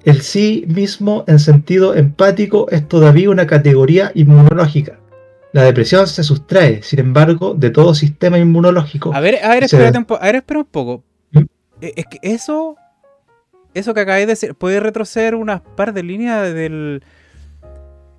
el 0.08 0.22
sí 0.22 0.63
mismo 0.70 1.26
en 1.28 1.38
sentido 1.38 1.93
empático 1.93 2.70
es 2.70 2.88
todavía 2.88 3.30
una 3.30 3.46
categoría 3.46 4.13
inmunológica. 4.15 5.00
La 5.52 5.63
depresión 5.63 6.08
se 6.08 6.24
sustrae, 6.24 6.82
sin 6.82 7.00
embargo, 7.00 7.54
de 7.54 7.72
todo 7.72 7.93
sistema 7.93 8.38
inmunológico. 8.38 9.13
A 9.13 9.20
ver, 9.20 9.43
a 9.43 9.50
ver, 9.50 9.65
espérate 9.65 9.98
un, 9.98 10.08
a 10.10 10.26
ver 10.26 10.36
espera 10.36 10.62
un 10.62 10.65
poco. 10.65 11.04
¿Mm? 11.32 11.39
Eh, 11.82 11.93
es 11.98 12.06
que 12.06 12.20
eso, 12.22 12.78
eso 13.74 13.93
que 13.93 14.00
acabáis 14.00 14.28
de 14.28 14.32
decir, 14.32 14.56
puede 14.56 14.80
retroceder 14.80 15.36
unas 15.36 15.60
par 15.60 15.93
de 15.93 16.04
líneas 16.04 16.54
del... 16.54 17.04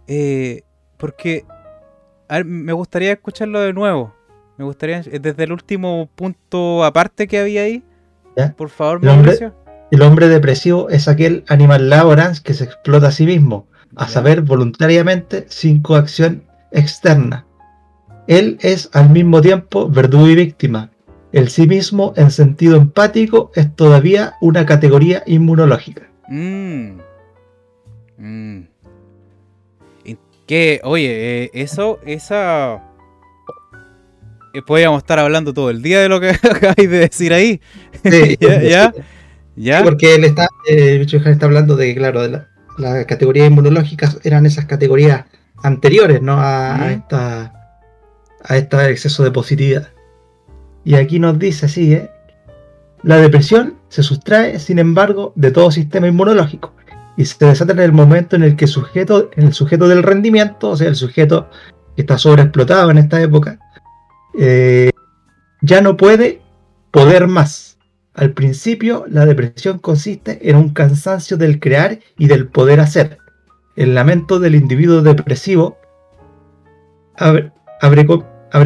Eh, 0.08 0.64
porque 0.98 1.46
a 2.28 2.34
ver, 2.34 2.44
me 2.44 2.74
gustaría 2.74 3.12
escucharlo 3.12 3.60
de 3.60 3.72
nuevo. 3.72 4.14
Me 4.58 4.66
gustaría, 4.66 5.00
desde 5.00 5.42
el 5.42 5.52
último 5.52 6.10
punto 6.14 6.84
aparte 6.84 7.26
que 7.26 7.38
había 7.38 7.62
ahí. 7.62 7.82
Por 8.58 8.68
favor, 8.68 9.02
Mauricio. 9.02 9.54
El 9.90 10.02
hombre 10.02 10.28
depresivo 10.28 10.90
es 10.90 11.08
aquel 11.08 11.44
animal 11.48 11.88
laborans 11.88 12.40
que 12.40 12.54
se 12.54 12.64
explota 12.64 13.08
a 13.08 13.12
sí 13.12 13.24
mismo, 13.24 13.66
a 13.96 14.08
saber, 14.08 14.42
voluntariamente, 14.42 15.46
sin 15.48 15.80
coacción 15.80 16.42
externa. 16.72 17.46
Él 18.26 18.58
es 18.60 18.90
al 18.92 19.08
mismo 19.10 19.40
tiempo 19.40 19.88
verdugo 19.88 20.28
y 20.28 20.34
víctima. 20.34 20.90
El 21.32 21.48
sí 21.48 21.66
mismo, 21.66 22.12
en 22.16 22.30
sentido 22.30 22.76
empático, 22.76 23.50
es 23.54 23.74
todavía 23.74 24.34
una 24.40 24.66
categoría 24.66 25.22
inmunológica. 25.26 26.08
Mm. 26.28 26.98
Mm. 28.18 28.62
Que, 30.46 30.80
oye, 30.82 31.44
eh, 31.44 31.50
eso, 31.52 32.00
esa. 32.06 32.82
Eh, 34.54 34.62
podríamos 34.62 35.02
estar 35.02 35.18
hablando 35.18 35.52
todo 35.52 35.68
el 35.68 35.82
día 35.82 36.00
de 36.00 36.08
lo 36.08 36.20
que 36.20 36.30
acabáis 36.42 36.90
de 36.90 36.98
decir 36.98 37.34
ahí. 37.34 37.60
Sí, 38.02 38.38
¿Ya? 38.40 38.92
porque 39.82 40.14
él 40.14 40.24
está, 40.24 40.48
eh, 40.68 41.04
está 41.04 41.46
hablando 41.46 41.76
de, 41.76 41.94
claro, 41.94 42.22
de 42.22 42.42
las 42.78 43.04
categorías 43.06 43.48
inmunológicas 43.48 44.18
eran 44.22 44.46
esas 44.46 44.66
categorías 44.66 45.24
anteriores, 45.62 46.22
¿no? 46.22 46.36
A, 46.38 46.92
esta 46.92 47.54
a 48.44 48.56
este 48.56 48.90
exceso 48.90 49.24
de 49.24 49.30
positividad. 49.30 49.88
Y 50.84 50.94
aquí 50.94 51.18
nos 51.18 51.38
dice 51.38 51.66
así, 51.66 51.92
¿eh? 51.92 52.10
La 53.02 53.16
depresión 53.16 53.74
se 53.88 54.02
sustrae, 54.02 54.58
sin 54.58 54.78
embargo, 54.78 55.32
de 55.36 55.50
todo 55.50 55.70
sistema 55.70 56.08
inmunológico 56.08 56.72
y 57.18 57.24
se 57.24 57.44
desata 57.44 57.72
en 57.72 57.80
el 57.80 57.92
momento 57.92 58.36
en 58.36 58.44
el 58.44 58.54
que 58.54 58.66
el 58.66 58.70
sujeto, 58.70 59.28
el 59.34 59.52
sujeto 59.52 59.88
del 59.88 60.04
rendimiento, 60.04 60.70
o 60.70 60.76
sea, 60.76 60.86
el 60.86 60.94
sujeto 60.94 61.50
que 61.96 62.02
está 62.02 62.16
sobreexplotado 62.16 62.92
en 62.92 62.98
esta 62.98 63.20
época, 63.20 63.58
eh, 64.38 64.90
ya 65.60 65.80
no 65.80 65.96
puede 65.96 66.40
poder 66.92 67.26
más 67.26 67.67
Al 68.18 68.32
principio, 68.32 69.04
la 69.08 69.24
depresión 69.26 69.78
consiste 69.78 70.50
en 70.50 70.56
un 70.56 70.70
cansancio 70.70 71.36
del 71.36 71.60
crear 71.60 72.00
y 72.18 72.26
del 72.26 72.48
poder 72.48 72.80
hacer. 72.80 73.18
El 73.76 73.94
lamento 73.94 74.40
del 74.40 74.56
individuo 74.56 75.02
depresivo, 75.02 75.78
abre, 77.16 77.52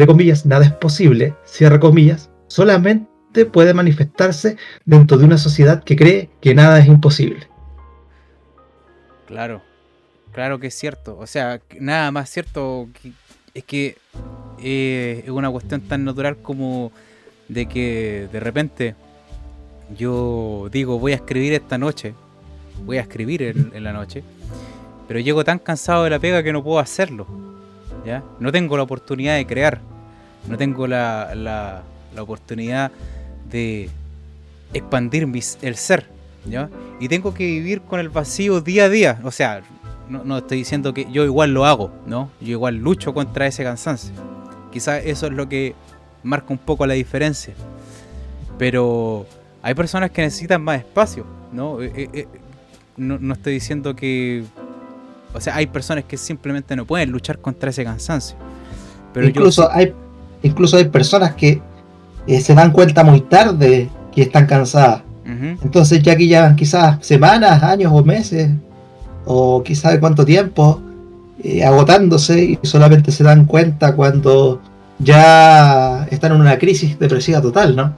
comillas, 0.07 0.47
nada 0.47 0.65
es 0.65 0.71
posible, 0.71 1.35
cierra 1.45 1.79
comillas, 1.79 2.31
solamente 2.47 3.45
puede 3.45 3.75
manifestarse 3.75 4.57
dentro 4.85 5.19
de 5.19 5.25
una 5.25 5.37
sociedad 5.37 5.83
que 5.83 5.97
cree 5.97 6.31
que 6.41 6.55
nada 6.55 6.79
es 6.79 6.87
imposible. 6.87 7.47
Claro, 9.27 9.61
claro 10.31 10.57
que 10.57 10.65
es 10.65 10.73
cierto. 10.73 11.15
O 11.19 11.27
sea, 11.27 11.61
nada 11.79 12.09
más 12.09 12.27
cierto 12.31 12.89
es 13.53 13.63
que 13.65 13.97
eh, 14.63 15.21
es 15.25 15.29
una 15.29 15.51
cuestión 15.51 15.81
tan 15.81 16.05
natural 16.05 16.37
como 16.37 16.91
de 17.49 17.67
que 17.67 18.27
de 18.31 18.39
repente 18.39 18.95
yo 19.97 20.67
digo 20.71 20.99
voy 20.99 21.13
a 21.13 21.15
escribir 21.15 21.53
esta 21.53 21.77
noche, 21.77 22.13
voy 22.85 22.97
a 22.97 23.01
escribir 23.01 23.43
en, 23.43 23.83
la 23.83 23.93
noche, 23.93 24.23
pero 25.07 25.19
llego 25.19 25.43
tan 25.43 25.59
cansado 25.59 26.03
de 26.03 26.09
la 26.09 26.19
pega 26.19 26.43
que 26.43 26.53
no 26.53 26.63
puedo 26.63 26.79
hacerlo. 26.79 27.27
¿ya? 28.05 28.23
No 28.39 28.51
tengo 28.51 28.77
la 28.77 28.83
oportunidad 28.83 29.35
de 29.35 29.45
crear, 29.45 29.79
no 30.47 30.57
tengo 30.57 30.87
la, 30.87 31.33
la, 31.35 31.83
oportunidad 32.21 32.91
de 33.49 33.89
expandir 34.73 35.27
el 35.61 35.75
ser. 35.75 36.07
¿ya? 36.45 36.69
Y 36.99 37.07
tengo 37.07 37.33
que 37.33 37.45
vivir 37.45 37.81
con 37.81 37.99
el 37.99 38.09
vacío 38.09 38.61
día 38.61 38.85
a 38.85 38.89
día. 38.89 39.19
O 39.23 39.31
sea, 39.31 39.63
no, 40.09 40.37
estoy 40.37 40.59
diciendo 40.59 40.93
que 40.93 41.07
yo 41.11 41.23
igual 41.23 41.53
lo 41.53 41.65
hago, 41.65 41.91
¿no? 42.05 42.29
Yo 42.41 42.51
igual 42.51 42.77
lucho 42.77 43.13
contra 43.13 43.47
ese 43.47 43.63
cansancio. 43.63 44.13
Quizás 44.71 45.01
eso 45.05 45.27
es 45.27 45.33
lo 45.33 45.47
que 45.47 45.75
marca 46.23 46.47
un 46.49 46.57
poco 46.57 46.85
la 46.85 46.93
diferencia. 46.93 47.53
Pero 48.57 49.25
hay 49.63 49.73
personas 49.73 50.11
que 50.11 50.21
necesitan 50.21 50.61
más 50.61 50.79
espacio, 50.79 51.25
¿no? 51.51 51.81
Eh, 51.81 51.91
eh, 51.95 52.09
eh, 52.13 52.27
no, 52.97 53.33
estoy 53.33 53.53
diciendo 53.53 53.95
que... 53.95 54.43
O 55.33 55.41
sea, 55.41 55.55
hay 55.55 55.65
personas 55.65 56.03
que 56.03 56.17
simplemente 56.17 56.75
no 56.75 56.85
pueden 56.85 57.09
luchar 57.09 57.39
contra 57.39 57.71
ese 57.71 57.83
cansancio. 57.83 58.37
Pero 59.13 59.27
incluso, 59.27 59.71
hay, 59.71 59.91
incluso 60.43 60.77
hay 60.77 60.85
personas 60.85 61.33
que 61.33 61.59
se 62.27 62.53
dan 62.53 62.71
cuenta 62.71 63.03
muy 63.03 63.21
tarde 63.21 63.89
que 64.11 64.21
están 64.21 64.45
cansadas. 64.45 65.01
Entonces 65.25 66.03
ya 66.03 66.15
que 66.17 66.27
llevan 66.27 66.55
quizás 66.55 66.97
semanas, 67.03 67.63
años 67.63 67.91
o 67.95 68.03
meses 68.03 68.51
o 69.25 69.63
quizá 69.63 69.91
de 69.91 69.99
cuánto 69.99 70.25
tiempo 70.25 70.81
eh, 71.41 71.63
agotándose 71.63 72.43
y 72.43 72.59
solamente 72.63 73.11
se 73.11 73.23
dan 73.23 73.45
cuenta 73.45 73.95
cuando 73.95 74.61
ya 74.99 76.05
están 76.11 76.33
en 76.33 76.41
una 76.41 76.59
crisis 76.59 76.99
depresiva 76.99 77.41
total, 77.41 77.75
¿no? 77.75 77.95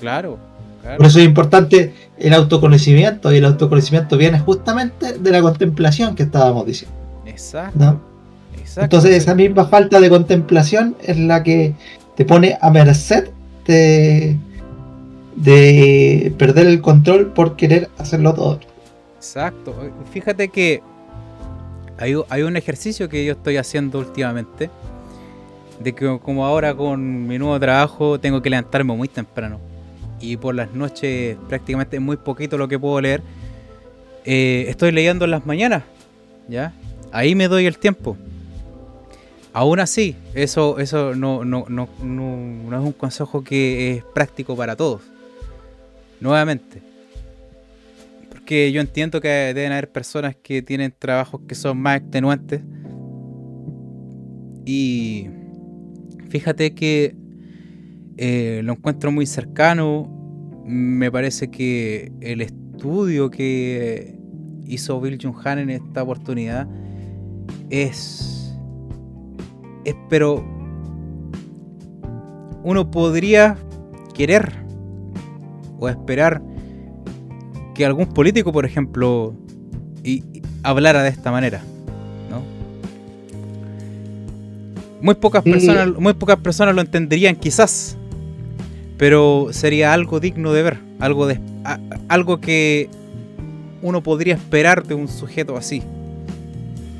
Claro, 0.00 0.38
Por 0.96 1.06
eso 1.06 1.18
es 1.18 1.24
importante 1.24 1.92
el 2.18 2.32
autoconocimiento 2.34 3.32
y 3.32 3.38
el 3.38 3.44
autoconocimiento 3.44 4.16
viene 4.16 4.38
justamente 4.38 5.18
de 5.18 5.30
la 5.30 5.42
contemplación 5.42 6.14
que 6.14 6.22
estábamos 6.22 6.66
diciendo. 6.66 6.96
Exacto. 7.26 8.00
Entonces 8.76 9.10
esa 9.12 9.34
misma 9.34 9.66
falta 9.66 10.00
de 10.00 10.08
contemplación 10.08 10.96
es 11.02 11.18
la 11.18 11.42
que 11.42 11.74
te 12.16 12.24
pone 12.24 12.58
a 12.60 12.70
merced 12.70 13.30
de, 13.66 14.36
de 15.36 16.32
perder 16.38 16.66
el 16.66 16.80
control 16.80 17.32
por 17.32 17.56
querer 17.56 17.88
hacerlo 17.98 18.34
todo. 18.34 18.60
Exacto. 19.16 19.74
Fíjate 20.12 20.48
que 20.48 20.82
hay, 21.98 22.42
un 22.42 22.56
ejercicio 22.56 23.08
que 23.08 23.24
yo 23.24 23.32
estoy 23.32 23.56
haciendo 23.56 23.98
últimamente. 23.98 24.70
De 25.80 25.92
que 25.94 26.18
como 26.22 26.44
ahora 26.44 26.74
con 26.74 27.26
mi 27.26 27.38
nuevo 27.38 27.58
trabajo 27.58 28.18
tengo 28.18 28.42
que 28.42 28.50
levantarme 28.50 28.94
muy 28.94 29.08
temprano. 29.08 29.60
Y 30.20 30.36
por 30.36 30.54
las 30.54 30.72
noches 30.72 31.36
prácticamente 31.48 32.00
muy 32.00 32.16
poquito 32.16 32.58
lo 32.58 32.68
que 32.68 32.78
puedo 32.78 33.00
leer. 33.00 33.22
Eh, 34.24 34.66
estoy 34.68 34.92
leyendo 34.92 35.24
en 35.24 35.30
las 35.30 35.46
mañanas. 35.46 35.84
¿Ya? 36.48 36.72
Ahí 37.12 37.34
me 37.34 37.48
doy 37.48 37.66
el 37.66 37.78
tiempo. 37.78 38.16
Aún 39.52 39.80
así, 39.80 40.14
eso, 40.34 40.78
eso 40.78 41.14
no, 41.14 41.44
no, 41.44 41.64
no, 41.68 41.88
no 42.02 42.78
es 42.78 42.84
un 42.84 42.92
consejo 42.92 43.42
que 43.42 43.96
es 43.96 44.04
práctico 44.14 44.56
para 44.56 44.76
todos. 44.76 45.00
Nuevamente, 46.20 46.82
que 48.48 48.72
yo 48.72 48.80
entiendo 48.80 49.20
que 49.20 49.28
deben 49.28 49.72
haber 49.72 49.90
personas 49.90 50.34
que 50.34 50.62
tienen 50.62 50.94
trabajos 50.98 51.42
que 51.46 51.54
son 51.54 51.76
más 51.76 51.98
extenuantes. 51.98 52.62
Y 54.64 55.28
fíjate 56.30 56.74
que 56.74 57.14
eh, 58.18 58.60
lo 58.64 58.72
encuentro 58.72 59.12
muy 59.12 59.26
cercano. 59.26 60.12
Me 60.66 61.10
parece 61.10 61.50
que 61.50 62.12
el 62.20 62.40
estudio 62.40 63.30
que 63.30 64.18
hizo 64.66 65.00
Bill 65.00 65.18
Jung 65.20 65.36
Han 65.44 65.60
en 65.60 65.70
esta 65.70 66.02
oportunidad 66.02 66.68
es, 67.70 68.54
es 69.84 69.94
pero 70.08 70.44
uno 72.64 72.90
podría 72.90 73.56
querer 74.14 74.52
o 75.78 75.88
esperar 75.88 76.42
que 77.74 77.86
algún 77.86 78.06
político, 78.06 78.52
por 78.52 78.66
ejemplo, 78.66 79.34
y, 80.02 80.24
hablara 80.64 81.04
de 81.04 81.10
esta 81.10 81.30
manera, 81.30 81.62
¿no? 82.28 82.42
Muy 85.00 85.14
pocas 85.14 85.44
personas, 85.44 85.96
muy 85.98 86.14
pocas 86.14 86.38
personas 86.38 86.74
lo 86.74 86.80
entenderían, 86.80 87.36
quizás, 87.36 87.97
pero 88.98 89.48
sería 89.52 89.92
algo 89.92 90.20
digno 90.20 90.52
de 90.52 90.62
ver, 90.62 90.78
algo 91.00 91.26
de, 91.26 91.40
algo 92.08 92.40
que 92.40 92.90
uno 93.80 94.02
podría 94.02 94.34
esperar 94.34 94.84
de 94.84 94.94
un 94.94 95.08
sujeto 95.08 95.56
así. 95.56 95.82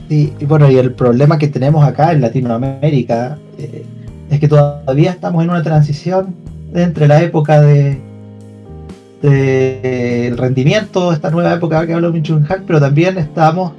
Sí, 0.09 0.33
y 0.39 0.45
bueno, 0.47 0.71
y 0.71 0.79
el 0.79 0.95
problema 0.95 1.37
que 1.37 1.49
tenemos 1.49 1.85
acá 1.85 2.13
en 2.13 2.23
Latinoamérica 2.23 3.37
eh, 3.59 3.85
es 4.31 4.41
que 4.41 4.49
todavía 4.49 5.11
estamos 5.11 5.45
en 5.45 5.51
una 5.51 5.63
transición 5.63 6.35
entre 6.73 7.09
la 7.09 7.23
época 7.23 7.61
de 7.61 8.01
del 9.23 10.39
rendimiento, 10.39 11.13
esta 11.13 11.31
nueva 11.31 11.55
época 11.55 11.85
que 11.87 11.93
habla 11.93 12.11
Minchun 12.11 12.45
Hack, 12.45 12.63
pero 12.67 12.79
también 12.81 13.19
estamos 13.19 13.73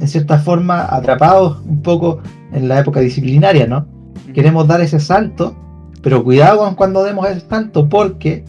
en 0.00 0.06
cierta 0.06 0.38
forma 0.38 0.86
atrapados 0.94 1.58
un 1.66 1.82
poco 1.82 2.20
en 2.52 2.68
la 2.68 2.78
época 2.78 3.00
disciplinaria, 3.00 3.66
¿no? 3.66 3.84
Queremos 4.32 4.68
dar 4.68 4.80
ese 4.80 5.00
salto, 5.00 5.56
pero 6.06 6.22
cuidado 6.22 6.60
con 6.60 6.76
cuando 6.76 7.02
demos 7.02 7.28
ese 7.28 7.40
salto 7.48 7.88
porque 7.88 8.44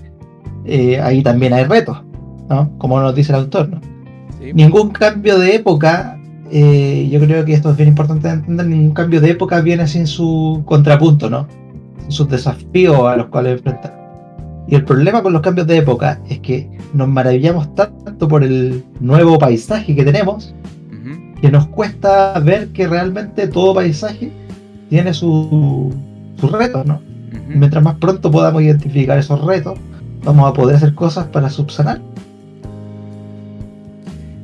eh, 0.64 1.02
ahí 1.02 1.24
también 1.24 1.54
hay 1.54 1.64
retos, 1.64 2.04
¿no? 2.48 2.70
Como 2.78 3.00
nos 3.00 3.16
dice 3.16 3.32
el 3.32 3.40
autor, 3.40 3.70
¿no? 3.70 3.82
Ningún 4.54 4.92
cambio 4.92 5.40
de 5.40 5.56
época, 5.56 6.20
eh, 6.52 7.10
yo 7.12 7.20
creo 7.20 7.44
que 7.46 7.54
esto 7.54 7.72
es 7.72 7.78
bien 7.78 7.90
importante 7.90 8.30
entender, 8.30 8.68
ningún 8.68 8.92
cambio 8.92 9.22
de 9.22 9.32
época 9.32 9.60
viene 9.62 9.88
sin 9.88 10.06
su 10.06 10.62
contrapunto, 10.66 11.32
¿no? 11.32 11.48
Sin 12.02 12.12
sus 12.12 12.30
desafíos 12.30 13.02
a 13.08 13.16
los 13.16 13.26
cuales 13.30 13.54
enfrentar. 13.54 13.98
Y 14.68 14.76
el 14.76 14.86
problema 14.86 15.24
con 15.24 15.34
los 15.34 15.42
cambios 15.42 15.66
de 15.66 15.78
época 15.78 16.22
es 16.30 16.38
que 16.42 16.70
nos 16.94 17.08
maravillamos 17.08 17.74
tanto 17.74 18.28
por 18.28 18.44
el 18.44 18.84
nuevo 19.00 19.40
paisaje 19.40 19.96
que 19.96 20.06
tenemos 20.06 20.54
que 21.42 21.50
nos 21.50 21.66
cuesta 21.70 22.38
ver 22.40 22.68
que 22.68 22.88
realmente 22.88 23.48
todo 23.48 23.74
paisaje 23.74 24.32
tiene 24.90 25.12
sus 25.12 25.92
retos, 26.40 26.86
¿no? 26.86 27.07
Mientras 27.48 27.84
más 27.84 27.96
pronto 27.96 28.32
podamos 28.32 28.62
identificar 28.62 29.18
esos 29.18 29.44
retos, 29.44 29.78
vamos 30.24 30.50
a 30.50 30.54
poder 30.54 30.76
hacer 30.78 30.94
cosas 30.94 31.28
para 31.28 31.50
subsanar. 31.50 32.02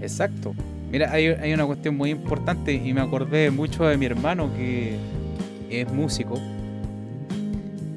Exacto. 0.01 0.53
Mira, 0.91 1.11
hay, 1.11 1.27
hay 1.27 1.53
una 1.53 1.65
cuestión 1.65 1.95
muy 1.95 2.11
importante 2.11 2.73
y 2.73 2.93
me 2.93 3.01
acordé 3.01 3.51
mucho 3.51 3.85
de 3.85 3.97
mi 3.97 4.05
hermano 4.05 4.49
que 4.55 4.97
es 5.69 5.91
músico 5.91 6.39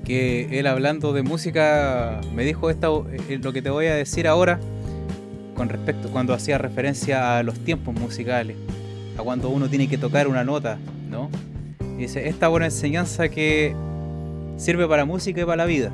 que 0.07 0.61
él 0.61 0.69
hablando 0.69 1.13
de 1.13 1.23
música 1.23 2.21
me 2.33 2.45
dijo 2.45 2.71
esto, 2.71 3.07
eh, 3.29 3.41
lo 3.43 3.53
que 3.53 3.61
te 3.61 3.71
voy 3.71 3.87
a 3.87 3.95
decir 3.97 4.29
ahora 4.29 4.61
con 5.57 5.69
respecto 5.69 6.09
cuando 6.11 6.33
hacía 6.33 6.59
referencia 6.59 7.39
a 7.39 7.43
los 7.43 7.59
tiempos 7.59 7.95
musicales, 7.99 8.57
a 9.19 9.23
cuando 9.23 9.49
uno 9.49 9.69
tiene 9.69 9.89
que 9.89 9.99
tocar 9.99 10.29
una 10.29 10.45
nota, 10.45 10.79
¿no? 11.11 11.29
Y 11.99 12.03
dice, 12.03 12.29
esta 12.29 12.47
buena 12.49 12.67
enseñanza 12.67 13.29
que 13.29 13.75
sirve 14.57 14.87
para 14.87 15.05
música 15.05 15.41
y 15.41 15.45
para 15.45 15.57
la 15.57 15.67
vida. 15.67 15.93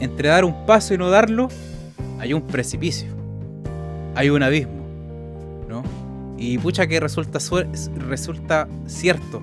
Entre 0.00 0.28
dar 0.28 0.44
un 0.44 0.66
paso 0.66 0.94
y 0.94 0.98
no 0.98 1.08
darlo, 1.10 1.48
hay 2.18 2.32
un 2.32 2.42
precipicio, 2.42 3.08
hay 4.14 4.30
un 4.30 4.42
abismo, 4.42 4.84
¿no? 5.68 5.82
Y 6.36 6.58
pucha 6.58 6.86
que 6.86 7.00
resulta, 7.00 7.38
resulta 8.08 8.68
cierto, 8.86 9.42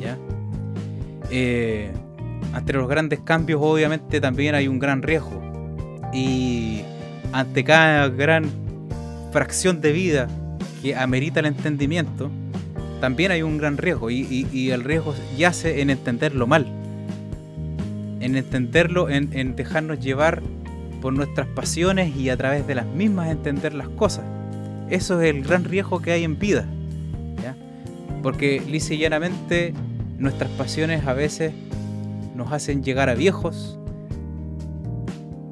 ¿ya? 0.00 0.16
Eh, 1.30 1.92
ante 2.54 2.72
los 2.72 2.88
grandes 2.88 3.20
cambios 3.20 3.60
obviamente 3.62 4.20
también 4.20 4.54
hay 4.54 4.68
un 4.68 4.78
gran 4.78 5.02
riesgo. 5.02 5.42
Y 6.12 6.82
ante 7.32 7.64
cada 7.64 8.08
gran 8.08 8.44
fracción 9.32 9.80
de 9.80 9.92
vida 9.92 10.28
que 10.80 10.94
amerita 10.94 11.40
el 11.40 11.46
entendimiento, 11.46 12.30
también 13.00 13.32
hay 13.32 13.42
un 13.42 13.58
gran 13.58 13.76
riesgo. 13.76 14.10
Y, 14.10 14.70
el 14.70 14.84
riesgo 14.84 15.14
yace 15.36 15.80
en 15.80 15.90
entenderlo 15.90 16.46
mal. 16.46 16.83
En 18.24 18.36
entenderlo, 18.36 19.10
en, 19.10 19.54
dejarnos 19.54 20.00
llevar 20.00 20.42
por 21.02 21.12
nuestras 21.12 21.46
pasiones 21.46 22.16
y 22.16 22.30
a 22.30 22.38
través 22.38 22.66
de 22.66 22.74
las 22.74 22.86
mismas 22.86 23.30
entender 23.30 23.74
las 23.74 23.90
cosas. 23.90 24.24
Eso 24.88 25.20
es 25.20 25.28
el 25.28 25.42
gran 25.42 25.64
riesgo 25.64 26.00
que 26.00 26.12
hay 26.12 26.24
en 26.24 26.38
vida. 26.38 26.66
Porque 28.22 28.62
lisa 28.66 28.94
y 28.94 28.98
llanamente 28.98 29.74
nuestras 30.18 30.50
pasiones 30.52 31.06
a 31.06 31.12
veces 31.12 31.52
nos 32.34 32.50
hacen 32.50 32.82
llegar 32.82 33.10
a 33.10 33.14
viejos 33.14 33.78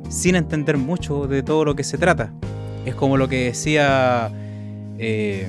sin 0.08 0.34
entender 0.34 0.78
mucho 0.78 1.26
de 1.26 1.42
todo 1.42 1.66
lo 1.66 1.76
que 1.76 1.84
se 1.84 1.98
trata. 1.98 2.32
Es 2.86 2.94
como 2.94 3.18
lo 3.18 3.28
que 3.28 3.44
decía... 3.44 4.30
Eh, 4.98 5.46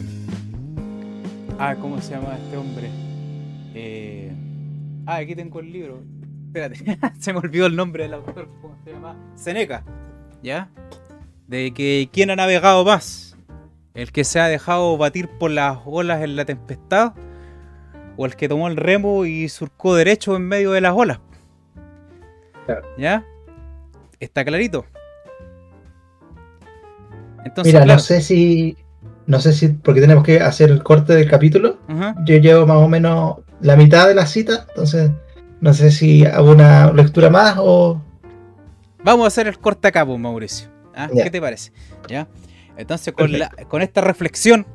ah, 1.57 1.77
¿cómo 1.79 2.01
se 2.01 2.11
llama 2.11 2.35
este 2.35 2.57
hombre? 2.57 2.89
Eh, 3.75 4.33
ah, 5.05 5.15
aquí 5.15 5.35
tengo 5.35 5.61
el 5.61 5.71
libro. 5.71 6.01
Espérate, 6.53 6.99
se 7.19 7.33
me 7.33 7.39
olvidó 7.39 7.65
el 7.65 7.75
nombre 7.75 8.03
del 8.03 8.13
autor. 8.13 8.47
¿Cómo 8.61 8.75
se 8.83 8.91
llama? 8.91 9.15
Seneca. 9.33 9.83
¿Ya? 10.43 10.69
De 11.47 11.73
que 11.73 12.09
quién 12.13 12.29
ha 12.29 12.35
navegado 12.35 12.85
más. 12.85 13.35
El 13.95 14.11
que 14.11 14.23
se 14.23 14.39
ha 14.39 14.47
dejado 14.47 14.95
batir 14.97 15.29
por 15.39 15.49
las 15.49 15.79
olas 15.83 16.21
en 16.21 16.35
la 16.35 16.45
tempestad. 16.45 17.13
O 18.17 18.27
el 18.27 18.35
que 18.35 18.47
tomó 18.47 18.67
el 18.67 18.77
remo 18.77 19.25
y 19.25 19.49
surcó 19.49 19.95
derecho 19.95 20.35
en 20.35 20.43
medio 20.43 20.73
de 20.73 20.81
las 20.81 20.93
olas. 20.93 21.19
¿Ya? 22.99 23.25
Está 24.19 24.45
clarito. 24.45 24.85
Entonces, 27.45 27.73
Mira, 27.73 27.85
no 27.85 27.97
sé 27.97 28.21
si. 28.21 28.77
No 29.25 29.39
sé 29.39 29.53
si. 29.53 29.69
Porque 29.69 30.01
tenemos 30.01 30.23
que 30.23 30.39
hacer 30.39 30.69
el 30.69 30.83
corte 30.83 31.15
del 31.15 31.27
capítulo. 31.27 31.79
Yo 32.25 32.37
llevo 32.37 32.67
más 32.67 32.77
o 32.77 32.87
menos 32.87 33.37
la 33.59 33.75
mitad 33.75 34.07
de 34.07 34.13
la 34.13 34.27
cita. 34.27 34.67
Entonces, 34.69 35.09
no 35.63 35.73
sé 35.73 35.91
si 35.91 36.25
hago 36.25 36.51
una 36.51 36.91
lectura 36.91 37.29
más 37.29 37.55
o. 37.57 38.01
Vamos 39.01 39.23
a 39.23 39.27
hacer 39.27 39.47
el 39.47 39.57
corte 39.57 39.87
acá, 39.87 40.05
pues, 40.05 40.19
Mauricio. 40.19 40.67
¿Ah? 40.93 41.07
¿Qué 41.11 41.29
te 41.29 41.39
parece? 41.39 41.71
¿Ya? 42.09 42.27
Entonces, 42.75 43.13
con, 43.13 43.31
con 43.69 43.81
esta 43.81 44.01
reflexión, 44.01 44.65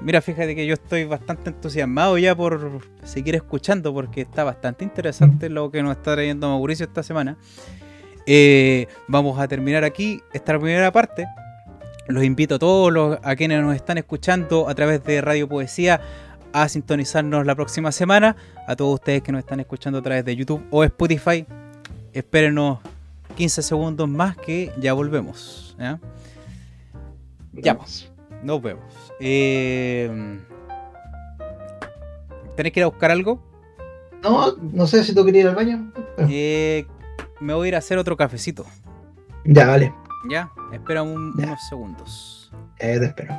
mira, 0.00 0.22
fíjate 0.22 0.54
que 0.54 0.64
yo 0.64 0.74
estoy 0.74 1.04
bastante 1.04 1.50
entusiasmado 1.50 2.16
ya 2.16 2.36
por 2.36 2.80
seguir 3.02 3.34
escuchando, 3.34 3.92
porque 3.92 4.20
está 4.20 4.44
bastante 4.44 4.84
interesante 4.84 5.48
lo 5.48 5.72
que 5.72 5.82
nos 5.82 5.96
está 5.96 6.14
trayendo 6.14 6.48
Mauricio 6.48 6.86
esta 6.86 7.02
semana. 7.02 7.36
Eh, 8.24 8.86
vamos 9.08 9.40
a 9.40 9.48
terminar 9.48 9.82
aquí 9.82 10.22
esta 10.32 10.56
primera 10.60 10.92
parte. 10.92 11.26
Los 12.06 12.22
invito 12.22 12.54
a 12.54 12.58
todos 12.60 12.92
los, 12.92 13.18
a 13.20 13.34
quienes 13.34 13.60
nos 13.62 13.74
están 13.74 13.98
escuchando 13.98 14.68
a 14.68 14.76
través 14.76 15.02
de 15.02 15.20
Radio 15.20 15.48
Poesía 15.48 16.00
a 16.52 16.68
sintonizarnos 16.68 17.46
la 17.46 17.54
próxima 17.54 17.92
semana. 17.92 18.36
A 18.66 18.76
todos 18.76 18.94
ustedes 18.94 19.22
que 19.22 19.32
nos 19.32 19.40
están 19.40 19.60
escuchando 19.60 19.98
a 19.98 20.02
través 20.02 20.24
de 20.24 20.34
YouTube 20.36 20.64
o 20.70 20.84
Spotify, 20.84 21.46
espérenos 22.12 22.78
15 23.36 23.62
segundos 23.62 24.08
más 24.08 24.36
que 24.36 24.72
ya 24.78 24.92
volvemos. 24.92 25.76
¿ya? 25.78 25.98
Ya, 27.52 27.78
nos 28.42 28.62
vemos. 28.62 28.84
Eh, 29.20 30.38
¿Tenés 32.56 32.72
que 32.72 32.80
ir 32.80 32.84
a 32.84 32.88
buscar 32.88 33.10
algo? 33.10 33.42
No, 34.22 34.56
no 34.56 34.86
sé 34.86 35.04
si 35.04 35.14
tú 35.14 35.24
querías 35.24 35.44
ir 35.44 35.48
al 35.48 35.54
baño. 35.54 35.92
Eh, 36.28 36.86
me 37.40 37.54
voy 37.54 37.66
a 37.66 37.68
ir 37.68 37.74
a 37.74 37.78
hacer 37.78 37.98
otro 37.98 38.16
cafecito. 38.16 38.64
Ya, 39.44 39.66
vale. 39.66 39.94
Ya, 40.28 40.50
espera 40.72 41.02
unos 41.02 41.60
segundos. 41.68 42.50
Eh, 42.78 42.98
te 42.98 43.06
espero. 43.06 43.38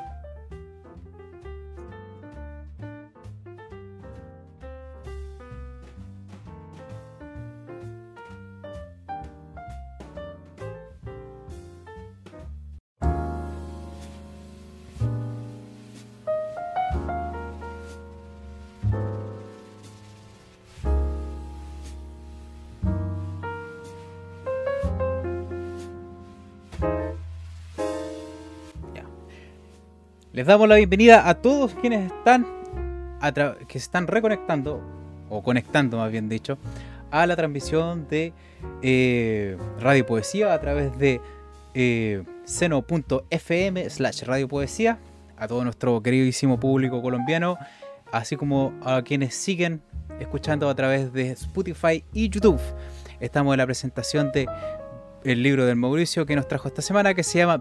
Les 30.37 30.45
damos 30.45 30.69
la 30.69 30.75
bienvenida 30.75 31.27
a 31.27 31.33
todos 31.33 31.73
quienes 31.73 32.11
están 32.11 32.45
que 33.67 33.79
están 33.79 34.05
reconectando, 34.05 34.83
o 35.31 35.41
conectando 35.41 35.97
más 35.97 36.11
bien 36.11 36.29
dicho, 36.29 36.59
a 37.09 37.25
la 37.25 37.35
transmisión 37.35 38.07
de 38.07 38.33
eh, 38.83 39.57
Radio 39.79 40.05
Poesía 40.05 40.53
a 40.53 40.61
través 40.61 40.95
de 40.99 41.21
eh, 41.73 42.23
seno.fm 42.45 43.89
slash 43.89 44.25
Radio 44.25 44.47
Poesía, 44.47 44.99
a 45.37 45.47
todo 45.47 45.63
nuestro 45.63 46.03
queridísimo 46.03 46.59
público 46.59 47.01
colombiano, 47.01 47.57
así 48.11 48.35
como 48.35 48.73
a 48.83 49.01
quienes 49.01 49.33
siguen 49.33 49.81
escuchando 50.19 50.69
a 50.69 50.75
través 50.75 51.11
de 51.13 51.31
Spotify 51.31 52.03
y 52.13 52.29
YouTube. 52.29 52.61
Estamos 53.19 53.55
en 53.55 53.57
la 53.57 53.65
presentación 53.65 54.31
de 54.31 54.47
libro 55.23 55.65
del 55.65 55.77
Mauricio 55.77 56.27
que 56.27 56.35
nos 56.35 56.47
trajo 56.47 56.67
esta 56.67 56.83
semana, 56.83 57.15
que 57.15 57.23
se 57.23 57.39
llama... 57.39 57.59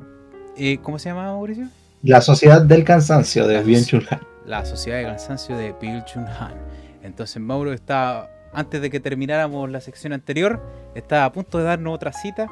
Eh, 0.58 0.76
¿Cómo 0.82 0.98
se 0.98 1.08
llama 1.08 1.24
Mauricio? 1.32 1.70
La 2.02 2.20
Sociedad 2.20 2.60
del 2.62 2.84
Cansancio 2.84 3.46
de 3.46 3.62
Bill 3.62 3.84
Chun 3.84 4.02
Han. 4.10 4.20
La 4.44 4.64
Sociedad 4.64 4.98
del 4.98 5.06
Cansancio 5.06 5.56
de 5.56 5.74
Bill 5.80 6.04
Chun 6.04 6.26
Han. 6.26 6.54
Entonces 7.02 7.40
Mauro 7.40 7.72
está, 7.72 8.30
antes 8.52 8.82
de 8.82 8.90
que 8.90 9.00
termináramos 9.00 9.70
la 9.70 9.80
sección 9.80 10.12
anterior, 10.12 10.60
está 10.94 11.24
a 11.24 11.32
punto 11.32 11.58
de 11.58 11.64
darnos 11.64 11.94
otra 11.94 12.12
cita. 12.12 12.48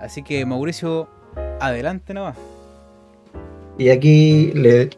Así 0.00 0.22
que 0.22 0.46
Mauricio, 0.46 1.08
adelante 1.60 2.14
nomás. 2.14 2.36
Y 3.76 3.90
aquí 3.90 4.52
le 4.54 4.90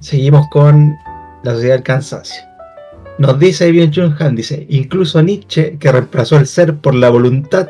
seguimos 0.00 0.46
con 0.50 0.96
la 1.44 1.52
Sociedad 1.52 1.76
del 1.76 1.84
Cansancio. 1.84 2.42
Nos 3.18 3.38
dice 3.38 3.70
Bien 3.70 3.90
Chun 3.90 4.14
Han, 4.18 4.34
dice, 4.34 4.66
incluso 4.68 5.22
Nietzsche, 5.22 5.78
que 5.78 5.92
reemplazó 5.92 6.36
el 6.36 6.46
ser 6.46 6.76
por 6.76 6.94
la 6.94 7.08
voluntad, 7.08 7.68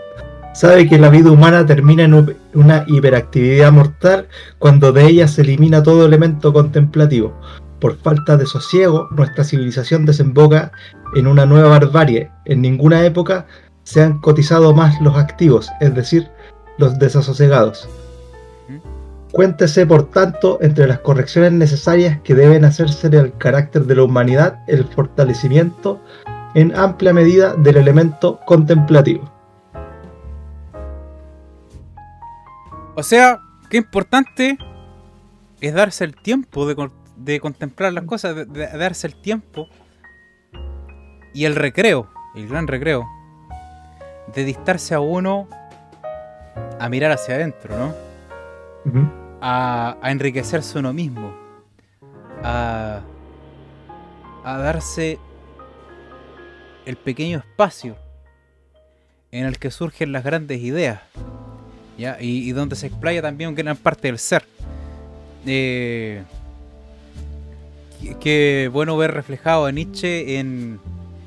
sabe 0.55 0.88
que 0.88 0.99
la 0.99 1.11
vida 1.11 1.30
humana 1.30 1.64
termina 1.66 2.05
en 2.05 2.14
una 2.57 2.85
hiperactividad 2.89 3.71
mortal 3.71 4.29
cuando 4.59 4.93
de 4.93 5.07
ella 5.07 5.29
se 5.29 5.43
elimina 5.43 5.83
todo 5.83 6.07
elemento 6.07 6.53
contemplativo. 6.53 7.39
Por 7.81 7.97
falta 7.99 8.37
de 8.37 8.47
sosiego, 8.47 9.09
nuestra 9.13 9.45
civilización 9.45 10.07
desemboca 10.07 10.73
en 11.15 11.27
una 11.27 11.47
nueva 11.47 11.69
barbarie. 11.69 12.31
En 12.47 12.63
ninguna 12.63 13.05
época 13.05 13.47
se 13.85 14.03
han 14.03 14.21
cotizado 14.21 14.75
más 14.75 15.01
los 15.01 15.17
activos, 15.17 15.71
es 15.81 15.95
decir, 15.95 16.29
los 16.79 16.99
desasosegados. 16.99 17.89
Cuéntese, 19.33 19.85
por 19.85 20.11
tanto, 20.11 20.59
entre 20.63 20.87
las 20.87 21.01
correcciones 21.01 21.53
necesarias 21.53 22.19
que 22.23 22.35
deben 22.35 22.65
hacerse 22.65 23.09
al 23.19 23.37
carácter 23.37 23.85
de 23.85 23.97
la 23.97 24.05
humanidad 24.05 24.61
el 24.67 24.85
fortalecimiento 24.85 26.01
en 26.55 26.75
amplia 26.75 27.13
medida 27.13 27.55
del 27.55 27.77
elemento 27.77 28.41
contemplativo. 28.47 29.36
O 32.97 33.03
sea, 33.03 33.42
qué 33.68 33.76
importante 33.76 34.57
es 35.61 35.74
darse 35.74 36.05
el 36.05 36.16
tiempo 36.16 36.66
de, 36.66 37.40
contemplar 37.40 37.92
las 37.92 38.05
cosas, 38.05 38.34
de, 38.34 38.66
darse 38.68 39.07
el 39.07 39.20
tiempo 39.20 39.68
y 41.34 41.44
el 41.44 41.57
recreo, 41.57 42.09
el 42.34 42.49
gran 42.49 42.66
recreo, 42.66 43.07
de 44.34 44.44
distarse 44.44 44.94
a 44.94 45.01
uno 45.01 45.47
a 46.80 46.88
mirar 46.88 47.12
hacia 47.12 47.34
adentro, 47.34 47.76
¿no? 47.76 47.94
a, 49.42 49.99
enriquecerse 50.05 50.78
uno 50.78 50.94
mismo, 50.94 51.34
a, 52.42 53.03
a 54.42 54.57
darse 54.57 55.18
el 56.86 56.97
pequeño 56.97 57.38
espacio 57.38 57.94
en 59.32 59.44
el 59.44 59.59
que 59.59 59.70
surgen 59.70 60.12
las 60.12 60.24
grandes 60.24 60.61
ideas. 60.61 61.03
Y, 61.99 62.53
donde 62.53 62.76
se 62.76 62.88
explaya 62.88 63.22
también 63.22 63.55
gran 63.55 63.76
parte 63.76 64.09
del 64.09 64.18
ser. 64.18 64.44
Eh, 65.47 66.22
qué 68.20 68.68
bueno 68.72 68.97
ver 68.97 69.14
reflejado 69.14 69.66
a 69.66 69.72
Nietzsche 69.72 70.38
en, 70.38 70.78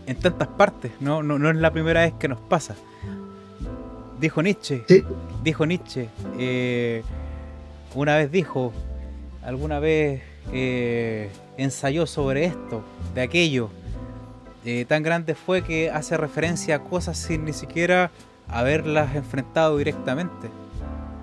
en 0.06 0.16
tantas 0.18 0.48
partes, 0.48 0.92
¿no? 1.00 1.24
¿no? 1.24 1.50
es 1.50 1.56
la 1.56 1.72
primera 1.72 2.02
vez 2.02 2.14
que 2.20 2.28
nos 2.28 2.40
pasa. 2.40 2.76
Dijo 4.20 4.44
Nietzsche, 4.44 4.84
dijo 5.44 5.66
Nietzsche, 5.66 6.10
eh, 6.38 7.04
una 7.96 8.18
vez 8.18 8.30
dijo, 8.32 8.74
alguna 9.42 9.80
vez 9.80 10.22
eh, 10.52 11.30
ensayó 11.58 12.06
sobre 12.06 12.46
esto, 12.46 12.84
de 13.16 13.22
aquello. 13.22 13.70
tan 14.88 15.04
grande 15.04 15.36
fue 15.36 15.64
que 15.64 15.90
hace 15.90 16.18
referencia 16.18 16.76
a 16.76 16.80
cosas 16.80 17.18
sin 17.18 17.46
ni 17.46 17.54
siquiera 17.54 18.12
haberlas 18.50 19.16
enfrentado 19.16 19.78
directamente. 19.78 20.50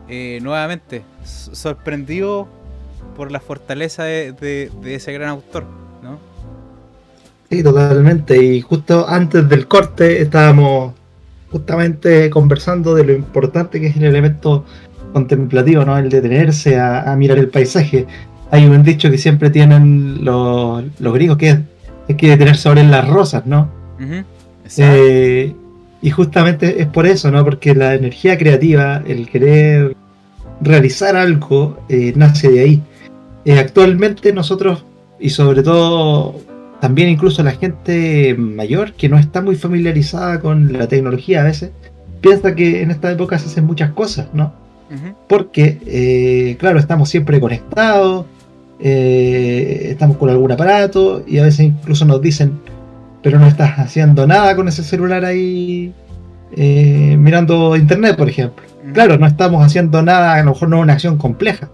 Eh, 0.09 0.39
nuevamente, 0.43 1.03
sorprendido 1.25 2.47
por 3.17 3.33
la 3.33 3.41
fortaleza 3.41 4.05
de, 4.05 4.71
ese 4.85 5.13
gran 5.13 5.31
autor, 5.31 5.65
¿no? 6.03 6.19
Sí, 7.51 7.63
totalmente. 7.63 8.43
Y 8.43 8.61
justo 8.61 9.09
antes 9.09 9.49
del 9.49 9.67
corte 9.67 10.23
estábamos 10.23 10.95
justamente 11.51 12.31
conversando 12.31 12.95
de 12.95 13.05
lo 13.05 13.13
importante 13.15 13.81
que 13.81 13.89
es 13.89 13.97
el 13.97 14.05
elemento 14.05 14.65
contemplativo, 15.13 15.85
¿no? 15.85 15.99
El 15.99 16.09
detenerse 16.09 16.79
a, 16.79 17.15
mirar 17.17 17.39
el 17.39 17.49
paisaje. 17.49 18.07
Hay 18.51 18.67
un 18.67 18.83
dicho 18.85 19.11
que 19.11 19.19
siempre 19.19 19.51
tienen 19.51 20.25
los, 20.25 20.85
griegos 21.01 21.37
que 21.37 21.49
es, 21.49 22.17
que 22.17 22.29
detenerse 22.29 22.63
sobre 22.63 22.85
las 22.85 23.09
rosas, 23.09 23.45
¿no? 23.47 23.69
Eh, 24.79 25.55
y 26.03 26.11
justamente 26.11 26.83
es 26.83 26.87
por 26.87 27.07
eso, 27.07 27.31
¿no? 27.31 27.45
Porque 27.45 27.75
la 27.75 27.95
energía 27.95 28.37
creativa, 28.39 29.03
el 29.07 29.29
querer 29.29 29.97
realizar 30.61 31.17
algo, 31.17 31.79
eh, 31.89 32.13
nace 32.17 32.51
de 32.51 32.61
ahí. 32.61 32.83
Eh, 33.45 33.59
actualmente 33.59 34.33
nosotros, 34.33 34.85
y 35.19 35.31
sobre 35.31 35.63
todo 35.63 36.37
también 36.81 37.09
incluso 37.09 37.43
la 37.43 37.53
gente 37.53 38.35
mayor, 38.35 38.93
que 38.93 39.09
no 39.09 39.19
está 39.19 39.41
muy 39.41 39.57
familiarizada 39.57 40.41
con 40.41 40.73
la 40.73 40.87
tecnología 40.87 41.41
a 41.41 41.45
veces, 41.45 41.71
piensa 42.21 42.55
que 42.55 42.83
en 42.83 42.91
esta 42.91 43.11
época 43.11 43.39
se 43.39 43.47
hacen 43.47 43.65
muchas 43.65 43.93
cosas, 43.93 44.29
¿no? 44.33 44.53
Porque, 45.29 45.79
eh, 45.85 46.57
claro, 46.61 46.79
estamos 46.79 47.09
siempre 47.09 47.41
conectados, 47.41 48.27
estamos 48.79 50.17
con 50.17 50.31
algún 50.31 50.53
aparato 50.53 51.25
y 51.27 51.39
a 51.39 51.43
veces 51.43 51.61
incluso 51.67 52.05
nos 52.05 52.21
dicen, 52.21 52.61
pero 53.27 53.41
no 53.41 53.49
estás 53.49 53.81
haciendo 53.81 54.25
nada 54.25 54.55
con 54.55 54.69
ese 54.69 54.85
celular 54.85 55.25
ahí 55.25 55.93
eh, 56.57 57.17
mirando 57.19 57.75
internet, 57.75 58.17
por 58.17 58.29
ejemplo. 58.29 58.65
Claro, 58.95 59.19
no 59.19 59.27
estamos 59.27 59.67
haciendo 59.67 60.01
nada, 60.01 60.35
a 60.35 60.45
lo 60.45 60.53
mejor 60.53 60.69
no 60.69 60.77
es 60.77 60.83
una 60.85 60.93
acción 60.93 61.19
compleja, 61.19 61.69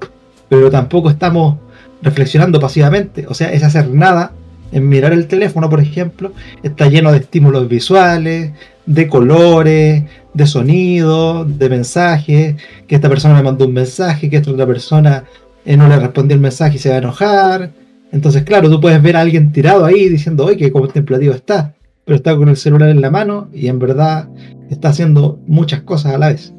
pero 0.48 0.70
tampoco 0.70 1.10
estamos 1.10 1.58
reflexionando 2.00 2.58
pasivamente. 2.58 3.26
O 3.26 3.34
sea, 3.34 3.52
es 3.52 3.62
hacer 3.64 3.90
nada 3.90 4.32
en 4.72 4.88
mirar 4.88 5.12
el 5.12 5.26
teléfono, 5.26 5.68
por 5.68 5.80
ejemplo, 5.80 6.32
está 6.62 6.88
lleno 6.88 7.12
de 7.12 7.18
estímulos 7.18 7.68
visuales, 7.68 8.52
de 8.86 9.08
colores, 9.08 10.04
de 10.32 10.46
sonidos, 10.46 11.58
de 11.58 11.68
mensajes, 11.68 12.56
que 12.86 12.94
esta 12.94 13.10
persona 13.10 13.34
me 13.34 13.42
mandó 13.42 13.66
un 13.66 13.74
mensaje, 13.74 14.30
que 14.30 14.38
esta 14.38 14.50
otra 14.50 14.66
persona 14.66 15.24
eh, 15.66 15.76
no 15.76 15.86
le 15.86 15.98
respondió 15.98 16.34
el 16.34 16.40
mensaje 16.40 16.76
y 16.76 16.78
se 16.78 16.88
va 16.88 16.94
a 16.94 16.98
enojar, 16.98 17.81
entonces, 18.12 18.44
claro, 18.44 18.68
tú 18.68 18.78
puedes 18.78 19.02
ver 19.02 19.16
a 19.16 19.22
alguien 19.22 19.52
tirado 19.52 19.86
ahí 19.86 20.10
diciendo, 20.10 20.44
oye, 20.44 20.58
qué 20.58 20.70
contemplativo 20.70 21.32
está, 21.32 21.74
pero 22.04 22.16
está 22.16 22.36
con 22.36 22.50
el 22.50 22.58
celular 22.58 22.90
en 22.90 23.00
la 23.00 23.10
mano 23.10 23.48
y 23.54 23.68
en 23.68 23.78
verdad 23.78 24.28
está 24.68 24.90
haciendo 24.90 25.40
muchas 25.46 25.80
cosas 25.80 26.14
a 26.14 26.18
la 26.18 26.28
vez. 26.28 26.54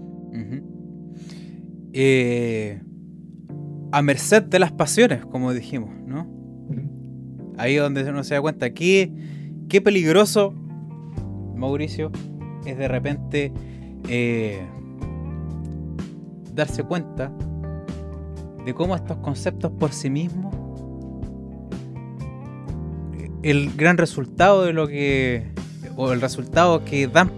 Eh, 1.95 2.81
a 3.91 4.01
merced 4.01 4.41
de 4.41 4.57
las 4.57 4.71
pasiones, 4.71 5.27
como 5.27 5.53
dijimos, 5.53 5.91
¿no? 6.07 6.27
Ahí 7.59 7.75
donde 7.75 8.03
uno 8.09 8.23
se 8.23 8.33
da 8.33 8.41
cuenta, 8.41 8.73
qué, 8.73 9.11
qué 9.69 9.79
peligroso, 9.79 10.55
Mauricio, 11.55 12.11
es 12.65 12.79
de 12.79 12.87
repente 12.87 13.53
eh, 14.09 14.59
darse 16.55 16.81
cuenta 16.81 17.31
de 18.65 18.73
cómo 18.73 18.95
estos 18.95 19.17
conceptos 19.17 19.71
por 19.73 19.91
sí 19.91 20.09
mismos 20.09 20.62
el 23.43 23.73
gran 23.75 23.97
resultado 23.97 24.63
de 24.63 24.73
lo 24.73 24.87
que. 24.87 25.43
o 25.95 26.11
el 26.11 26.21
resultado 26.21 26.83
que 26.85 27.07
dan 27.07 27.31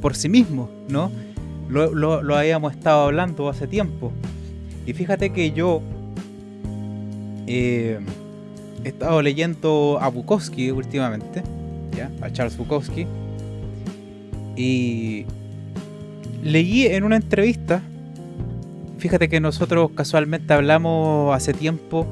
por 0.00 0.14
sí 0.14 0.28
mismos, 0.28 0.68
¿no? 0.88 1.10
Lo, 1.70 2.36
habíamos 2.36 2.72
estado 2.72 3.04
hablando 3.04 3.48
hace 3.48 3.66
tiempo. 3.66 4.12
Y 4.84 4.92
fíjate 4.92 5.30
que 5.30 5.52
yo 5.52 5.80
eh, 7.46 7.98
he 8.84 8.88
estado 8.88 9.22
leyendo 9.22 9.98
a 10.00 10.08
Bukowski 10.08 10.70
últimamente, 10.70 11.42
¿ya? 11.96 12.10
a 12.20 12.30
Charles 12.30 12.58
Bukowski, 12.58 13.06
y 14.56 15.24
leí 16.42 16.86
en 16.86 17.04
una 17.04 17.16
entrevista, 17.16 17.80
fíjate 18.98 19.28
que 19.28 19.40
nosotros 19.40 19.92
casualmente 19.94 20.52
hablamos 20.52 21.34
hace 21.34 21.54
tiempo 21.54 22.06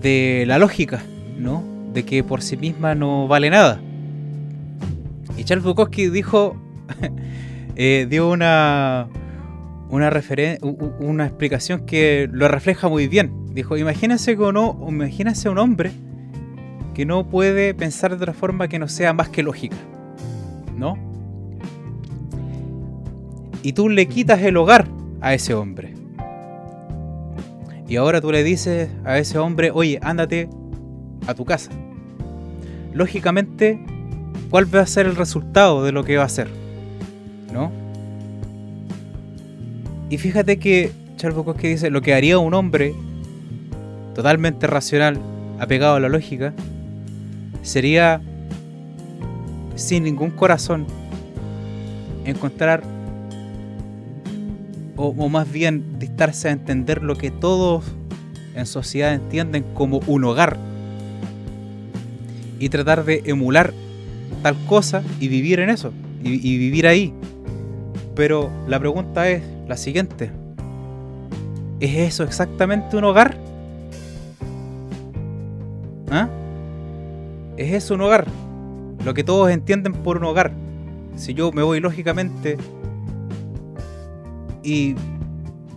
de 0.00 0.44
la 0.46 0.58
lógica, 0.58 1.02
¿no? 1.38 1.62
De 1.92 2.04
que 2.04 2.22
por 2.22 2.42
sí 2.42 2.56
misma 2.56 2.94
no 2.94 3.28
vale 3.28 3.50
nada. 3.50 3.80
Y 5.36 5.44
Charles 5.44 5.64
Bukowski 5.64 6.08
dijo, 6.08 6.56
eh, 7.76 8.06
dio 8.10 8.30
una, 8.30 9.08
una, 9.90 10.10
una 10.98 11.26
explicación 11.26 11.86
que 11.86 12.28
lo 12.30 12.48
refleja 12.48 12.88
muy 12.88 13.08
bien. 13.08 13.32
Dijo, 13.54 13.76
imagínense, 13.76 14.36
no, 14.36 14.84
imagínense 14.88 15.48
un 15.48 15.58
hombre 15.58 15.92
que 16.94 17.06
no 17.06 17.28
puede 17.28 17.74
pensar 17.74 18.10
de 18.10 18.16
otra 18.16 18.32
forma 18.32 18.68
que 18.68 18.78
no 18.78 18.88
sea 18.88 19.12
más 19.12 19.28
que 19.28 19.44
lógica, 19.44 19.76
¿no? 20.76 20.98
Y 23.62 23.72
tú 23.72 23.88
le 23.88 24.06
quitas 24.06 24.42
el 24.42 24.56
hogar 24.56 24.88
a 25.20 25.34
ese 25.34 25.54
hombre. 25.54 25.94
Y 27.88 27.96
ahora 27.96 28.20
tú 28.20 28.32
le 28.32 28.42
dices 28.42 28.90
a 29.04 29.18
ese 29.18 29.38
hombre, 29.38 29.70
oye, 29.70 29.98
ándate 30.02 30.48
a 31.28 31.34
tu 31.34 31.44
casa. 31.44 31.70
Lógicamente, 32.92 33.78
¿cuál 34.50 34.74
va 34.74 34.80
a 34.80 34.86
ser 34.86 35.06
el 35.06 35.14
resultado 35.14 35.84
de 35.84 35.92
lo 35.92 36.02
que 36.02 36.16
va 36.16 36.22
a 36.22 36.26
hacer? 36.26 36.48
¿No? 37.52 37.70
Y 40.10 40.16
fíjate 40.16 40.58
que 40.58 40.90
Charles 41.16 41.36
Bukowski 41.36 41.68
dice, 41.68 41.90
lo 41.90 42.00
que 42.00 42.14
haría 42.14 42.38
un 42.38 42.54
hombre 42.54 42.94
totalmente 44.14 44.66
racional, 44.66 45.20
apegado 45.60 45.96
a 45.96 46.00
la 46.00 46.08
lógica, 46.08 46.54
sería, 47.62 48.22
sin 49.74 50.04
ningún 50.04 50.30
corazón, 50.30 50.86
encontrar, 52.24 52.82
o, 54.96 55.08
o 55.08 55.28
más 55.28 55.52
bien 55.52 55.98
distarse 55.98 56.48
a 56.48 56.52
entender 56.52 57.02
lo 57.02 57.16
que 57.16 57.30
todos 57.30 57.84
en 58.54 58.64
sociedad 58.64 59.12
entienden 59.12 59.62
como 59.74 60.00
un 60.06 60.24
hogar 60.24 60.67
y 62.58 62.68
tratar 62.68 63.04
de 63.04 63.22
emular 63.24 63.72
tal 64.42 64.56
cosa 64.66 65.02
y 65.20 65.28
vivir 65.28 65.60
en 65.60 65.70
eso, 65.70 65.92
y, 66.22 66.58
vivir 66.58 66.86
ahí. 66.86 67.12
Pero 68.14 68.50
la 68.66 68.78
pregunta 68.78 69.28
es 69.28 69.42
la 69.66 69.76
siguiente. 69.76 70.30
¿Es 71.80 71.96
eso 71.96 72.24
exactamente 72.24 72.96
un 72.96 73.04
hogar? 73.04 73.36
¿Ah? 76.10 76.28
¿Es 77.56 77.72
eso 77.72 77.94
un 77.94 78.00
hogar? 78.00 78.26
Lo 79.04 79.14
que 79.14 79.22
todos 79.22 79.50
entienden 79.50 79.92
por 79.92 80.16
un 80.16 80.24
hogar. 80.24 80.52
Si 81.16 81.34
yo 81.34 81.52
me 81.52 81.62
voy 81.62 81.80
lógicamente 81.80 82.56
y 84.62 84.94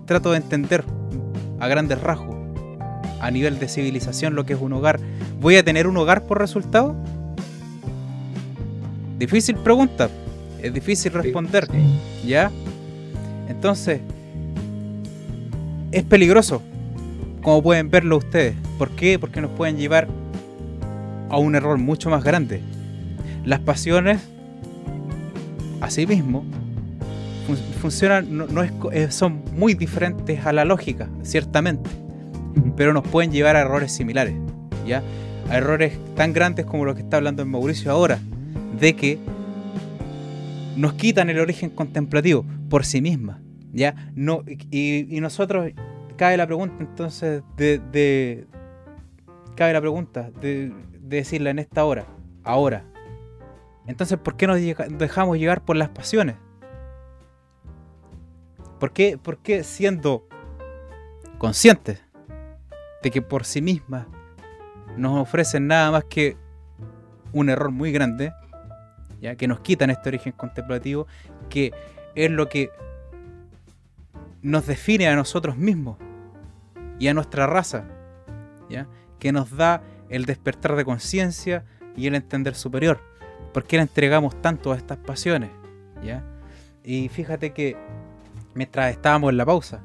trato 0.05 0.31
de 0.31 0.37
entender 0.37 0.83
a 1.59 1.67
grandes 1.67 2.01
rasgos, 2.01 2.40
a 3.21 3.31
nivel 3.31 3.59
de 3.59 3.67
civilización, 3.67 4.35
lo 4.35 4.45
que 4.45 4.53
es 4.53 4.59
un 4.59 4.73
hogar, 4.73 4.99
¿Voy 5.41 5.55
a 5.55 5.63
tener 5.63 5.87
un 5.87 5.97
hogar 5.97 6.27
por 6.27 6.37
resultado? 6.37 6.95
Difícil 9.17 9.55
pregunta. 9.55 10.07
Es 10.61 10.71
difícil 10.71 11.11
responder. 11.13 11.67
¿Ya? 12.23 12.51
Entonces, 13.49 14.01
es 15.91 16.03
peligroso. 16.03 16.61
Como 17.41 17.63
pueden 17.63 17.89
verlo 17.89 18.17
ustedes. 18.17 18.55
¿Por 18.77 18.91
qué? 18.91 19.17
Porque 19.17 19.41
nos 19.41 19.49
pueden 19.49 19.77
llevar 19.77 20.07
a 21.29 21.37
un 21.37 21.55
error 21.55 21.79
mucho 21.79 22.11
más 22.11 22.23
grande. 22.23 22.61
Las 23.43 23.61
pasiones, 23.61 24.21
asimismo, 25.81 26.45
funcionan, 27.81 28.27
no, 28.37 28.63
eh, 28.91 29.09
son 29.09 29.43
muy 29.55 29.73
diferentes 29.73 30.45
a 30.45 30.53
la 30.53 30.65
lógica, 30.65 31.09
ciertamente, 31.23 31.89
pero 32.75 32.93
nos 32.93 33.07
pueden 33.07 33.31
llevar 33.31 33.55
a 33.55 33.61
errores 33.61 33.91
similares. 33.91 34.35
¿ya? 34.85 35.03
errores 35.51 35.97
tan 36.15 36.33
grandes 36.33 36.65
como 36.65 36.85
los 36.85 36.95
que 36.95 37.01
está 37.01 37.17
hablando 37.17 37.45
Mauricio 37.45 37.91
ahora, 37.91 38.19
de 38.79 38.95
que 38.95 39.19
nos 40.77 40.93
quitan 40.93 41.29
el 41.29 41.39
origen 41.39 41.69
contemplativo 41.69 42.45
por 42.69 42.85
sí 42.85 43.01
misma. 43.01 43.41
¿ya? 43.73 44.11
No, 44.15 44.43
y, 44.71 45.19
nosotros, 45.21 45.71
cabe 46.15 46.37
la 46.37 46.47
pregunta 46.47 46.75
entonces 46.79 47.43
de, 47.57 48.45
cabe 49.55 49.73
la 49.73 49.81
pregunta 49.81 50.31
de, 50.41 50.71
decirla 51.01 51.49
en 51.49 51.59
esta 51.59 51.83
hora, 51.85 52.05
ahora. 52.43 52.85
Entonces, 53.87 54.17
¿por 54.17 54.37
qué 54.37 54.47
nos 54.47 54.59
dejamos 54.97 55.37
llevar 55.37 55.65
por 55.65 55.75
las 55.75 55.89
pasiones? 55.89 56.35
¿Por 58.79 58.93
qué, 58.93 59.17
¿Por 59.17 59.39
qué 59.39 59.63
siendo 59.63 60.27
conscientes 61.37 62.01
de 63.01 63.11
que 63.11 63.21
por 63.21 63.45
sí 63.45 63.61
mismas 63.61 64.07
nos 64.97 65.19
ofrecen 65.19 65.67
nada 65.67 65.91
más 65.91 66.03
que 66.05 66.37
un 67.33 67.49
error 67.49 67.71
muy 67.71 67.91
grande, 67.91 68.33
ya 69.21 69.35
que 69.35 69.47
nos 69.47 69.61
quitan 69.61 69.89
este 69.89 70.09
origen 70.09 70.33
contemplativo, 70.33 71.07
que 71.49 71.71
es 72.15 72.29
lo 72.29 72.49
que 72.49 72.69
nos 74.41 74.65
define 74.65 75.07
a 75.07 75.15
nosotros 75.15 75.57
mismos 75.57 75.97
y 76.99 77.07
a 77.07 77.13
nuestra 77.13 77.47
raza, 77.47 77.85
¿ya? 78.69 78.87
que 79.19 79.31
nos 79.31 79.55
da 79.55 79.81
el 80.09 80.25
despertar 80.25 80.75
de 80.75 80.85
conciencia 80.85 81.63
y 81.95 82.07
el 82.07 82.15
entender 82.15 82.55
superior. 82.55 82.99
¿Por 83.53 83.65
qué 83.65 83.77
entregamos 83.77 84.41
tanto 84.41 84.71
a 84.71 84.77
estas 84.77 84.97
pasiones? 84.97 85.51
¿Ya? 86.03 86.23
Y 86.83 87.09
fíjate 87.09 87.53
que 87.53 87.77
mientras 88.53 88.91
estábamos 88.91 89.31
en 89.31 89.37
la 89.37 89.45
pausa 89.45 89.81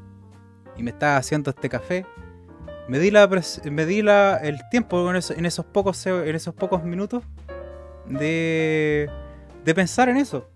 y 0.77 0.83
me 0.83 0.91
estaba 0.91 1.17
haciendo 1.17 1.51
este 1.51 1.69
café, 1.69 2.07
me 2.89 2.99
di, 2.99 3.11
la, 3.11 3.29
me 3.71 3.87
di 3.87 4.03
la, 4.03 4.37
el 4.37 4.61
tiempo 4.71 5.11
en 5.11 5.17
esos, 5.17 5.67
pocos, 5.67 6.07
en 6.07 6.35
esos 6.35 6.55
pocos 6.55 6.85
minutos 6.85 7.25
de, 8.07 9.11
de 9.65 9.75
pensar 9.75 10.09
en 10.09 10.17
eso. 10.17 10.49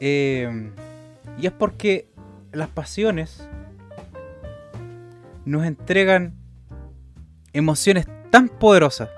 Eh, 0.00 0.72
y 1.38 1.46
es 1.46 1.52
porque 1.52 2.08
las 2.52 2.68
pasiones 2.68 3.48
nos 5.44 5.64
entregan 5.64 6.34
emociones 7.52 8.06
tan 8.30 8.48
poderosas. 8.48 9.08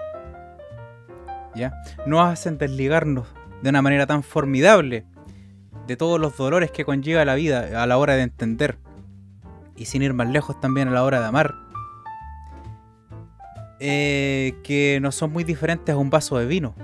¿Ya? 1.55 1.73
Nos 2.05 2.21
hacen 2.21 2.59
desligarnos 2.59 3.27
de 3.63 3.71
una 3.71 3.81
manera 3.81 4.07
tan 4.07 4.23
formidable 4.23 5.07
de 5.87 5.97
todos 5.97 6.21
los 6.21 6.37
dolores 6.37 6.71
que 6.71 6.85
conlleva 6.85 7.25
la 7.25 7.35
vida 7.35 7.83
a 7.83 7.87
la 7.87 7.97
hora 7.97 8.15
de 8.15 8.23
entender. 8.23 8.79
Y 9.77 9.85
sin 9.87 10.03
ir 10.03 10.15
más 10.15 10.29
lejos 10.29 10.61
también 10.61 10.89
a 10.89 10.91
la 10.93 11.05
hora 11.05 11.21
de 11.21 11.27
amar. 11.27 11.55
Eh, 13.79 14.55
que 14.65 14.99
no 15.03 15.13
son 15.13 15.33
muy 15.33 15.45
diferentes 15.45 15.95
a 15.95 15.99
un 15.99 16.11
vaso 16.11 16.39
de 16.39 16.47
vino. 16.47 16.75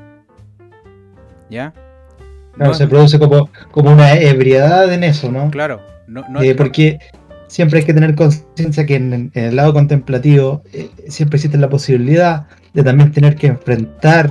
¿Ya? 1.49 1.73
No, 2.57 2.75
se 2.75 2.87
produce 2.87 3.19
como, 3.19 3.49
como 3.71 3.93
una 3.93 4.15
ebriedad 4.15 4.93
en 4.93 5.05
eso, 5.05 5.31
¿no? 5.31 5.51
Claro. 5.51 5.81
No, 6.07 6.43
eh, 6.43 6.55
porque 6.55 6.99
siempre 7.47 7.81
hay 7.81 7.85
que 7.87 7.95
tener 7.95 8.15
conciencia 8.15 8.85
que 8.85 8.97
en, 8.97 9.31
el 9.35 9.57
lado 9.57 9.73
contemplativo 9.73 10.63
eh, 10.73 10.91
siempre 11.09 11.37
existe 11.37 11.57
la 11.57 11.69
posibilidad 11.69 12.47
de 12.75 12.83
también 12.83 13.13
tener 13.13 13.37
que 13.37 13.47
enfrentar 13.47 14.31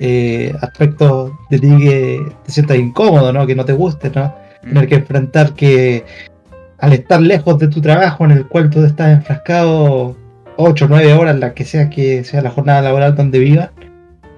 eh, 0.00 0.54
aspectos 0.60 1.32
de 1.50 1.58
ti 1.58 1.78
que 1.78 2.32
te 2.44 2.52
sientas 2.52 2.78
incómodo, 2.78 3.32
¿no? 3.32 3.46
Que 3.46 3.54
no 3.54 3.64
te 3.64 3.72
guste, 3.72 4.10
¿no? 4.14 4.34
Tener 4.62 4.88
que 4.88 4.96
enfrentar 4.96 5.54
que 5.54 6.04
al 6.82 6.92
estar 6.92 7.22
lejos 7.22 7.60
de 7.60 7.68
tu 7.68 7.80
trabajo 7.80 8.24
en 8.24 8.32
el 8.32 8.48
cual 8.48 8.68
tú 8.68 8.84
estás 8.84 9.12
enfrascado 9.12 10.16
8 10.56 10.84
o 10.84 10.88
9 10.88 11.12
horas, 11.12 11.38
la 11.38 11.54
que 11.54 11.64
sea 11.64 11.88
que 11.88 12.24
sea 12.24 12.42
la 12.42 12.50
jornada 12.50 12.82
laboral 12.82 13.14
donde 13.14 13.38
vivas, 13.38 13.70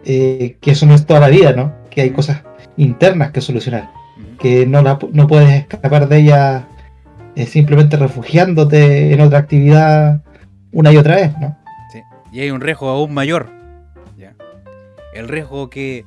que 0.05 0.59
eso 0.63 0.85
no 0.85 0.95
es 0.95 1.07
toda 1.07 1.21
la 1.21 1.29
vida, 1.29 1.55
¿no? 1.55 1.73
Que 1.89 2.03
hay 2.03 2.11
cosas 2.11 2.43
internas 2.77 3.31
que 3.31 3.41
solucionar, 3.41 3.89
que 4.39 4.67
no, 4.67 4.83
no 4.83 5.27
puedes 5.27 5.51
escapar 5.53 6.07
de 6.07 6.19
ella 6.19 6.69
eh, 7.35 7.47
simplemente 7.47 7.97
refugiándote 7.97 9.15
en 9.15 9.23
otra 9.23 9.39
actividad 9.39 10.21
una 10.71 10.93
y 10.93 10.99
otra 10.99 11.17
vez, 11.17 11.33
¿no? 11.41 11.57
Sí. 11.91 12.03
Y 12.31 12.41
hay 12.41 12.51
un 12.51 12.61
riesgo 12.61 12.91
aún 12.91 13.15
mayor. 13.15 13.49
¿ya? 14.19 14.35
El 15.15 15.29
riesgo 15.29 15.71
que 15.71 16.05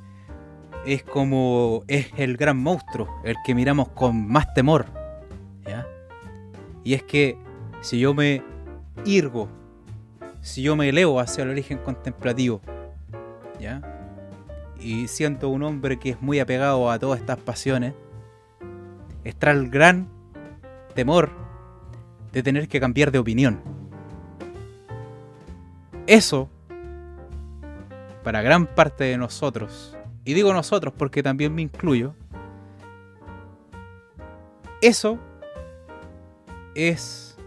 es 0.86 1.02
como 1.02 1.82
es 1.88 2.12
el 2.16 2.38
gran 2.38 2.58
monstruo, 2.58 3.10
el 3.24 3.38
que 3.44 3.56
miramos 3.56 3.90
con 3.90 4.28
más 4.28 4.54
temor. 4.54 4.97
Y 6.88 6.94
es 6.94 7.04
que 7.04 7.38
si 7.82 8.00
yo 8.00 8.14
me 8.14 8.42
irgo, 9.04 9.50
si 10.40 10.62
yo 10.62 10.78
me 10.78 10.88
elevo 10.88 11.20
hacia 11.20 11.44
el 11.44 11.50
origen 11.50 11.80
contemplativo, 11.80 12.62
¿ya? 13.60 13.82
y 14.80 15.10
siento 15.10 15.50
un 15.50 15.64
hombre 15.64 16.00
que 16.00 16.12
es 16.12 16.22
muy 16.22 16.40
apegado 16.40 16.90
a 16.90 16.98
todas 16.98 17.20
estas 17.20 17.40
pasiones, 17.40 17.94
está 19.26 19.52
el 19.52 19.70
gran 19.70 20.08
temor 20.96 21.30
de 22.32 22.42
tener 22.42 22.70
que 22.70 22.80
cambiar 22.80 23.12
de 23.12 23.20
opinión. 23.20 23.60
Eso, 26.06 26.50
para 28.24 28.42
gran 28.42 28.66
parte 28.66 29.04
de 29.04 29.18
nosotros, 29.18 29.98
y 30.24 30.34
digo 30.34 30.54
nosotros 30.54 30.94
porque 30.98 31.22
también 31.22 31.54
me 31.54 31.64
incluyo, 31.64 32.16
eso 34.82 35.20
es 36.78 37.38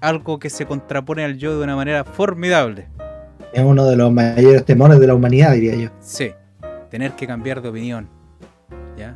algo 0.00 0.38
que 0.38 0.50
se 0.50 0.66
contrapone 0.66 1.24
al 1.24 1.36
yo 1.36 1.56
de 1.56 1.64
una 1.64 1.76
manera 1.76 2.04
formidable 2.04 2.88
es 3.52 3.62
uno 3.62 3.84
de 3.84 3.96
los 3.96 4.12
mayores 4.12 4.64
temores 4.64 4.98
de 4.98 5.06
la 5.06 5.14
humanidad, 5.14 5.52
diría 5.52 5.74
yo. 5.76 5.90
Sí, 6.00 6.32
tener 6.90 7.12
que 7.12 7.26
cambiar 7.26 7.60
de 7.60 7.68
opinión, 7.68 8.08
¿ya? 8.96 9.14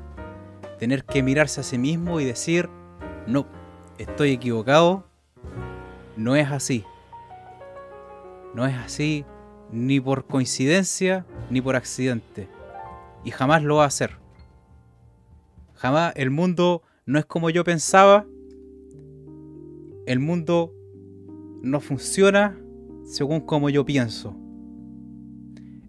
Tener 0.78 1.04
que 1.04 1.22
mirarse 1.22 1.60
a 1.60 1.64
sí 1.64 1.78
mismo 1.78 2.20
y 2.20 2.24
decir, 2.24 2.68
no, 3.26 3.46
estoy 3.98 4.32
equivocado, 4.32 5.06
no 6.16 6.36
es 6.36 6.50
así. 6.50 6.84
No 8.54 8.66
es 8.66 8.74
así 8.76 9.24
ni 9.70 10.00
por 10.00 10.26
coincidencia 10.26 11.24
ni 11.50 11.60
por 11.60 11.76
accidente. 11.76 12.48
Y 13.24 13.30
jamás 13.30 13.62
lo 13.62 13.76
va 13.76 13.84
a 13.84 13.88
hacer. 13.88 14.18
Jamás 15.74 16.12
el 16.16 16.30
mundo 16.30 16.82
no 17.06 17.18
es 17.18 17.24
como 17.24 17.50
yo 17.50 17.64
pensaba. 17.64 18.26
El 20.06 20.20
mundo 20.20 20.72
no 21.62 21.80
funciona 21.80 22.56
según 23.04 23.40
como 23.40 23.68
yo 23.70 23.84
pienso. 23.84 24.36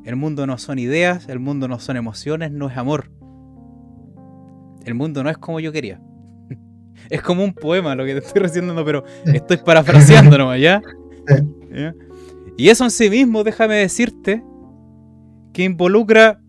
El 0.04 0.16
mundo 0.16 0.48
no 0.48 0.58
son 0.58 0.80
ideas, 0.80 1.30
el 1.30 1.40
mundo 1.40 1.68
no 1.68 1.80
son 1.80 1.98
emociones, 1.98 2.52
no 2.52 2.68
es 2.68 2.78
amor. 2.78 3.12
El 4.86 4.96
mundo 4.96 5.24
no 5.24 5.30
es 5.30 5.38
como 5.38 5.60
yo 5.60 5.72
quería. 5.72 6.02
es 7.10 7.22
como 7.22 7.44
un 7.44 7.54
poema 7.54 7.94
lo 7.94 8.06
que 8.06 8.14
te 8.14 8.26
estoy 8.26 8.42
recibiendo, 8.42 8.84
pero 8.84 9.04
estoy 9.26 9.58
parafraseando 9.58 10.36
nomás, 10.38 10.60
¿ya? 10.60 10.82
Y 12.58 12.70
eso 12.70 12.86
en 12.86 12.92
sí 12.92 13.10
mismo, 13.10 13.44
déjame 13.44 13.76
decirte, 13.76 14.44
que 15.54 15.64
involucra 15.64 16.42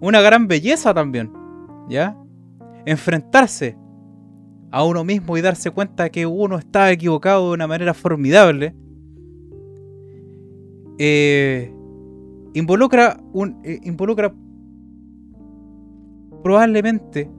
una 0.00 0.20
gran 0.20 0.48
belleza 0.48 0.92
también, 0.92 1.30
¿ya? 1.88 2.16
Enfrentarse 2.84 3.76
a 4.72 4.84
uno 4.84 5.04
mismo 5.04 5.36
y 5.36 5.42
darse 5.42 5.70
cuenta 5.70 6.08
que 6.08 6.26
uno 6.26 6.58
está 6.58 6.90
equivocado 6.90 7.48
de 7.48 7.54
una 7.54 7.66
manera 7.66 7.92
formidable 7.92 8.74
eh, 10.98 11.72
involucra, 12.54 13.20
un, 13.32 13.60
eh, 13.64 13.80
involucra 13.82 14.32
probablemente 16.42 17.30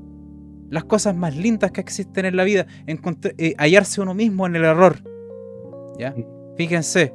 las 0.70 0.86
cosas 0.86 1.16
más 1.16 1.36
lindas 1.36 1.72
que 1.72 1.82
existen 1.82 2.26
en 2.26 2.36
la 2.36 2.44
vida, 2.44 2.68
eh, 3.38 3.54
hallarse 3.58 4.02
uno 4.02 4.14
mismo 4.14 4.46
en 4.48 4.56
el 4.56 4.64
error. 4.64 4.98
¿Ya? 5.98 6.16
Fíjense. 6.58 7.14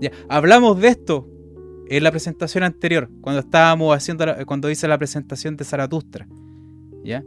¿ya? 0.00 0.10
Hablamos 0.28 0.80
de 0.80 0.88
esto 0.88 1.28
en 1.88 2.04
la 2.04 2.10
presentación 2.10 2.64
anterior, 2.64 3.10
cuando 3.20 3.40
estábamos 3.40 3.94
haciendo 3.94 4.24
cuando 4.46 4.70
hice 4.70 4.88
la 4.88 4.98
presentación 4.98 5.56
de 5.56 5.64
Zaratustra. 5.64 6.26
¿Ya? 7.04 7.24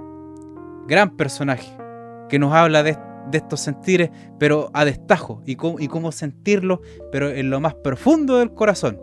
Gran 0.88 1.16
personaje 1.18 1.85
que 2.30 2.40
nos 2.40 2.54
habla 2.54 2.84
de, 2.84 2.98
de 3.32 3.38
estos 3.38 3.60
sentires, 3.60 4.10
pero 4.40 4.70
a 4.74 4.86
destajo, 4.86 5.42
y 5.46 5.56
cómo, 5.56 5.80
y 5.80 5.88
cómo 5.88 6.12
sentirlo, 6.12 6.82
pero 7.12 7.30
en 7.30 7.50
lo 7.50 7.60
más 7.60 7.76
profundo 7.76 8.38
del 8.38 8.54
corazón. 8.54 9.00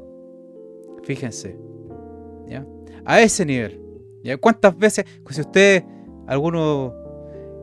Fíjense, 1.04 1.58
¿ya? 2.48 2.66
A 3.04 3.20
ese 3.20 3.44
nivel. 3.44 3.80
¿ya? 4.22 4.36
¿Cuántas 4.36 4.76
veces, 4.76 5.04
pues, 5.24 5.36
si 5.36 5.42
usted, 5.42 5.84
alguno 6.26 6.94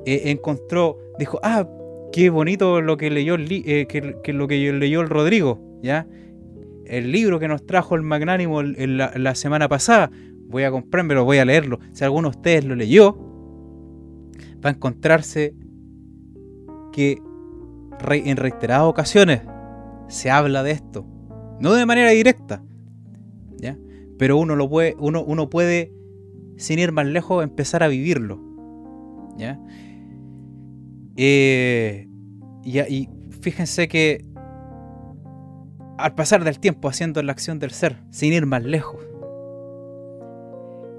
eh, 0.05 0.23
encontró, 0.25 0.97
dijo, 1.17 1.39
ah, 1.43 1.67
qué 2.11 2.29
bonito 2.29 2.81
lo 2.81 2.97
que 2.97 3.09
leyó, 3.09 3.35
eh, 3.37 3.87
que, 3.87 4.33
lo 4.33 4.47
que 4.47 4.73
leyó 4.73 5.01
el 5.01 5.09
Rodrigo, 5.09 5.59
¿ya? 5.81 6.07
El 6.85 7.11
libro 7.11 7.39
que 7.39 7.47
nos 7.47 7.65
trajo 7.65 7.95
el 7.95 8.01
magnánimo 8.01 8.63
la, 8.63 9.13
la 9.15 9.35
semana 9.35 9.69
pasada, 9.69 10.09
voy 10.47 10.63
a 10.63 10.71
comprármelo, 10.71 11.23
voy 11.23 11.37
a 11.37 11.45
leerlo. 11.45 11.79
Si 11.93 12.03
alguno 12.03 12.31
de 12.31 12.37
ustedes 12.37 12.65
lo 12.65 12.75
leyó, 12.75 13.28
va 14.63 14.69
a 14.69 14.73
encontrarse 14.73 15.55
que 16.91 17.21
en 18.01 18.37
reiteradas 18.37 18.87
ocasiones 18.87 19.41
se 20.07 20.31
habla 20.31 20.63
de 20.63 20.71
esto. 20.71 21.05
No 21.59 21.73
de 21.73 21.85
manera 21.85 22.11
directa, 22.11 22.63
¿ya? 23.57 23.77
Pero 24.17 24.37
uno, 24.37 24.55
lo 24.55 24.69
puede, 24.69 24.95
uno, 24.99 25.23
uno 25.23 25.49
puede, 25.49 25.93
sin 26.57 26.79
ir 26.79 26.91
más 26.91 27.05
lejos, 27.05 27.43
empezar 27.43 27.83
a 27.83 27.87
vivirlo. 27.87 28.39
¿ya? 29.37 29.59
Eh, 31.15 32.07
y, 32.63 33.09
fíjense 33.41 33.87
que 33.87 34.25
al 35.97 36.15
pasar 36.15 36.43
del 36.43 36.59
tiempo 36.59 36.87
haciendo 36.87 37.21
la 37.23 37.31
acción 37.31 37.59
del 37.59 37.71
ser, 37.71 37.97
sin 38.09 38.33
ir 38.33 38.45
más 38.45 38.63
lejos, 38.63 39.01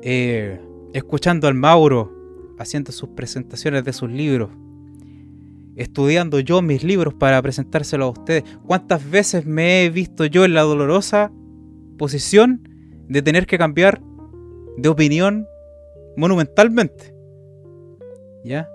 eh, 0.03 0.61
escuchando 0.93 1.49
al 1.49 1.55
Mauro 1.55 2.20
haciendo 2.61 2.93
sus 2.93 3.09
presentaciones 3.11 3.85
de 3.85 3.95
sus 3.95 4.11
libros, 4.11 4.51
estudiando 5.77 6.41
yo 6.41 6.61
mis 6.61 6.85
libros 6.85 7.15
para 7.15 7.41
presentárselos 7.41 8.09
a 8.09 8.21
ustedes. 8.21 8.45
¿Cuántas 8.67 9.11
veces 9.11 9.47
me 9.47 9.83
he 9.83 9.91
visto 9.91 10.27
yo 10.27 10.45
en 10.45 10.53
la 10.53 10.61
dolorosa 10.61 11.33
posición 11.97 12.69
de 13.09 13.23
tener 13.23 13.47
que 13.47 13.57
cambiar 13.57 14.03
de 14.77 14.89
opinión 14.91 15.47
monumentalmente? 16.19 17.15
¿Ya? 18.45 18.69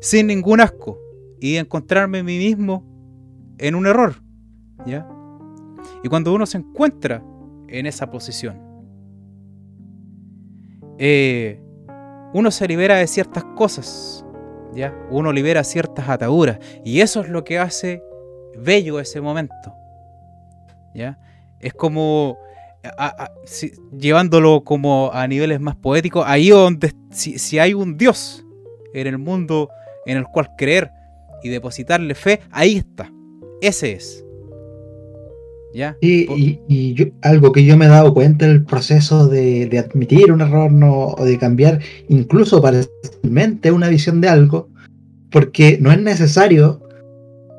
Sin 0.00 0.28
ningún 0.28 0.62
asco. 0.62 0.98
Y 1.38 1.56
encontrarme 1.56 2.20
a 2.20 2.24
mí 2.24 2.38
mismo 2.38 2.82
en 3.58 3.74
un 3.74 3.86
error. 3.86 4.14
¿Ya? 4.86 5.06
Y 6.02 6.08
cuando 6.08 6.32
uno 6.32 6.46
se 6.46 6.56
encuentra 6.56 7.22
en 7.68 7.84
esa 7.84 8.10
posición, 8.10 8.58
eh, 10.96 11.60
uno 12.32 12.50
se 12.50 12.68
libera 12.68 12.96
de 12.96 13.06
ciertas 13.06 13.44
cosas, 13.56 14.24
¿ya? 14.74 14.94
Uno 15.10 15.32
libera 15.32 15.64
ciertas 15.64 16.08
ataduras 16.08 16.58
y 16.84 17.00
eso 17.00 17.20
es 17.20 17.28
lo 17.28 17.44
que 17.44 17.58
hace 17.58 18.02
bello 18.56 19.00
ese 19.00 19.20
momento, 19.20 19.74
¿ya? 20.94 21.18
Es 21.60 21.74
como 21.74 22.38
llevándolo 23.98 24.62
como 24.62 25.10
a 25.12 25.26
niveles 25.26 25.60
más 25.60 25.76
poéticos, 25.76 26.24
ahí 26.26 26.50
donde 26.50 26.92
si, 27.10 27.58
hay 27.58 27.74
un 27.74 27.96
Dios 27.96 28.44
en 28.94 29.06
el 29.06 29.18
mundo 29.18 29.70
en 30.06 30.16
el 30.16 30.24
cual 30.24 30.50
creer 30.56 30.90
y 31.42 31.48
depositarle 31.48 32.14
fe, 32.14 32.40
ahí 32.50 32.76
está. 32.78 33.10
Ese 33.60 33.92
es. 33.92 34.24
¿Ya? 35.74 35.96
Y, 36.00 37.12
algo 37.22 37.52
que 37.52 37.64
yo 37.64 37.76
me 37.76 37.86
he 37.86 37.88
dado 37.88 38.14
cuenta 38.14 38.46
en 38.46 38.52
el 38.52 38.64
proceso 38.64 39.28
de, 39.28 39.78
admitir 39.78 40.32
un 40.32 40.40
error 40.40 40.72
no, 40.72 41.08
o 41.08 41.24
de 41.24 41.38
cambiar 41.38 41.80
incluso 42.08 42.62
parcialmente 42.62 43.70
una 43.70 43.88
visión 43.88 44.20
de 44.20 44.28
algo, 44.28 44.68
porque 45.30 45.78
no 45.80 45.92
es 45.92 46.00
necesario 46.00 46.80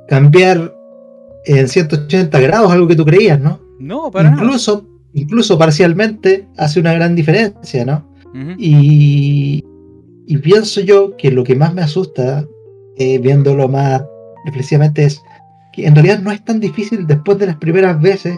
cambiar 0.08 0.76
en 1.46 1.68
180 1.68 2.40
grados 2.40 2.72
algo 2.72 2.88
que 2.88 2.96
tú 2.96 3.06
creías, 3.06 3.40
¿no? 3.40 3.60
No, 3.80 4.12
para 4.12 4.30
incluso, 4.30 4.86
incluso 5.14 5.58
parcialmente 5.58 6.48
hace 6.58 6.80
una 6.80 6.94
gran 6.94 7.16
diferencia, 7.16 7.86
¿no? 7.86 8.10
y, 8.58 9.64
pienso 10.44 10.82
yo 10.82 11.18
que 11.18 11.32
lo 11.32 11.44
que 11.44 11.56
más 11.56 11.74
me 11.74 11.82
asusta, 11.82 12.46
eh, 12.98 13.18
viéndolo 13.18 13.68
más 13.68 14.04
reflexivamente, 14.46 15.06
es 15.06 15.22
en 15.86 15.96
realidad 15.96 16.20
no 16.20 16.32
es 16.32 16.44
tan 16.44 16.60
difícil 16.60 17.06
después 17.08 17.38
de 17.38 17.48
las 17.48 17.58
primeras 17.58 18.00
veces 18.02 18.38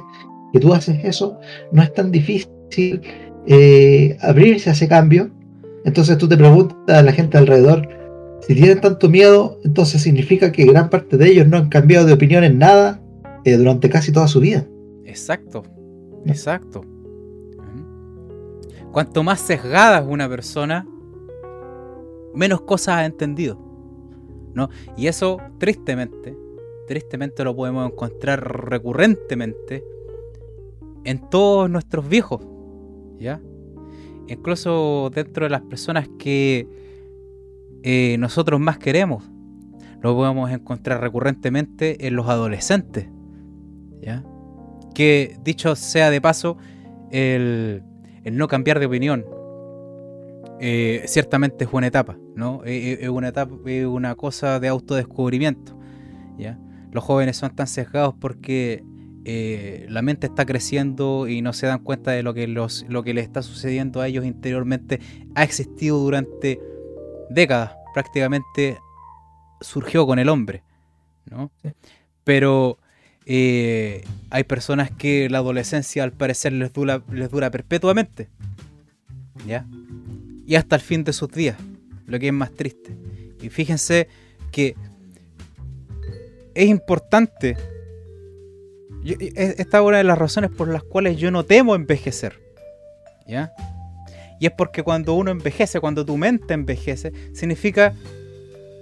que 0.53 0.59
tú 0.59 0.73
haces 0.73 1.03
eso, 1.03 1.39
no 1.71 1.81
es 1.81 1.93
tan 1.93 2.11
difícil 2.11 3.01
eh, 3.47 4.17
abrirse 4.21 4.69
a 4.69 4.73
ese 4.73 4.87
cambio. 4.87 5.31
Entonces 5.85 6.17
tú 6.17 6.27
te 6.27 6.37
preguntas 6.37 6.77
a 6.87 7.01
la 7.01 7.11
gente 7.11 7.37
alrededor, 7.37 7.87
si 8.41 8.55
tienen 8.55 8.81
tanto 8.81 9.09
miedo, 9.09 9.59
entonces 9.63 10.01
significa 10.01 10.51
que 10.51 10.65
gran 10.65 10.89
parte 10.89 11.17
de 11.17 11.27
ellos 11.29 11.47
no 11.47 11.57
han 11.57 11.69
cambiado 11.69 12.05
de 12.05 12.13
opinión 12.13 12.43
en 12.43 12.57
nada 12.57 13.01
eh, 13.45 13.55
durante 13.55 13.89
casi 13.89 14.11
toda 14.11 14.27
su 14.27 14.39
vida. 14.39 14.67
Exacto, 15.05 15.63
exacto. 16.25 16.85
Cuanto 18.91 19.23
más 19.23 19.39
sesgada 19.39 19.99
es 19.99 20.05
una 20.05 20.27
persona, 20.27 20.85
menos 22.33 22.61
cosas 22.61 22.95
ha 22.95 23.05
entendido. 23.05 23.57
¿no? 24.53 24.69
Y 24.97 25.07
eso, 25.07 25.37
tristemente, 25.57 26.35
tristemente 26.91 27.45
lo 27.45 27.55
podemos 27.55 27.89
encontrar 27.89 28.69
recurrentemente 28.69 29.81
en 31.05 31.29
todos 31.29 31.69
nuestros 31.69 32.09
viejos. 32.09 32.45
¿Ya? 33.17 33.39
Incluso 34.27 35.09
dentro 35.15 35.45
de 35.45 35.51
las 35.51 35.61
personas 35.61 36.09
que 36.19 36.67
eh, 37.83 38.17
nosotros 38.19 38.59
más 38.59 38.77
queremos. 38.77 39.23
Lo 40.01 40.13
podemos 40.15 40.51
encontrar 40.51 40.99
recurrentemente 40.99 42.07
en 42.07 42.17
los 42.17 42.27
adolescentes. 42.27 43.07
¿Ya? 44.01 44.25
Que 44.93 45.37
dicho 45.45 45.77
sea 45.77 46.09
de 46.09 46.19
paso, 46.19 46.57
el, 47.09 47.83
no 48.29 48.49
cambiar 48.49 48.81
de 48.81 48.87
opinión 48.87 49.23
eh, 50.59 51.03
ciertamente 51.07 51.63
es 51.63 51.69
una 51.71 51.87
etapa, 51.87 52.17
¿no? 52.35 52.63
Eh, 52.65 52.91
eh, 52.91 52.97
es, 53.01 53.09
una 53.09 53.29
etapa, 53.29 53.55
es 53.65 53.85
una 53.85 54.13
cosa 54.15 54.59
de 54.59 54.67
autodescubrimiento, 54.67 55.75
¿ya? 56.37 56.59
Los 56.91 57.03
jóvenes 57.03 57.37
son 57.37 57.55
tan 57.55 57.67
sesgados 57.67 58.13
porque 58.19 58.83
la 59.89 60.01
mente 60.01 60.27
está 60.27 60.45
creciendo 60.45 61.27
y 61.27 61.41
no 61.41 61.53
se 61.53 61.67
dan 61.67 61.79
cuenta 61.79 62.11
de 62.11 62.23
lo 62.23 62.33
que, 62.33 62.47
los, 62.47 62.85
lo 62.89 63.03
que 63.03 63.13
les 63.13 63.25
está 63.25 63.43
sucediendo 63.43 64.01
a 64.01 64.07
ellos 64.07 64.25
interiormente 64.25 64.99
ha 65.35 65.43
existido 65.43 65.99
durante 65.99 66.59
décadas, 67.29 67.73
prácticamente 67.93 68.79
surgió 69.61 70.05
con 70.07 70.19
el 70.19 70.27
hombre, 70.27 70.63
¿no? 71.29 71.51
Pero 72.23 72.77
eh, 73.25 74.03
hay 74.29 74.43
personas 74.43 74.91
que 74.91 75.29
la 75.29 75.39
adolescencia 75.39 76.03
al 76.03 76.11
parecer 76.11 76.53
les 76.53 76.73
dura, 76.73 77.01
les 77.11 77.29
dura 77.29 77.51
perpetuamente. 77.51 78.29
¿Ya? 79.47 79.65
Y 80.45 80.55
hasta 80.55 80.75
el 80.75 80.81
fin 80.81 81.03
de 81.03 81.13
sus 81.13 81.31
días, 81.31 81.57
lo 82.05 82.19
que 82.19 82.27
es 82.27 82.33
más 82.33 82.51
triste. 82.51 82.95
Y 83.41 83.49
fíjense 83.49 84.07
que 84.51 84.75
es 86.53 86.67
importante. 86.67 87.57
esta 89.03 89.77
es 89.77 89.83
una 89.83 89.97
de 89.97 90.03
las 90.03 90.17
razones 90.17 90.51
por 90.51 90.67
las 90.67 90.83
cuales 90.83 91.17
yo 91.17 91.31
no 91.31 91.43
temo 91.43 91.75
envejecer. 91.75 92.39
¿Ya? 93.27 93.53
Y 94.39 94.47
es 94.47 94.51
porque 94.51 94.83
cuando 94.83 95.13
uno 95.13 95.31
envejece, 95.31 95.79
cuando 95.79 96.05
tu 96.05 96.17
mente 96.17 96.53
envejece, 96.53 97.13
significa 97.33 97.93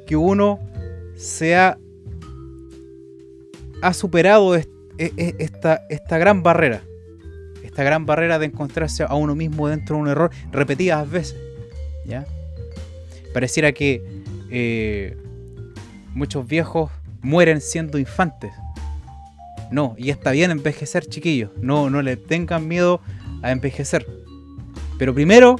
que 0.07 0.15
uno 0.15 0.59
se 1.15 1.55
ha 1.55 1.77
ha 3.81 3.93
superado 3.93 4.55
e, 4.55 4.65
e, 4.97 5.35
esta, 5.39 5.85
esta 5.89 6.17
gran 6.17 6.43
barrera. 6.43 6.81
Esta 7.63 7.83
gran 7.83 8.05
barrera 8.05 8.39
de 8.39 8.47
encontrarse 8.47 9.03
a 9.03 9.13
uno 9.15 9.35
mismo 9.35 9.67
dentro 9.67 9.95
de 9.95 10.01
un 10.01 10.07
error 10.09 10.31
repetidas 10.51 11.09
veces. 11.09 11.37
¿Ya? 12.05 12.25
Pareciera 13.33 13.71
que 13.71 14.01
eh, 14.49 15.15
muchos 16.13 16.47
viejos 16.47 16.91
mueren 17.21 17.61
siendo 17.61 17.97
infantes. 17.97 18.51
No, 19.71 19.95
y 19.97 20.09
está 20.09 20.31
bien 20.31 20.51
envejecer, 20.51 21.05
chiquillos. 21.05 21.51
No, 21.61 21.89
no 21.89 22.01
le 22.01 22.17
tengan 22.17 22.67
miedo 22.67 23.01
a 23.41 23.51
envejecer. 23.51 24.05
Pero 24.97 25.13
primero, 25.13 25.57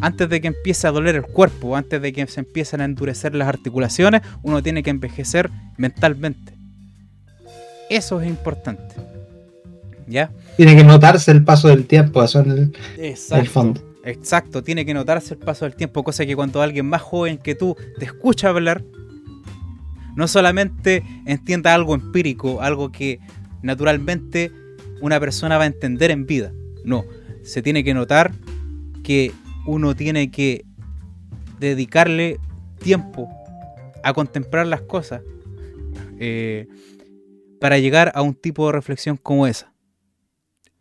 antes 0.00 0.28
de 0.28 0.40
que 0.40 0.48
empiece 0.48 0.86
a 0.86 0.90
doler 0.90 1.16
el 1.16 1.22
cuerpo, 1.22 1.76
antes 1.76 2.00
de 2.00 2.12
que 2.12 2.26
se 2.26 2.40
empiecen 2.40 2.80
a 2.80 2.84
endurecer 2.84 3.34
las 3.34 3.48
articulaciones, 3.48 4.22
uno 4.42 4.62
tiene 4.62 4.82
que 4.82 4.90
envejecer 4.90 5.50
mentalmente. 5.76 6.54
Eso 7.88 8.20
es 8.20 8.28
importante. 8.28 8.94
¿Ya? 10.06 10.30
Tiene 10.56 10.76
que 10.76 10.84
notarse 10.84 11.30
el 11.30 11.44
paso 11.44 11.68
del 11.68 11.86
tiempo, 11.86 12.22
eso 12.22 12.40
en 12.40 12.72
el, 12.98 13.48
fondo. 13.48 13.80
Exacto, 14.04 14.62
tiene 14.62 14.84
que 14.84 14.92
notarse 14.92 15.34
el 15.34 15.40
paso 15.40 15.64
del 15.64 15.74
tiempo, 15.74 16.02
cosa 16.02 16.26
que 16.26 16.34
cuando 16.34 16.62
alguien 16.62 16.86
más 16.86 17.02
joven 17.02 17.38
que 17.38 17.54
tú 17.54 17.76
te 17.98 18.06
escucha 18.06 18.48
hablar, 18.48 18.82
no 20.20 20.28
solamente 20.28 21.02
entienda 21.24 21.74
algo 21.74 21.94
empírico, 21.94 22.60
algo 22.60 22.92
que 22.92 23.20
naturalmente 23.62 24.52
una 25.00 25.18
persona 25.18 25.56
va 25.56 25.64
a 25.64 25.66
entender 25.66 26.10
en 26.10 26.26
vida. 26.26 26.52
No, 26.84 27.06
se 27.42 27.62
tiene 27.62 27.82
que 27.82 27.94
notar 27.94 28.30
que 29.02 29.32
uno 29.66 29.96
tiene 29.96 30.30
que 30.30 30.66
dedicarle 31.58 32.38
tiempo 32.82 33.30
a 34.04 34.12
contemplar 34.12 34.66
las 34.66 34.82
cosas. 34.82 35.22
Eh, 36.18 36.68
para 37.58 37.78
llegar 37.78 38.12
a 38.14 38.20
un 38.20 38.34
tipo 38.34 38.66
de 38.66 38.72
reflexión 38.72 39.16
como 39.16 39.46
esa. 39.46 39.72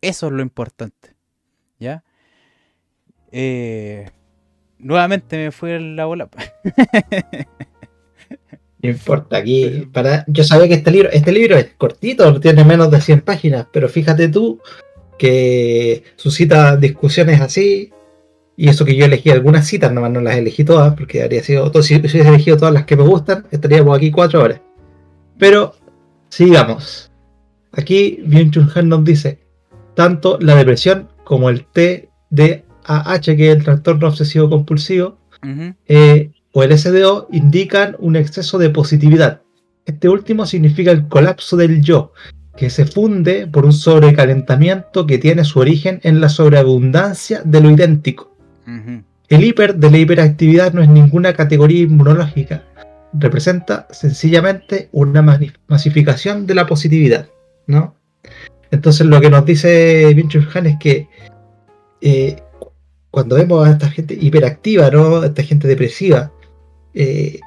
Eso 0.01 0.27
es 0.27 0.33
lo 0.33 0.41
importante. 0.41 1.15
¿Ya? 1.79 2.03
Eh, 3.31 4.09
nuevamente 4.79 5.37
me 5.37 5.51
fue 5.51 5.79
la 5.79 6.03
bola. 6.03 6.29
No 8.81 8.89
importa, 8.89 9.37
aquí 9.37 9.87
para 9.91 10.23
yo 10.27 10.43
sabía 10.43 10.67
que 10.67 10.75
este 10.75 10.91
libro, 10.91 11.09
este 11.11 11.31
libro 11.31 11.57
es 11.57 11.67
cortito, 11.77 12.39
tiene 12.39 12.63
menos 12.63 12.89
de 12.91 13.01
100 13.01 13.21
páginas, 13.21 13.67
pero 13.71 13.89
fíjate 13.89 14.29
tú 14.29 14.59
que 15.17 16.03
suscita 16.15 16.77
discusiones 16.77 17.41
así, 17.41 17.91
y 18.55 18.69
eso 18.69 18.85
que 18.85 18.95
yo 18.95 19.05
elegí 19.05 19.29
algunas 19.29 19.67
citas, 19.67 19.91
nada 19.91 20.01
más 20.01 20.11
no 20.11 20.21
las 20.21 20.37
elegí 20.37 20.63
todas, 20.63 20.93
porque 20.95 21.23
habría 21.23 21.43
sido, 21.43 21.71
si 21.83 21.95
hubiese 21.95 22.21
elegido 22.21 22.57
todas 22.57 22.73
las 22.73 22.85
que 22.85 22.95
me 22.95 23.03
gustan, 23.03 23.45
estaríamos 23.51 23.97
aquí 23.97 24.11
cuatro 24.11 24.41
horas. 24.41 24.61
Pero 25.37 25.75
Sigamos. 26.29 27.11
Aquí 27.71 28.19
Bien 28.25 28.51
Chun 28.51 28.69
Han 28.73 28.89
nos 28.89 29.03
dice, 29.03 29.39
tanto 29.95 30.37
la 30.39 30.55
depresión 30.55 31.09
como 31.23 31.49
el 31.49 31.65
TDAH, 31.65 33.21
que 33.21 33.51
es 33.51 33.57
el 33.57 33.63
trastorno 33.63 34.07
obsesivo 34.07 34.49
compulsivo, 34.49 35.17
eh, 35.87 36.31
o 36.51 36.63
el 36.63 36.77
SDO, 36.77 37.27
indican 37.31 37.95
un 37.99 38.15
exceso 38.15 38.57
de 38.57 38.69
positividad. 38.69 39.41
Este 39.85 40.09
último 40.09 40.45
significa 40.45 40.91
el 40.91 41.07
colapso 41.07 41.57
del 41.57 41.81
yo, 41.81 42.13
que 42.57 42.69
se 42.69 42.85
funde 42.85 43.47
por 43.47 43.65
un 43.65 43.73
sobrecalentamiento 43.73 45.07
que 45.07 45.17
tiene 45.17 45.45
su 45.45 45.59
origen 45.59 45.99
en 46.03 46.21
la 46.21 46.29
sobreabundancia 46.29 47.41
de 47.43 47.61
lo 47.61 47.71
idéntico. 47.71 48.35
El 49.29 49.43
hiper 49.43 49.75
de 49.75 49.89
la 49.89 49.97
hiperactividad 49.97 50.73
no 50.73 50.81
es 50.81 50.89
ninguna 50.89 51.33
categoría 51.33 51.83
inmunológica, 51.83 52.63
representa 53.13 53.87
sencillamente 53.91 54.89
una 54.91 55.21
masificación 55.67 56.45
de 56.45 56.55
la 56.55 56.67
positividad, 56.67 57.29
¿no? 57.65 57.95
Entonces 58.71 59.07
lo 59.07 59.19
que 59.19 59.29
nos 59.29 59.45
dice 59.45 60.13
Vinci 60.13 60.39
Han 60.53 60.67
es 60.67 60.77
que 60.79 61.07
eh, 62.01 62.35
cuando 63.11 63.35
vemos 63.35 63.67
a 63.67 63.71
esta 63.71 63.89
gente 63.89 64.17
hiperactiva, 64.19 64.89
¿no? 64.91 65.23
Esta 65.23 65.43
gente 65.43 65.67
depresiva, 65.67 66.31
eh, 66.93 67.39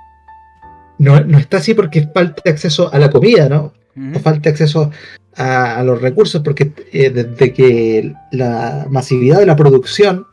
no, 0.99 1.16
está 1.38 1.59
así 1.59 1.74
porque 1.74 2.09
falta 2.14 2.51
acceso 2.51 2.93
a 2.93 2.99
la 2.99 3.11
comida, 3.11 3.49
¿no? 3.49 3.72
O 4.14 4.18
falta 4.20 4.51
acceso 4.51 4.90
a, 5.36 5.82
los 5.84 6.01
recursos, 6.01 6.43
porque 6.43 6.72
eh, 6.93 7.11
desde 7.11 7.53
que 7.53 8.14
la 8.30 8.86
masividad 8.88 9.38
de 9.40 9.47
la 9.47 9.57
producción 9.57 10.26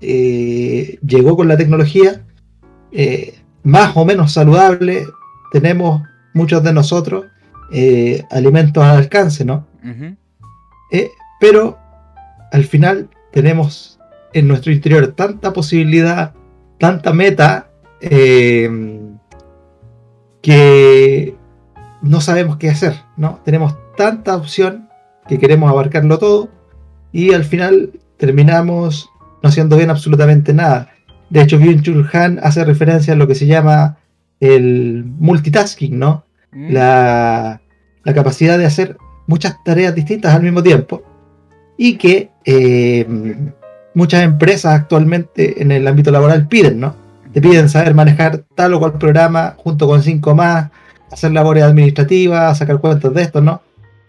eh, 0.00 0.98
llegó 1.06 1.36
con 1.36 1.48
la 1.48 1.56
tecnología 1.56 2.24
más 3.62 3.96
o 3.96 4.04
menos 4.04 4.32
saludable. 4.32 5.06
Tenemos 5.52 6.02
muchos 6.32 6.62
de 6.62 6.72
nosotros 6.72 7.26
alimentos 8.30 8.82
al 8.82 8.96
alcance, 8.96 9.44
¿no? 9.44 9.66
pero 11.40 11.78
al 12.52 12.64
final 12.64 13.10
tenemos 13.32 13.98
en 14.32 14.48
nuestro 14.48 14.72
interior 14.72 15.14
tanta 15.16 15.52
posibilidad, 15.52 16.34
tanta 16.78 17.12
meta, 17.12 17.70
que 20.42 21.34
no 22.02 22.20
sabemos 22.20 22.58
qué 22.58 22.68
hacer, 22.68 22.94
¿no? 23.16 23.40
Tenemos 23.44 23.74
tanta 23.96 24.36
opción 24.36 24.88
que 25.26 25.38
queremos 25.38 25.70
abarcarlo 25.70 26.18
todo 26.18 26.50
y 27.12 27.32
al 27.32 27.44
final 27.44 27.92
terminamos 28.18 29.08
no 29.42 29.48
haciendo 29.48 29.76
bien 29.76 29.90
absolutamente 29.90 30.52
nada. 30.52 30.90
De 31.30 31.42
hecho, 31.42 31.58
Byung-Chul 31.58 32.08
Han 32.12 32.40
hace 32.42 32.64
referencia 32.64 33.14
a 33.14 33.16
lo 33.16 33.26
que 33.26 33.34
se 33.34 33.46
llama 33.46 33.98
el 34.40 35.04
multitasking, 35.18 35.98
¿no? 35.98 36.24
Mm. 36.52 36.72
La, 36.72 37.60
capacidad 38.04 38.58
de 38.58 38.66
hacer 38.66 38.98
muchas 39.26 39.56
tareas 39.64 39.94
distintas 39.94 40.34
al 40.34 40.42
mismo 40.42 40.62
tiempo 40.62 41.02
y 41.78 41.96
que 41.96 42.30
eh, 42.44 43.06
muchas 43.94 44.22
empresas 44.22 44.74
actualmente 44.78 45.62
en 45.62 45.72
el 45.72 45.88
ámbito 45.88 46.10
laboral 46.10 46.46
piden, 46.46 46.80
¿no? 46.80 47.03
Te 47.34 47.40
piden 47.40 47.68
saber 47.68 47.94
manejar 47.94 48.44
tal 48.54 48.74
o 48.74 48.78
cual 48.78 48.92
programa 48.92 49.56
junto 49.58 49.88
con 49.88 50.02
cinco 50.04 50.36
más, 50.36 50.70
hacer 51.10 51.32
labores 51.32 51.64
administrativas, 51.64 52.56
sacar 52.56 52.80
cuentas 52.80 53.12
de 53.12 53.22
esto, 53.22 53.40
¿no? 53.40 53.60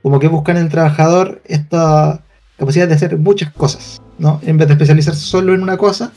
Como 0.04 0.20
que 0.20 0.28
buscan 0.28 0.58
en 0.58 0.66
el 0.66 0.70
trabajador 0.70 1.42
esta 1.46 2.24
capacidad 2.60 2.88
de 2.88 2.94
hacer 2.94 3.18
muchas 3.18 3.52
cosas, 3.52 4.00
¿no? 4.20 4.40
En 4.44 4.58
vez 4.58 4.68
de 4.68 4.76
especializarse 4.76 5.22
solo 5.22 5.56
en 5.56 5.64
una 5.64 5.76
cosa, 5.76 6.14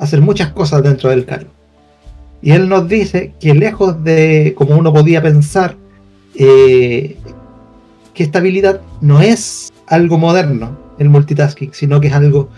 hacer 0.00 0.20
muchas 0.20 0.50
cosas 0.50 0.82
dentro 0.82 1.10
del 1.10 1.24
cargo. 1.24 1.50
Y 2.42 2.50
él 2.50 2.68
nos 2.68 2.88
dice 2.88 3.34
que 3.38 3.54
lejos 3.54 4.02
de, 4.02 4.54
como 4.58 4.76
uno 4.76 4.92
podía 4.92 5.22
pensar, 5.22 5.76
eh, 6.34 7.16
que 8.14 8.24
esta 8.24 8.40
habilidad 8.40 8.80
no 9.00 9.20
es 9.20 9.72
algo 9.86 10.18
moderno, 10.18 10.76
el 10.98 11.08
multitasking, 11.08 11.70
sino 11.72 12.00
que 12.00 12.08
es 12.08 12.14
algo 12.14 12.48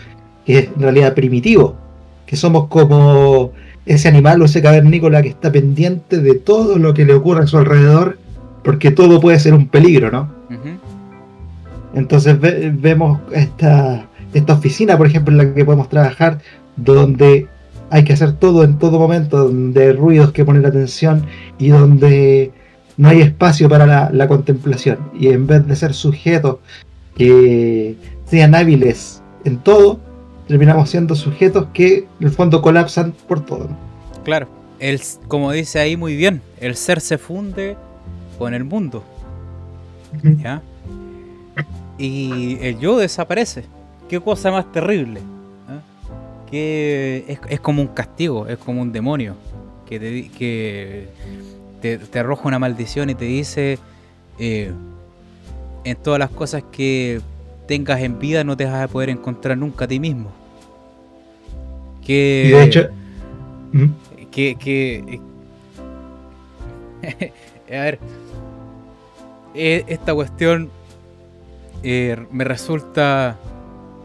que 0.46 0.58
es 0.58 0.68
en 0.74 0.80
realidad 0.80 1.14
primitivo, 1.14 1.76
que 2.24 2.36
somos 2.36 2.68
como 2.68 3.52
ese 3.90 4.06
animal 4.06 4.40
o 4.40 4.44
ese 4.44 4.62
cavernícola 4.62 5.20
que 5.20 5.30
está 5.30 5.50
pendiente 5.50 6.18
de 6.18 6.36
todo 6.36 6.78
lo 6.78 6.94
que 6.94 7.04
le 7.04 7.12
ocurre 7.12 7.42
a 7.42 7.46
su 7.48 7.58
alrededor, 7.58 8.18
porque 8.62 8.92
todo 8.92 9.20
puede 9.20 9.40
ser 9.40 9.52
un 9.52 9.66
peligro, 9.66 10.12
¿no? 10.12 10.28
Entonces 11.92 12.38
vemos 12.40 13.18
esta, 13.32 14.06
esta 14.32 14.52
oficina, 14.52 14.96
por 14.96 15.08
ejemplo, 15.08 15.32
en 15.32 15.38
la 15.38 15.54
que 15.54 15.64
podemos 15.64 15.88
trabajar, 15.88 16.38
donde 16.76 17.48
hay 17.90 18.04
que 18.04 18.12
hacer 18.12 18.34
todo 18.34 18.62
en 18.62 18.78
todo 18.78 19.00
momento, 19.00 19.38
donde 19.38 19.88
hay 19.88 19.92
ruidos 19.92 20.30
que 20.30 20.44
poner 20.44 20.64
atención 20.64 21.26
y 21.58 21.70
donde 21.70 22.52
no 22.96 23.08
hay 23.08 23.22
espacio 23.22 23.68
para 23.68 23.86
la, 23.86 24.08
la 24.12 24.28
contemplación. 24.28 24.98
Y 25.18 25.28
en 25.28 25.48
vez 25.48 25.66
de 25.66 25.74
ser 25.74 25.94
sujetos 25.94 26.58
que 27.16 27.96
sean 28.26 28.54
hábiles 28.54 29.20
en 29.44 29.56
todo, 29.58 29.98
terminamos 30.50 30.90
siendo 30.90 31.14
sujetos 31.14 31.68
que 31.72 31.98
en 31.98 32.26
el 32.26 32.30
fondo 32.30 32.60
colapsan 32.60 33.12
por 33.28 33.44
todo. 33.44 33.68
Claro, 34.24 34.48
el, 34.80 35.00
como 35.28 35.52
dice 35.52 35.78
ahí 35.78 35.96
muy 35.96 36.16
bien, 36.16 36.42
el 36.58 36.74
ser 36.74 37.00
se 37.00 37.18
funde 37.18 37.76
con 38.36 38.52
el 38.52 38.64
mundo. 38.64 39.04
¿Ya? 40.42 40.60
Y 41.98 42.58
el 42.62 42.80
yo 42.80 42.98
desaparece. 42.98 43.64
Qué 44.08 44.18
cosa 44.18 44.50
más 44.50 44.72
terrible. 44.72 45.20
¿eh? 45.20 46.50
Que 46.50 47.38
es, 47.48 47.60
como 47.60 47.80
un 47.80 47.88
castigo, 47.88 48.48
es 48.48 48.58
como 48.58 48.82
un 48.82 48.90
demonio 48.90 49.36
que 49.88 50.00
te, 50.00 50.30
que 50.30 51.08
te, 51.80 52.18
arroja 52.18 52.48
una 52.48 52.58
maldición 52.58 53.08
y 53.08 53.14
te 53.14 53.24
dice 53.24 53.78
eh, 54.40 54.72
en 55.84 55.96
todas 55.96 56.18
las 56.18 56.30
cosas 56.30 56.64
que 56.72 57.20
tengas 57.68 58.00
en 58.00 58.18
vida 58.18 58.42
no 58.42 58.56
te 58.56 58.64
vas 58.64 58.82
a 58.82 58.88
poder 58.88 59.10
encontrar 59.10 59.56
nunca 59.56 59.84
a 59.84 59.88
ti 59.88 60.00
mismo. 60.00 60.39
Que, 62.10 62.42
y 62.44 62.50
de 62.50 62.64
hecho, 62.64 62.88
¿Mm? 63.70 63.86
que, 64.32 65.20
a 67.68 67.82
ver, 67.84 68.00
e, 69.54 69.84
esta 69.86 70.12
cuestión 70.12 70.70
eh, 71.84 72.16
me 72.32 72.42
resulta, 72.42 73.38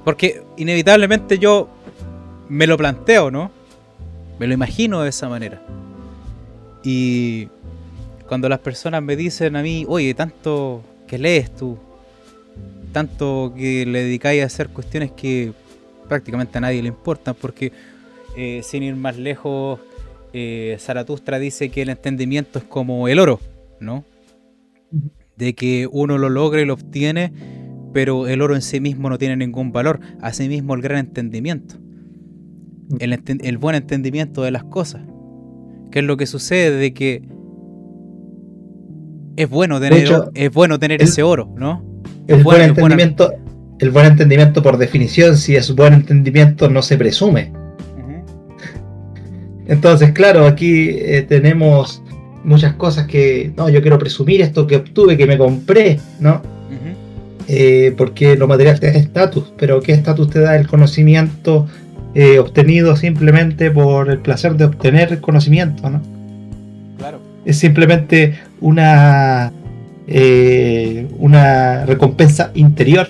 porque 0.03 0.43
inevitablemente 0.56 1.39
yo 1.39 1.68
me 2.47 2.68
lo 2.68 2.78
planteo, 2.78 3.32
¿no? 3.32 3.49
Me 4.38 4.45
lo 4.45 4.53
imagino 4.53 5.01
de 5.01 5.10
esa 5.10 5.28
manera. 5.28 5.64
Y 6.84 7.47
cuando 8.28 8.47
las 8.49 8.60
personas 8.60 9.01
me 9.01 9.16
dicen 9.16 9.56
a 9.56 9.64
mí, 9.64 9.84
oye, 9.88 10.14
tanto 10.14 10.84
que 11.08 11.18
lees 11.18 11.56
tú, 11.56 11.80
tanto 12.91 13.51
que 13.58 13.84
le 13.84 14.03
dedicáis 14.03 14.43
a 14.43 14.45
hacer 14.45 14.70
cuestiones 14.70 15.12
que 15.14 15.53
prácticamente 16.08 16.60
a 16.60 16.62
nadie 16.62 16.84
le 16.84 16.89
importan, 16.89 17.34
porque 17.34 17.72
eh, 18.36 18.61
sin 18.63 18.83
ir 18.83 18.95
más 18.95 19.17
lejos, 19.17 19.79
eh, 20.33 20.75
Zaratustra 20.79 21.39
dice 21.39 21.69
que 21.69 21.81
el 21.81 21.89
entendimiento 21.89 22.59
es 22.59 22.65
como 22.65 23.07
el 23.07 23.19
oro, 23.19 23.39
¿no? 23.79 24.03
De 25.38 25.53
que 25.53 25.88
uno 25.89 26.17
lo 26.17 26.29
logra 26.29 26.61
y 26.61 26.65
lo 26.65 26.73
obtiene, 26.73 27.31
pero 27.93 28.27
el 28.27 28.41
oro 28.41 28.55
en 28.55 28.61
sí 28.61 28.81
mismo 28.81 29.09
no 29.09 29.17
tiene 29.17 29.38
ningún 29.38 29.71
valor. 29.71 30.01
Asimismo, 30.21 30.73
el 30.73 30.81
gran 30.81 30.99
entendimiento. 30.99 31.75
El, 32.99 33.57
buen 33.57 33.75
entendimiento 33.75 34.43
de 34.43 34.51
las 34.51 34.65
cosas. 34.65 35.01
¿Qué 35.91 35.99
es 35.99 36.05
lo 36.05 36.17
que 36.17 36.25
sucede? 36.25 36.75
De 36.77 36.93
que 36.93 37.23
es 39.38 39.49
bueno 39.49 39.79
tener, 39.79 40.07
es 40.33 40.51
bueno 40.51 40.77
tener 40.79 41.01
ese 41.01 41.23
oro, 41.23 41.53
¿no? 41.57 41.83
El 42.27 42.43
buen 42.43 42.61
entendimiento, 42.61 43.31
el 43.79 43.89
buen 43.91 44.05
entendimiento 44.07 44.61
por 44.61 44.77
definición, 44.77 45.38
si 45.38 45.55
es 45.55 45.73
buen 45.73 45.93
entendimiento, 45.93 46.69
no 46.69 46.81
se 46.81 46.97
presume. 46.97 47.64
Entonces, 49.68 50.11
claro, 50.11 50.45
aquí 50.45 50.89
eh, 50.89 51.26
tenemos 51.28 52.01
muchas 52.43 52.74
cosas 52.74 53.07
que, 53.07 53.51
no, 53.57 53.70
yo 53.70 53.82
quiero 53.82 53.97
presumir 53.97 54.41
esto 54.41 54.68
que 54.68 54.76
obtuve, 54.76 55.18
que 55.18 55.26
me 55.26 55.38
compré, 55.38 55.99
¿no? 56.20 56.41
Eh, 57.47 57.93
porque 57.95 58.36
lo 58.36 58.47
material 58.47 58.80
te 58.80 58.88
da 58.88 58.93
estatus, 58.93 59.53
pero 59.55 59.80
¿qué 59.80 59.91
estatus 59.91 60.32
te 60.32 60.39
da 60.39 60.55
el 60.55 60.68
conocimiento 60.68 61.68
eh, 62.16 62.39
obtenido 62.39 62.95
simplemente 62.95 63.70
por 63.70 64.09
el 64.09 64.18
placer 64.18 64.55
de 64.55 64.66
obtener 64.66 65.22
conocimiento, 65.22 65.88
¿no? 65.88 66.01
Claro. 66.97 67.20
Es 67.45 67.59
simplemente 67.59 68.39
una, 68.61 69.53
una 71.20 71.86
recompensa 71.86 72.49
interior 72.55 73.07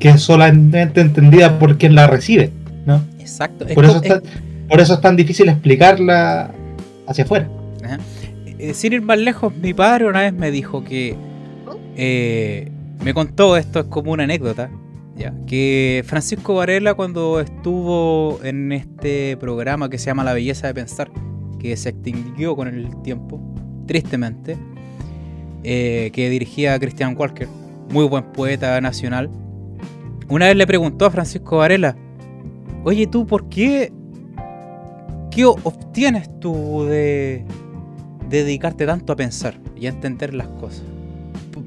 que 0.00 0.08
es 0.08 0.22
solamente 0.22 1.00
entendida 1.00 1.60
por 1.60 1.78
quien 1.78 1.94
la 1.94 2.08
recibe, 2.08 2.50
¿no? 2.84 3.00
Exacto. 3.20 3.64
Por 3.74 3.84
eso 3.84 4.00
está, 4.02 4.22
por 4.68 4.80
eso 4.80 4.94
es 4.94 5.00
tan 5.00 5.16
difícil 5.16 5.48
explicarla 5.48 6.52
hacia 7.06 7.24
afuera. 7.24 7.48
Eh, 8.58 8.74
sin 8.74 8.92
ir 8.92 9.02
más 9.02 9.18
lejos, 9.18 9.54
mi 9.56 9.72
padre 9.72 10.06
una 10.06 10.20
vez 10.20 10.32
me 10.32 10.50
dijo 10.50 10.84
que 10.84 11.16
eh, 11.96 12.70
me 13.04 13.14
contó 13.14 13.56
esto 13.56 13.80
es 13.80 13.86
como 13.86 14.12
una 14.12 14.24
anécdota. 14.24 14.70
Ya, 15.16 15.34
que 15.48 16.04
Francisco 16.06 16.54
Varela 16.54 16.94
cuando 16.94 17.40
estuvo 17.40 18.38
en 18.44 18.70
este 18.70 19.36
programa 19.36 19.90
que 19.90 19.98
se 19.98 20.06
llama 20.06 20.22
La 20.22 20.32
Belleza 20.32 20.68
de 20.68 20.74
Pensar, 20.74 21.10
que 21.58 21.76
se 21.76 21.88
extinguió 21.88 22.54
con 22.54 22.68
el 22.68 23.02
tiempo, 23.02 23.40
tristemente, 23.88 24.56
eh, 25.64 26.10
que 26.12 26.30
dirigía 26.30 26.74
a 26.74 26.78
Christian 26.78 27.16
Walker, 27.18 27.48
muy 27.90 28.06
buen 28.06 28.30
poeta 28.32 28.80
nacional, 28.80 29.28
una 30.28 30.46
vez 30.46 30.56
le 30.56 30.68
preguntó 30.68 31.06
a 31.06 31.10
Francisco 31.10 31.56
Varela, 31.56 31.96
oye 32.84 33.08
tú, 33.08 33.26
¿por 33.26 33.48
qué 33.48 33.92
¿Qué 35.38 35.44
obtienes 35.44 36.28
tú 36.40 36.82
de, 36.86 37.44
dedicarte 38.28 38.86
tanto 38.86 39.12
a 39.12 39.14
pensar 39.14 39.54
y 39.76 39.86
a 39.86 39.90
entender 39.90 40.34
las 40.34 40.48
cosas? 40.48 40.82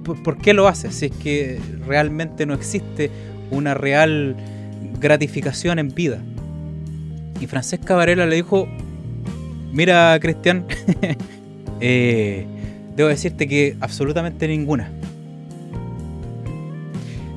¿Por, 0.04 0.38
qué 0.40 0.54
lo 0.54 0.68
haces? 0.68 0.94
Si 0.94 1.06
es 1.06 1.14
que 1.14 1.58
realmente 1.88 2.46
no 2.46 2.54
existe 2.54 3.10
una 3.50 3.74
real 3.74 4.36
gratificación 5.00 5.80
en 5.80 5.88
vida. 5.88 6.20
Y 7.40 7.48
Francesca 7.48 7.96
Varela 7.96 8.26
le 8.26 8.36
dijo, 8.36 8.68
mira 9.72 10.20
Cristian, 10.20 10.66
eh, 11.80 12.46
debo 12.98 13.08
decirte 13.08 13.48
que 13.48 13.78
absolutamente 13.80 14.50
ninguna. 14.50 14.92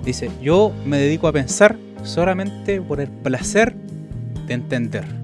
Dice, 0.05 0.30
yo 0.43 0.72
me 0.85 0.99
dedico 0.99 1.28
a 1.28 1.32
pensar 1.32 1.76
solamente 2.03 2.80
por 2.80 3.01
el 3.01 3.09
placer 3.09 3.76
de 4.49 4.55
entender. 4.55 5.24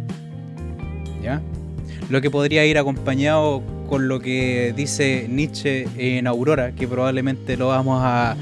Lo 2.09 2.21
que 2.21 2.31
podría 2.31 2.65
ir 2.67 2.79
acompañado 2.79 3.63
con 3.89 4.09
lo 4.09 4.21
que 4.21 4.73
dice 4.77 5.27
Nietzsche 5.29 5.87
en 5.97 6.27
Aurora, 6.27 6.73
que 6.73 6.87
probablemente 6.87 7.57
lo 7.57 7.69
vamos 7.69 8.01
a, 8.03 8.37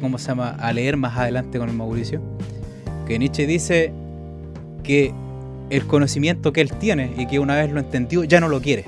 ¿cómo 0.00 0.18
se 0.18 0.28
llama? 0.28 0.50
a 0.50 0.72
leer 0.72 0.96
más 0.96 1.16
adelante 1.16 1.58
con 1.58 1.68
el 1.68 1.74
Mauricio. 1.74 2.20
Que 3.06 3.18
Nietzsche 3.18 3.46
dice 3.46 3.92
que 4.82 5.12
el 5.70 5.86
conocimiento 5.86 6.52
que 6.52 6.60
él 6.60 6.72
tiene 6.72 7.12
y 7.16 7.26
que 7.26 7.38
una 7.38 7.56
vez 7.56 7.72
lo 7.72 7.80
entendió 7.80 8.24
ya 8.24 8.40
no 8.40 8.48
lo 8.48 8.60
quiere. 8.60 8.84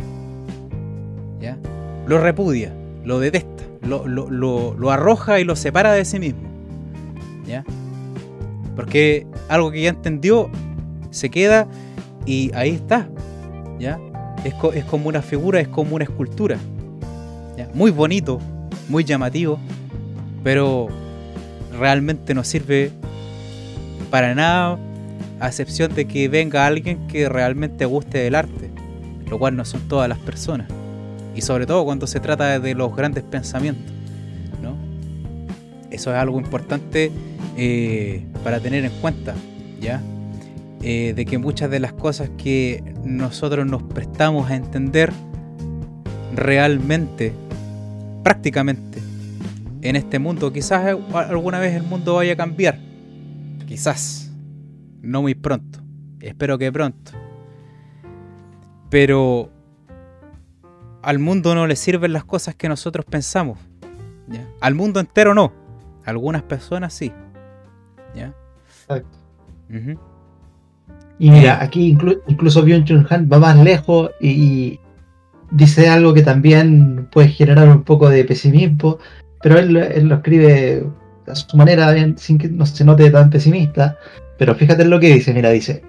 ¿Ya? 1.40 1.56
Lo 2.06 2.18
repudia, 2.20 2.72
lo 3.04 3.18
detesta, 3.18 3.64
lo, 3.82 4.06
lo 4.06 4.90
arroja 4.90 5.40
y 5.40 5.44
lo 5.44 5.56
separa 5.56 5.92
de 5.92 6.04
sí 6.04 6.18
mismo. 6.18 6.42
¿Ya? 7.46 7.64
Porque 8.74 9.26
algo 9.48 9.70
que 9.70 9.82
ya 9.82 9.88
entendió 9.88 10.50
se 11.10 11.30
queda 11.30 11.66
y 12.26 12.50
ahí 12.54 12.70
está. 12.70 13.08
¿Ya? 13.78 13.98
Es, 14.44 14.54
es 14.74 14.84
como 14.84 15.08
una 15.08 15.22
figura, 15.22 15.60
es 15.60 15.68
como 15.68 15.94
una 15.96 16.04
escultura. 16.04 16.58
Muy 17.72 17.90
bonito, 17.90 18.38
muy 18.88 19.04
llamativo, 19.04 19.58
pero 20.42 20.88
realmente 21.78 22.34
no 22.34 22.44
sirve 22.44 22.90
para 24.10 24.34
nada, 24.34 24.78
a 25.40 25.48
excepción 25.48 25.94
de 25.94 26.06
que 26.06 26.28
venga 26.28 26.66
alguien 26.66 27.06
que 27.06 27.28
realmente 27.28 27.84
guste 27.84 28.18
del 28.18 28.34
arte, 28.34 28.70
lo 29.28 29.38
cual 29.38 29.56
no 29.56 29.64
son 29.64 29.88
todas 29.88 30.08
las 30.08 30.18
personas. 30.18 30.68
Y 31.34 31.42
sobre 31.42 31.66
todo 31.66 31.84
cuando 31.84 32.06
se 32.06 32.20
trata 32.20 32.58
de 32.58 32.74
los 32.74 32.96
grandes 32.96 33.24
pensamientos. 33.24 33.92
¿no? 34.62 34.76
Eso 35.90 36.10
es 36.10 36.16
algo 36.16 36.38
importante 36.38 37.10
eh, 37.56 38.24
para 38.42 38.60
tener 38.60 38.84
en 38.84 38.92
cuenta, 39.00 39.34
¿ya? 39.80 40.00
Eh, 40.82 41.14
de 41.16 41.24
que 41.24 41.38
muchas 41.38 41.70
de 41.70 41.80
las 41.80 41.92
cosas 41.92 42.30
que 42.36 42.94
nosotros 43.02 43.66
nos 43.66 43.82
prestamos 43.82 44.50
a 44.50 44.56
entender 44.56 45.12
realmente, 46.34 47.32
prácticamente, 48.22 49.00
en 49.82 49.96
este 49.96 50.18
mundo, 50.18 50.52
quizás 50.52 50.96
alguna 51.12 51.58
vez 51.60 51.74
el 51.74 51.82
mundo 51.82 52.16
vaya 52.16 52.34
a 52.34 52.36
cambiar, 52.36 52.78
quizás, 53.66 54.30
no 55.00 55.22
muy 55.22 55.34
pronto, 55.34 55.80
espero 56.20 56.58
que 56.58 56.70
pronto, 56.70 57.12
pero 58.90 59.50
al 61.02 61.18
mundo 61.18 61.54
no 61.54 61.66
le 61.66 61.76
sirven 61.76 62.12
las 62.12 62.24
cosas 62.24 62.54
que 62.54 62.68
nosotros 62.68 63.06
pensamos, 63.06 63.58
al 64.60 64.74
mundo 64.74 65.00
entero 65.00 65.34
no, 65.34 65.52
algunas 66.04 66.42
personas 66.42 66.92
sí. 66.92 67.12
Exacto. 68.80 69.18
Y 71.18 71.30
mira, 71.30 71.62
aquí 71.62 71.96
incluso 72.26 72.62
Byung 72.62 72.84
Chun 72.84 73.06
Han 73.08 73.28
va 73.32 73.38
más 73.38 73.56
lejos 73.56 74.10
y, 74.20 74.78
dice 75.50 75.88
algo 75.88 76.14
que 76.14 76.22
también 76.22 77.08
puede 77.10 77.28
generar 77.28 77.68
un 77.68 77.82
poco 77.82 78.08
de 78.08 78.24
pesimismo, 78.24 78.98
pero 79.42 79.58
él, 79.58 79.72
lo 80.08 80.16
escribe 80.16 80.84
a 81.26 81.34
su 81.34 81.56
manera, 81.56 81.94
sin 82.16 82.38
que 82.38 82.48
no 82.48 82.66
se 82.66 82.84
note 82.84 83.10
tan 83.10 83.30
pesimista. 83.30 83.98
Pero 84.38 84.54
fíjate 84.54 84.82
en 84.82 84.90
lo 84.90 85.00
que 85.00 85.14
dice, 85.14 85.32
mira, 85.32 85.50
dice. 85.50 85.82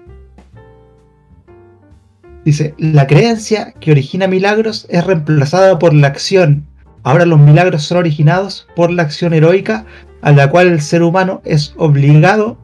Dice, 2.44 2.74
la 2.78 3.06
creencia 3.06 3.74
que 3.78 3.90
origina 3.90 4.26
milagros 4.26 4.86
es 4.88 5.04
reemplazada 5.04 5.78
por 5.78 5.92
la 5.92 6.06
acción. 6.06 6.64
Ahora 7.02 7.26
los 7.26 7.38
milagros 7.38 7.82
son 7.82 7.98
originados 7.98 8.66
por 8.74 8.90
la 8.90 9.02
acción 9.02 9.34
heroica 9.34 9.84
a 10.22 10.32
la 10.32 10.50
cual 10.50 10.68
el 10.68 10.80
ser 10.80 11.02
humano 11.02 11.42
es 11.44 11.74
obligado 11.76 12.56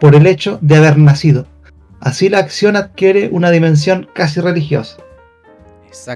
por 0.00 0.14
el 0.14 0.26
hecho 0.26 0.58
de 0.62 0.76
haber 0.76 0.96
nacido. 0.96 1.46
Así 2.00 2.28
la 2.28 2.38
acción 2.38 2.76
adquiere 2.76 3.28
una 3.30 3.50
dimensión 3.50 4.08
casi 4.14 4.40
religiosa. 4.40 4.96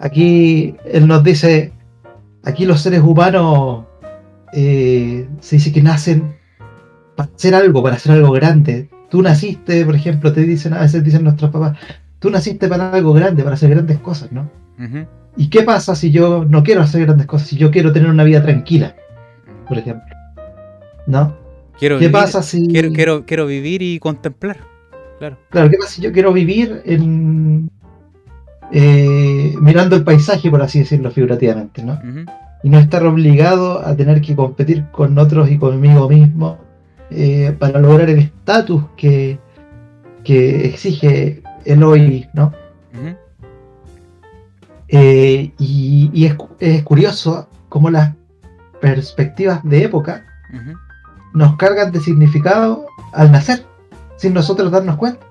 Aquí 0.01 0.77
él 0.85 1.07
nos 1.07 1.23
dice, 1.23 1.73
aquí 2.43 2.65
los 2.65 2.81
seres 2.81 3.01
humanos 3.01 3.85
eh, 4.55 5.29
se 5.41 5.57
dice 5.57 5.73
que 5.73 5.83
nacen 5.83 6.37
para 7.17 7.31
hacer 7.35 7.55
algo, 7.55 7.83
para 7.83 7.97
hacer 7.97 8.13
algo 8.13 8.33
grande. 8.33 8.89
Tú 9.11 9.21
naciste, 9.21 9.85
por 9.85 9.95
ejemplo, 9.95 10.33
te 10.33 10.43
dicen, 10.43 10.73
a 10.73 10.81
veces 10.81 11.05
dicen 11.05 11.25
nuestros 11.25 11.51
papás, 11.51 11.79
tú 12.19 12.31
naciste 12.31 12.67
para 12.67 12.91
algo 12.91 13.13
grande, 13.13 13.43
para 13.43 13.55
hacer 13.55 13.71
grandes 13.71 13.99
cosas, 13.99 14.33
¿no? 14.33 14.51
¿Y 15.37 15.51
qué 15.51 15.63
pasa 15.63 15.95
si 15.95 16.11
yo 16.11 16.45
no 16.49 16.63
quiero 16.63 16.81
hacer 16.81 17.03
grandes 17.03 17.27
cosas, 17.27 17.49
si 17.49 17.57
yo 17.57 17.71
quiero 17.71 17.93
tener 17.93 18.11
una 18.11 18.25
vida 18.25 18.43
tranquila, 18.43 18.97
por 19.69 19.79
ejemplo? 19.79 20.15
¿No? 21.07 21.37
Quiero 21.79 21.99
¿Qué 21.99 22.09
pasa 22.09 22.43
si... 22.43 22.69
Quiero, 22.69 22.93
quiero, 22.93 23.27
quiero 23.27 23.47
vivir 23.47 23.83
y 23.83 23.99
contemplar. 23.99 24.74
Claro. 25.19 25.37
Claro, 25.51 25.71
¿qué 25.71 25.77
pasa 25.79 25.93
si 25.93 26.03
yo 26.03 26.13
quiero 26.13 26.33
vivir 26.33 26.83
en, 26.85 27.71
eh, 28.73 29.55
mirando 29.61 29.97
el 29.97 30.05
paisaje, 30.05 30.51
por 30.51 30.63
así 30.63 30.81
decirlo, 30.81 31.11
figurativamente, 31.11 31.83
¿no? 31.85 32.01
Y 32.63 32.71
no 32.71 32.79
estar 32.79 33.05
obligado 33.05 33.87
a 33.87 33.95
tener 33.95 34.21
que 34.21 34.35
competir 34.35 34.87
con 34.91 35.17
otros 35.19 35.51
y 35.51 35.59
conmigo 35.59 36.09
mismo 36.09 36.59
eh, 37.11 37.55
para 37.59 37.79
lograr 37.79 38.11
el 38.11 38.19
estatus 38.19 38.83
que, 38.97 39.39
que 40.25 40.67
exige 40.67 41.43
el 41.65 41.83
hoy, 41.83 42.29
¿no? 42.33 42.53
Eh, 44.89 45.53
y, 45.59 46.27
es, 46.61 46.83
curioso 46.83 47.49
cómo 47.69 47.91
las 47.91 48.15
perspectivas 48.81 49.63
de 49.65 49.85
época 49.85 50.25
nos 51.33 51.57
cargan 51.57 51.91
de 51.91 52.01
significado 52.01 52.87
al 53.13 53.33
nacer, 53.33 53.65
sin 54.17 54.35
nosotros 54.35 54.71
darnos 54.71 54.97
cuenta. 54.97 55.27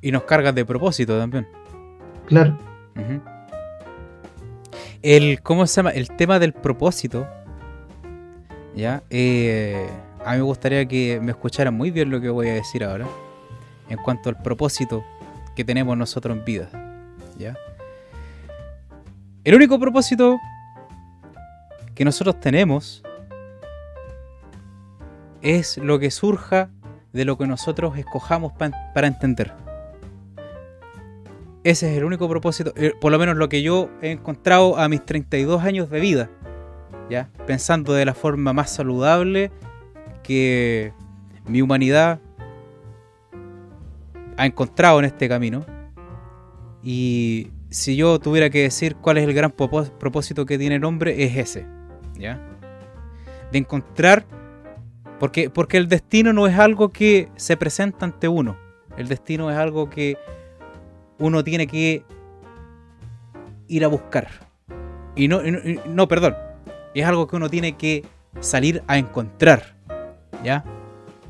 Y 0.00 0.12
nos 0.12 0.24
cargan 0.24 0.54
de 0.54 0.64
propósito 0.64 1.18
también. 1.18 1.46
Claro. 2.26 2.58
El, 5.02 5.42
¿cómo 5.42 5.66
se 5.66 5.76
llama? 5.76 5.90
El 5.90 6.08
tema 6.16 6.38
del 6.38 6.52
propósito. 6.52 7.26
¿Ya? 8.74 9.02
Eh, 9.10 9.88
a 10.24 10.32
mí 10.32 10.36
me 10.36 10.42
gustaría 10.42 10.86
que 10.86 11.20
me 11.20 11.30
escucharan 11.30 11.74
muy 11.74 11.90
bien 11.90 12.10
lo 12.10 12.20
que 12.20 12.28
voy 12.28 12.48
a 12.48 12.54
decir 12.54 12.84
ahora. 12.84 13.06
En 13.88 13.98
cuanto 13.98 14.28
al 14.28 14.40
propósito 14.42 15.02
que 15.56 15.64
tenemos 15.64 15.96
nosotros 15.96 16.36
en 16.36 16.44
vida. 16.44 16.68
¿Ya? 17.38 17.56
El 19.44 19.54
único 19.54 19.78
propósito 19.78 20.38
que 21.94 22.04
nosotros 22.04 22.38
tenemos 22.40 23.02
es 25.40 25.78
lo 25.78 25.98
que 25.98 26.10
surja 26.10 26.70
de 27.12 27.24
lo 27.24 27.38
que 27.38 27.46
nosotros 27.46 27.96
escojamos 27.96 28.52
para 28.52 29.06
entender. 29.06 29.52
Ese 31.64 31.90
es 31.90 31.98
el 31.98 32.04
único 32.04 32.28
propósito, 32.28 32.72
eh, 32.76 32.92
por 32.98 33.12
lo 33.12 33.18
menos 33.18 33.36
lo 33.36 33.48
que 33.48 33.62
yo 33.62 33.90
he 34.00 34.10
encontrado 34.12 34.78
a 34.78 34.88
mis 34.88 35.04
32 35.04 35.62
años 35.62 35.90
de 35.90 36.00
vida, 36.00 36.30
¿ya? 37.10 37.30
Pensando 37.46 37.92
de 37.92 38.04
la 38.04 38.14
forma 38.14 38.52
más 38.52 38.70
saludable 38.70 39.50
que 40.22 40.92
mi 41.46 41.60
humanidad 41.60 42.20
ha 44.36 44.46
encontrado 44.46 45.00
en 45.00 45.06
este 45.06 45.28
camino. 45.28 45.66
Y 46.82 47.50
si 47.70 47.96
yo 47.96 48.18
tuviera 48.20 48.50
que 48.50 48.62
decir 48.62 48.96
cuál 48.96 49.18
es 49.18 49.24
el 49.24 49.34
gran 49.34 49.50
propósito 49.50 50.46
que 50.46 50.58
tiene 50.58 50.76
el 50.76 50.84
hombre, 50.84 51.24
es 51.24 51.36
ese, 51.36 51.66
¿ya? 52.16 52.40
De 53.50 53.58
encontrar 53.58 54.24
porque, 55.18 55.50
porque 55.50 55.76
el 55.76 55.88
destino 55.88 56.32
no 56.32 56.46
es 56.46 56.58
algo 56.58 56.90
que 56.90 57.28
se 57.36 57.56
presenta 57.56 58.04
ante 58.04 58.28
uno. 58.28 58.56
El 58.96 59.08
destino 59.08 59.50
es 59.50 59.56
algo 59.56 59.90
que 59.90 60.16
uno 61.18 61.42
tiene 61.42 61.66
que 61.66 62.04
ir 63.66 63.84
a 63.84 63.88
buscar. 63.88 64.28
Y 65.16 65.28
no, 65.28 65.40
no, 65.86 66.08
perdón. 66.08 66.36
Es 66.94 67.04
algo 67.04 67.26
que 67.26 67.36
uno 67.36 67.50
tiene 67.50 67.76
que 67.76 68.04
salir 68.40 68.82
a 68.86 68.98
encontrar. 68.98 69.76
¿Ya? 70.44 70.64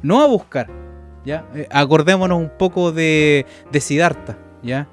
No 0.03 0.23
a 0.23 0.27
buscar. 0.27 0.69
¿Ya? 1.25 1.47
Eh, 1.55 1.67
acordémonos 1.71 2.39
un 2.39 2.51
poco 2.59 2.93
de, 2.93 3.47
de 3.73 3.81
Siddhartha. 3.81 4.37
¿Ya? 4.63 4.89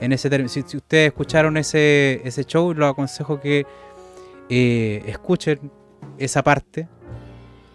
En 0.00 0.12
ese 0.12 0.48
si, 0.48 0.62
si, 0.62 0.76
ustedes 0.76 1.08
escucharon 1.08 1.56
ese, 1.56 2.20
ese 2.24 2.44
show, 2.44 2.72
lo 2.72 2.86
aconsejo 2.86 3.40
que 3.40 3.66
eh, 4.48 5.02
escuchen 5.06 5.70
esa 6.18 6.42
parte 6.42 6.88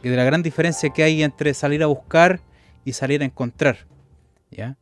y 0.04 0.10
de 0.10 0.18
la 0.18 0.24
gran 0.24 0.44
diferencia 0.44 0.90
que 0.90 1.04
hay 1.04 1.24
entre 1.24 1.54
salir 1.54 1.82
a 1.82 1.88
buscar 1.88 2.42
y 2.86 2.94
salir 2.94 3.22
a 3.22 3.26
encontrar. 3.26 3.78
¿Ya? 4.52 4.78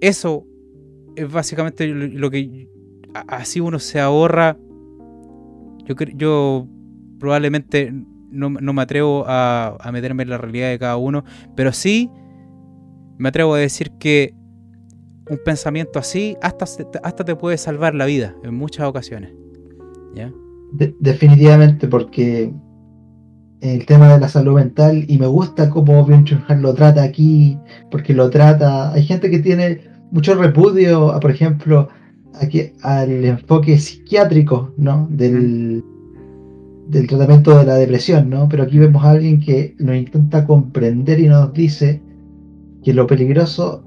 Eso 0.00 0.44
es 1.14 1.30
básicamente 1.30 1.86
lo 1.86 2.30
que 2.30 2.68
así 3.28 3.60
uno 3.60 3.78
se 3.78 4.00
ahorra. 4.00 4.56
Yo, 5.84 5.94
yo 6.14 6.66
probablemente 7.18 7.92
no, 8.30 8.50
me 8.50 8.82
atrevo 8.82 9.24
a, 9.26 9.78
meterme 9.92 10.24
en 10.24 10.30
la 10.30 10.38
realidad 10.38 10.70
de 10.70 10.78
cada 10.78 10.96
uno, 10.96 11.24
pero 11.54 11.72
sí 11.72 12.10
me 13.18 13.28
atrevo 13.28 13.54
a 13.54 13.58
decir 13.58 13.92
que 13.98 14.34
un 15.30 15.38
pensamiento 15.44 15.98
así 15.98 16.36
hasta, 16.42 16.66
hasta 17.02 17.24
te 17.24 17.34
puede 17.34 17.56
salvar 17.56 17.94
la 17.94 18.04
vida 18.04 18.34
en 18.42 18.54
muchas 18.54 18.86
ocasiones. 18.86 19.32
¿Ya? 20.14 20.32
definitivamente, 20.72 21.86
porque 21.86 22.52
el 23.60 23.86
tema 23.86 24.12
de 24.12 24.20
la 24.20 24.28
salud 24.28 24.54
mental 24.54 25.04
y 25.08 25.18
me 25.18 25.26
gusta 25.26 25.70
cómo 25.70 26.04
Byung 26.04 26.24
Chun 26.24 26.44
Han 26.48 26.62
lo 26.62 26.74
trata 26.74 27.02
aquí, 27.02 27.58
porque 27.90 28.12
lo 28.12 28.30
trata. 28.30 28.92
Hay 28.92 29.04
gente 29.04 29.30
que 29.30 29.38
tiene 29.38 29.80
mucho 30.10 30.34
repudio, 30.34 31.18
por 31.20 31.30
ejemplo, 31.30 31.88
aquí, 32.40 32.72
al 32.82 33.24
enfoque 33.24 33.78
psiquiátrico 33.78 34.72
¿no? 34.76 35.08
del, 35.10 35.82
del 36.88 37.06
tratamiento 37.06 37.58
de 37.58 37.64
la 37.64 37.74
depresión, 37.76 38.30
¿no? 38.30 38.48
pero 38.48 38.64
aquí 38.64 38.78
vemos 38.78 39.04
a 39.04 39.10
alguien 39.10 39.40
que 39.40 39.74
nos 39.78 39.96
intenta 39.96 40.44
comprender 40.44 41.18
y 41.18 41.28
nos 41.28 41.52
dice 41.52 42.02
que 42.84 42.92
lo 42.94 43.06
peligroso 43.06 43.82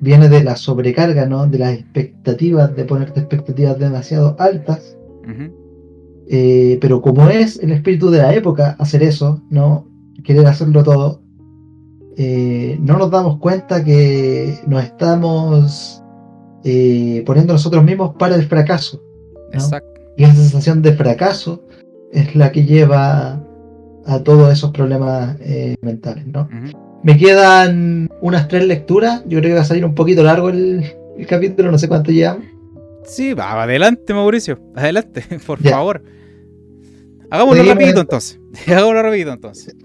viene 0.00 0.28
de 0.28 0.42
la 0.42 0.56
sobrecarga, 0.56 1.26
¿no? 1.26 1.46
De 1.46 1.58
las 1.58 1.74
expectativas, 1.74 2.74
de 2.74 2.84
ponerte 2.84 3.20
expectativas 3.20 3.78
demasiado 3.78 4.34
altas. 4.38 4.96
Eh, 6.32 6.78
pero 6.80 7.02
como 7.02 7.28
es 7.28 7.58
el 7.58 7.72
espíritu 7.72 8.08
de 8.08 8.18
la 8.18 8.32
época 8.32 8.76
hacer 8.78 9.02
eso, 9.02 9.42
¿no? 9.50 9.88
Querer 10.22 10.46
hacerlo 10.46 10.84
todo, 10.84 11.22
eh, 12.16 12.78
no 12.80 12.98
nos 12.98 13.10
damos 13.10 13.38
cuenta 13.38 13.82
que 13.82 14.60
nos 14.64 14.84
estamos 14.84 16.00
eh, 16.62 17.24
poniendo 17.26 17.52
nosotros 17.52 17.82
mismos 17.82 18.14
para 18.16 18.36
el 18.36 18.44
fracaso. 18.44 19.02
Y 20.16 20.22
esa 20.22 20.34
sensación 20.34 20.82
de 20.82 20.92
fracaso 20.92 21.64
es 22.12 22.36
la 22.36 22.52
que 22.52 22.64
lleva 22.64 23.44
a 24.06 24.20
todos 24.22 24.52
esos 24.52 24.70
problemas 24.70 25.36
mentales, 25.80 26.28
¿no? 26.28 26.48
Me 27.02 27.16
quedan 27.16 28.08
unas 28.20 28.46
tres 28.46 28.66
lecturas. 28.66 29.22
Yo 29.26 29.40
creo 29.40 29.50
que 29.50 29.54
va 29.54 29.62
a 29.62 29.64
salir 29.64 29.84
un 29.84 29.96
poquito 29.96 30.22
largo 30.22 30.50
el, 30.50 30.84
capítulo, 31.28 31.72
no 31.72 31.78
sé 31.78 31.88
cuánto 31.88 32.12
llevamos. 32.12 32.44
Sí, 33.02 33.34
va, 33.34 33.60
adelante, 33.60 34.14
Mauricio. 34.14 34.60
Adelante, 34.76 35.24
por 35.46 35.58
favor. 35.58 36.00
Hagámoslo 37.30 37.62
rapidito 37.62 38.00
entonces. 38.00 38.40
Hagámoslo 38.66 39.02
rapidito 39.02 39.32
entonces. 39.32 39.76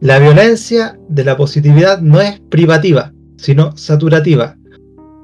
La 0.00 0.18
violencia 0.18 0.98
de 1.08 1.24
la 1.24 1.36
positividad 1.36 2.00
no 2.00 2.20
es 2.20 2.40
privativa, 2.50 3.12
sino 3.36 3.76
saturativa. 3.76 4.56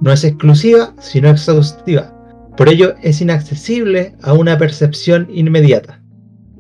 No 0.00 0.12
es 0.12 0.24
exclusiva, 0.24 0.94
sino 0.98 1.28
exhaustiva. 1.30 2.12
Por 2.56 2.68
ello 2.68 2.94
es 3.02 3.20
inaccesible 3.20 4.16
a 4.22 4.32
una 4.32 4.58
percepción 4.58 5.28
inmediata. 5.30 6.00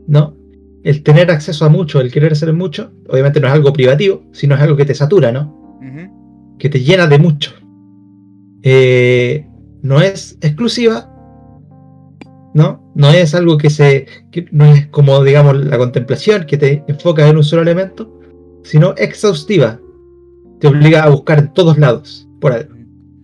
¿No? 0.06 0.36
el 0.84 1.02
tener 1.02 1.30
acceso 1.30 1.64
a 1.64 1.70
mucho, 1.70 2.00
el 2.00 2.12
querer 2.12 2.36
ser 2.36 2.52
mucho, 2.52 2.92
obviamente 3.08 3.40
no 3.40 3.48
es 3.48 3.54
algo 3.54 3.72
privativo, 3.72 4.22
sino 4.32 4.54
es 4.54 4.60
algo 4.60 4.76
que 4.76 4.84
te 4.84 4.94
satura, 4.94 5.32
¿no? 5.32 5.62
Que 6.58 6.68
te 6.68 6.80
llena 6.80 7.06
de 7.08 7.18
mucho. 7.18 7.52
Eh, 8.62 9.46
no 9.82 10.00
es 10.00 10.38
exclusiva, 10.40 11.10
¿no? 12.54 12.90
No 12.94 13.10
es 13.10 13.34
algo 13.34 13.58
que 13.58 13.70
se. 13.70 14.06
no 14.50 14.64
es 14.64 14.86
como, 14.86 15.22
digamos, 15.22 15.56
la 15.56 15.76
contemplación, 15.76 16.46
que 16.46 16.56
te 16.56 16.84
enfoca 16.88 17.28
en 17.28 17.36
un 17.36 17.44
solo 17.44 17.62
elemento, 17.62 18.10
sino 18.62 18.94
exhaustiva. 18.96 19.80
Te 20.60 20.68
obliga 20.68 21.04
a 21.04 21.10
buscar 21.10 21.38
en 21.40 21.52
todos 21.52 21.76
lados, 21.76 22.28
por 22.40 22.68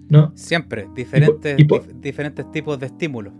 ¿no? 0.08 0.32
Siempre, 0.34 0.88
diferentes, 0.94 1.56
diferentes 2.00 2.50
tipos 2.50 2.78
de 2.78 2.86
estímulos 2.86 3.32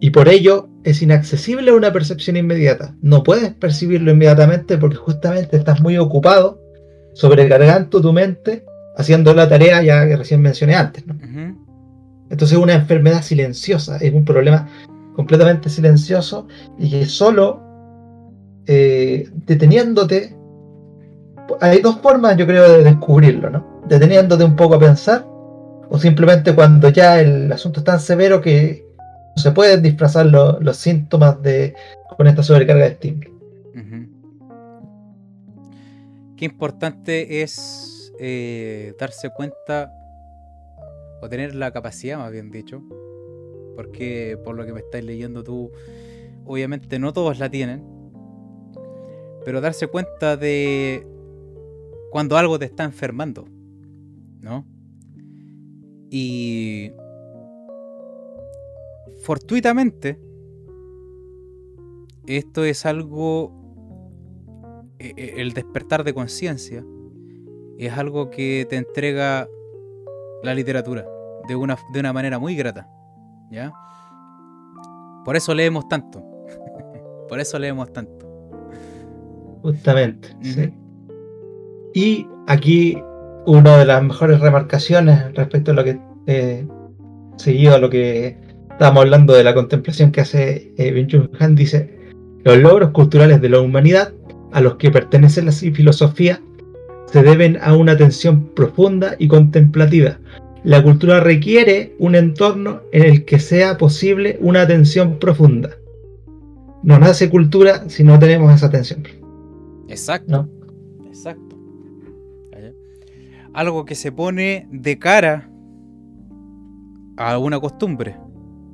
y 0.00 0.10
por 0.10 0.28
ello 0.28 0.68
es 0.84 1.02
inaccesible 1.02 1.70
a 1.70 1.74
una 1.74 1.92
percepción 1.92 2.36
inmediata. 2.36 2.94
No 3.00 3.22
puedes 3.22 3.54
percibirlo 3.54 4.12
inmediatamente 4.12 4.76
porque 4.76 4.96
justamente 4.96 5.56
estás 5.56 5.80
muy 5.80 5.96
ocupado 5.96 6.60
sobrecargando 7.14 8.00
tu 8.02 8.12
mente 8.12 8.64
haciendo 8.96 9.32
la 9.34 9.48
tarea 9.48 9.82
ya 9.82 10.06
que 10.06 10.16
recién 10.16 10.42
mencioné 10.42 10.74
antes. 10.74 11.04
Entonces 12.28 12.58
es 12.58 12.62
una 12.62 12.74
enfermedad 12.74 13.22
silenciosa, 13.22 13.96
es 13.98 14.12
un 14.12 14.24
problema 14.24 14.68
completamente 15.16 15.70
silencioso 15.70 16.46
y 16.78 16.90
que 16.90 17.06
solo 17.06 17.62
eh, 18.66 19.28
deteniéndote, 19.46 20.36
hay 21.60 21.80
dos 21.80 21.98
formas 22.00 22.36
yo 22.36 22.46
creo 22.46 22.70
de 22.70 22.84
descubrirlo, 22.84 23.48
¿no? 23.48 23.82
Deteniéndote 23.88 24.44
un 24.44 24.54
poco 24.54 24.74
a 24.74 24.78
pensar 24.78 25.26
o 25.88 25.98
simplemente 25.98 26.54
cuando 26.54 26.90
ya 26.90 27.20
el 27.20 27.50
asunto 27.50 27.80
es 27.80 27.84
tan 27.84 27.98
severo 27.98 28.40
que, 28.40 28.84
se 29.36 29.52
pueden 29.52 29.82
disfrazar 29.82 30.24
los 30.24 30.76
síntomas 30.78 31.42
de 31.42 31.74
con 32.16 32.26
esta 32.26 32.42
sobrecarga 32.42 32.84
de 32.84 32.90
estímulo. 32.92 33.30
Qué 36.38 36.44
importante 36.46 37.42
es 37.42 38.14
eh, 38.18 38.94
darse 38.98 39.28
cuenta 39.28 39.92
o 41.20 41.28
tener 41.28 41.54
la 41.54 41.70
capacidad, 41.70 42.16
más 42.16 42.32
bien 42.32 42.50
dicho, 42.50 42.82
porque 43.76 44.38
por 44.42 44.56
lo 44.56 44.64
que 44.64 44.72
me 44.72 44.80
estáis 44.80 45.04
leyendo 45.04 45.44
tú, 45.44 45.70
obviamente 46.44 46.98
no 46.98 47.12
todos 47.12 47.38
la 47.38 47.50
tienen, 47.50 47.84
pero 49.44 49.60
darse 49.60 49.86
cuenta 49.86 50.36
de 50.36 51.06
cuando 52.10 52.36
algo 52.36 52.58
te 52.58 52.64
está 52.64 52.84
enfermando, 52.84 53.46
¿no? 54.40 54.66
Y 56.10 56.92
fortuitamente, 59.22 60.18
esto 62.26 62.64
es 62.64 62.86
algo, 62.86 63.52
e, 64.98 65.12
e, 65.16 65.42
el 65.42 65.52
despertar 65.52 66.04
de 66.04 66.14
conciencia, 66.14 66.84
es 67.78 67.92
algo 67.92 68.30
que 68.30 68.66
te 68.68 68.76
entrega 68.76 69.48
la 70.42 70.54
literatura 70.54 71.06
de 71.46 71.56
una, 71.56 71.76
de 71.92 72.00
una 72.00 72.12
manera 72.12 72.38
muy 72.38 72.56
grata. 72.56 72.88
¿Ya? 73.50 73.72
Por 75.24 75.36
eso 75.36 75.54
leemos 75.54 75.88
tanto. 75.88 76.22
Por 77.28 77.40
eso 77.40 77.58
leemos 77.58 77.92
tanto. 77.92 78.26
Justamente. 79.62 80.36
Y 81.94 82.26
aquí 82.46 82.96
una 83.46 83.78
de 83.78 83.84
las 83.84 84.02
mejores 84.02 84.40
remarcaciones 84.40 85.34
respecto 85.34 85.70
a 85.70 85.74
lo 85.74 85.84
que 85.84 86.00
eh, 86.26 86.66
seguido 87.36 87.74
a 87.74 87.78
lo 87.78 87.90
que 87.90 88.38
Estábamos 88.76 89.04
hablando 89.04 89.32
de 89.32 89.42
la 89.42 89.54
contemplación 89.54 90.12
que 90.12 90.20
hace 90.20 90.70
eh, 90.76 91.28
Han, 91.40 91.54
dice, 91.54 91.98
los 92.44 92.58
logros 92.58 92.90
culturales 92.90 93.40
de 93.40 93.48
la 93.48 93.58
humanidad 93.58 94.12
a 94.52 94.60
los 94.60 94.76
que 94.76 94.90
pertenece 94.90 95.40
la 95.40 95.50
filosofía 95.50 96.42
se 97.06 97.22
deben 97.22 97.58
a 97.62 97.74
una 97.74 97.92
atención 97.92 98.50
profunda 98.54 99.16
y 99.18 99.28
contemplativa. 99.28 100.18
La 100.66 100.82
cultura 100.82 101.20
requiere 101.20 101.94
un 102.00 102.16
entorno 102.16 102.80
en 102.90 103.04
el 103.04 103.24
que 103.24 103.38
sea 103.38 103.78
posible 103.78 104.36
una 104.40 104.62
atención 104.62 105.20
profunda. 105.20 105.70
No 106.82 106.98
nace 106.98 107.30
cultura 107.30 107.88
si 107.88 108.02
no 108.02 108.18
tenemos 108.18 108.52
esa 108.52 108.66
atención. 108.66 109.04
Exacto. 109.88 110.48
Exacto. 111.06 111.56
Algo 113.52 113.84
que 113.84 113.94
se 113.94 114.10
pone 114.10 114.66
de 114.72 114.98
cara 114.98 115.48
a 117.16 117.38
una 117.38 117.60
costumbre 117.60 118.16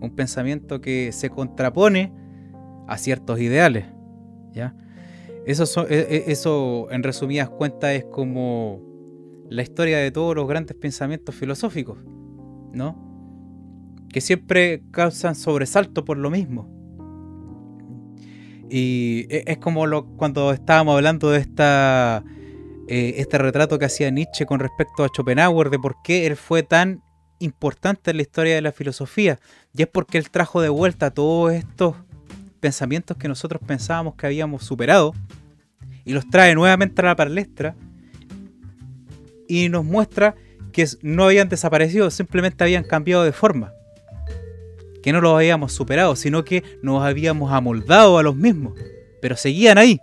un 0.01 0.11
pensamiento 0.17 0.81
que 0.81 1.13
se 1.13 1.29
contrapone 1.29 2.11
a 2.89 2.97
ciertos 2.97 3.39
ideales. 3.39 3.85
¿ya? 4.55 4.75
Eso, 5.47 5.87
e, 5.89 5.99
e, 5.99 6.25
eso, 6.33 6.89
en 6.91 7.03
resumidas 7.03 7.51
cuentas, 7.51 7.91
es 7.93 8.05
como 8.07 8.81
la 9.53 9.63
historia 9.63 9.99
de 9.99 10.11
todos 10.11 10.35
los 10.35 10.49
grandes 10.49 10.77
pensamientos 10.77 11.35
filosóficos, 11.35 11.99
¿no? 12.73 12.97
Que 14.09 14.21
siempre 14.21 14.83
causan 14.91 15.35
sobresalto 15.35 16.05
por 16.05 16.17
lo 16.17 16.31
mismo. 16.31 16.69
Y 18.71 19.27
e, 19.29 19.45
es 19.47 19.59
como 19.59 19.85
cuando 20.17 20.53
estábamos 20.53 20.97
hablando 20.97 21.31
de 21.31 21.41
esta, 21.41 22.25
eh, 22.89 23.15
este 23.19 23.39
retrato 23.39 23.79
que 23.79 23.85
hacía 23.85 24.11
Nietzsche 24.11 24.47
con 24.47 24.61
respecto 24.61 25.05
a 25.05 25.09
Schopenhauer, 25.09 25.71
de 25.71 25.79
por 25.79 25.97
qué 26.03 26.27
él 26.27 26.37
fue 26.37 26.63
tan 26.63 27.03
importante 27.39 28.11
en 28.11 28.17
la 28.17 28.23
historia 28.23 28.55
de 28.55 28.63
la 28.63 28.73
filosofía. 28.73 29.39
Y 29.75 29.83
es 29.83 29.89
porque 29.89 30.19
él 30.19 30.31
trajo 30.31 30.63
de 30.63 30.71
vuelta 30.71 31.11
todos 31.11 31.53
estos 31.53 31.97
pensamientos 32.61 33.17
que 33.17 33.29
nosotros 33.29 33.61
pensábamos 33.67 34.15
que 34.15 34.27
habíamos 34.27 34.65
superado 34.65 35.13
y 36.05 36.13
los 36.13 36.29
trae 36.31 36.55
nuevamente 36.55 37.03
a 37.03 37.07
la 37.07 37.17
palestra 37.17 37.75
y 39.49 39.69
nos 39.69 39.85
muestra 39.85 40.35
que 40.73 40.87
no 41.03 41.25
habían 41.25 41.49
desaparecido, 41.49 42.11
simplemente 42.11 42.65
habían 42.65 42.85
cambiado 42.85 43.25
de 43.25 43.33
forma. 43.33 43.75
Que 45.03 45.13
no 45.13 45.21
los 45.21 45.35
habíamos 45.35 45.73
superado, 45.73 46.17
sino 46.17 46.45
que 46.45 46.63
nos 46.83 47.03
habíamos 47.03 47.53
amoldado 47.53 48.19
a 48.19 48.23
los 48.23 48.37
mismos, 48.37 48.75
pero 49.21 49.37
seguían 49.37 49.79
ahí. 49.79 50.01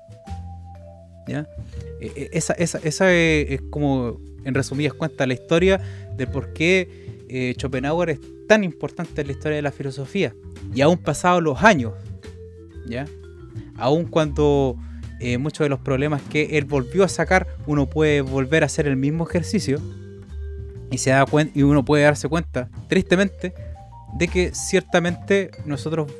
¿Ya? 1.27 1.47
E, 2.01 2.07
e, 2.15 2.29
esa, 2.33 2.53
esa, 2.53 2.79
esa 2.79 3.11
es 3.13 3.61
como, 3.69 4.19
en 4.43 4.53
resumidas 4.53 4.93
cuentas, 4.93 5.27
la 5.27 5.33
historia 5.33 5.79
de 6.15 6.27
por 6.27 6.53
qué 6.53 7.25
eh, 7.29 7.55
Schopenhauer 7.57 8.09
es 8.09 8.19
tan 8.47 8.63
importante 8.63 9.21
en 9.21 9.27
la 9.27 9.33
historia 9.33 9.55
de 9.57 9.61
la 9.61 9.71
filosofía. 9.71 10.33
Y 10.73 10.81
aún 10.81 10.97
pasados 10.97 11.41
los 11.41 11.63
años, 11.63 11.93
¿ya? 12.87 13.05
Aún 13.77 14.05
cuando 14.05 14.75
eh, 15.19 15.37
muchos 15.37 15.65
de 15.65 15.69
los 15.69 15.79
problemas 15.79 16.21
que 16.21 16.57
él 16.57 16.65
volvió 16.65 17.03
a 17.03 17.07
sacar, 17.07 17.47
uno 17.67 17.87
puede 17.87 18.21
volver 18.21 18.63
a 18.63 18.67
hacer 18.67 18.87
el 18.87 18.95
mismo 18.95 19.27
ejercicio 19.27 19.79
y, 20.91 20.97
se 20.97 21.11
da 21.11 21.25
y 21.53 21.63
uno 21.63 21.83
puede 21.83 22.03
darse 22.03 22.29
cuenta, 22.29 22.69
tristemente, 22.87 23.53
de 24.17 24.27
que 24.27 24.51
ciertamente 24.53 25.51
nosotros 25.65 26.11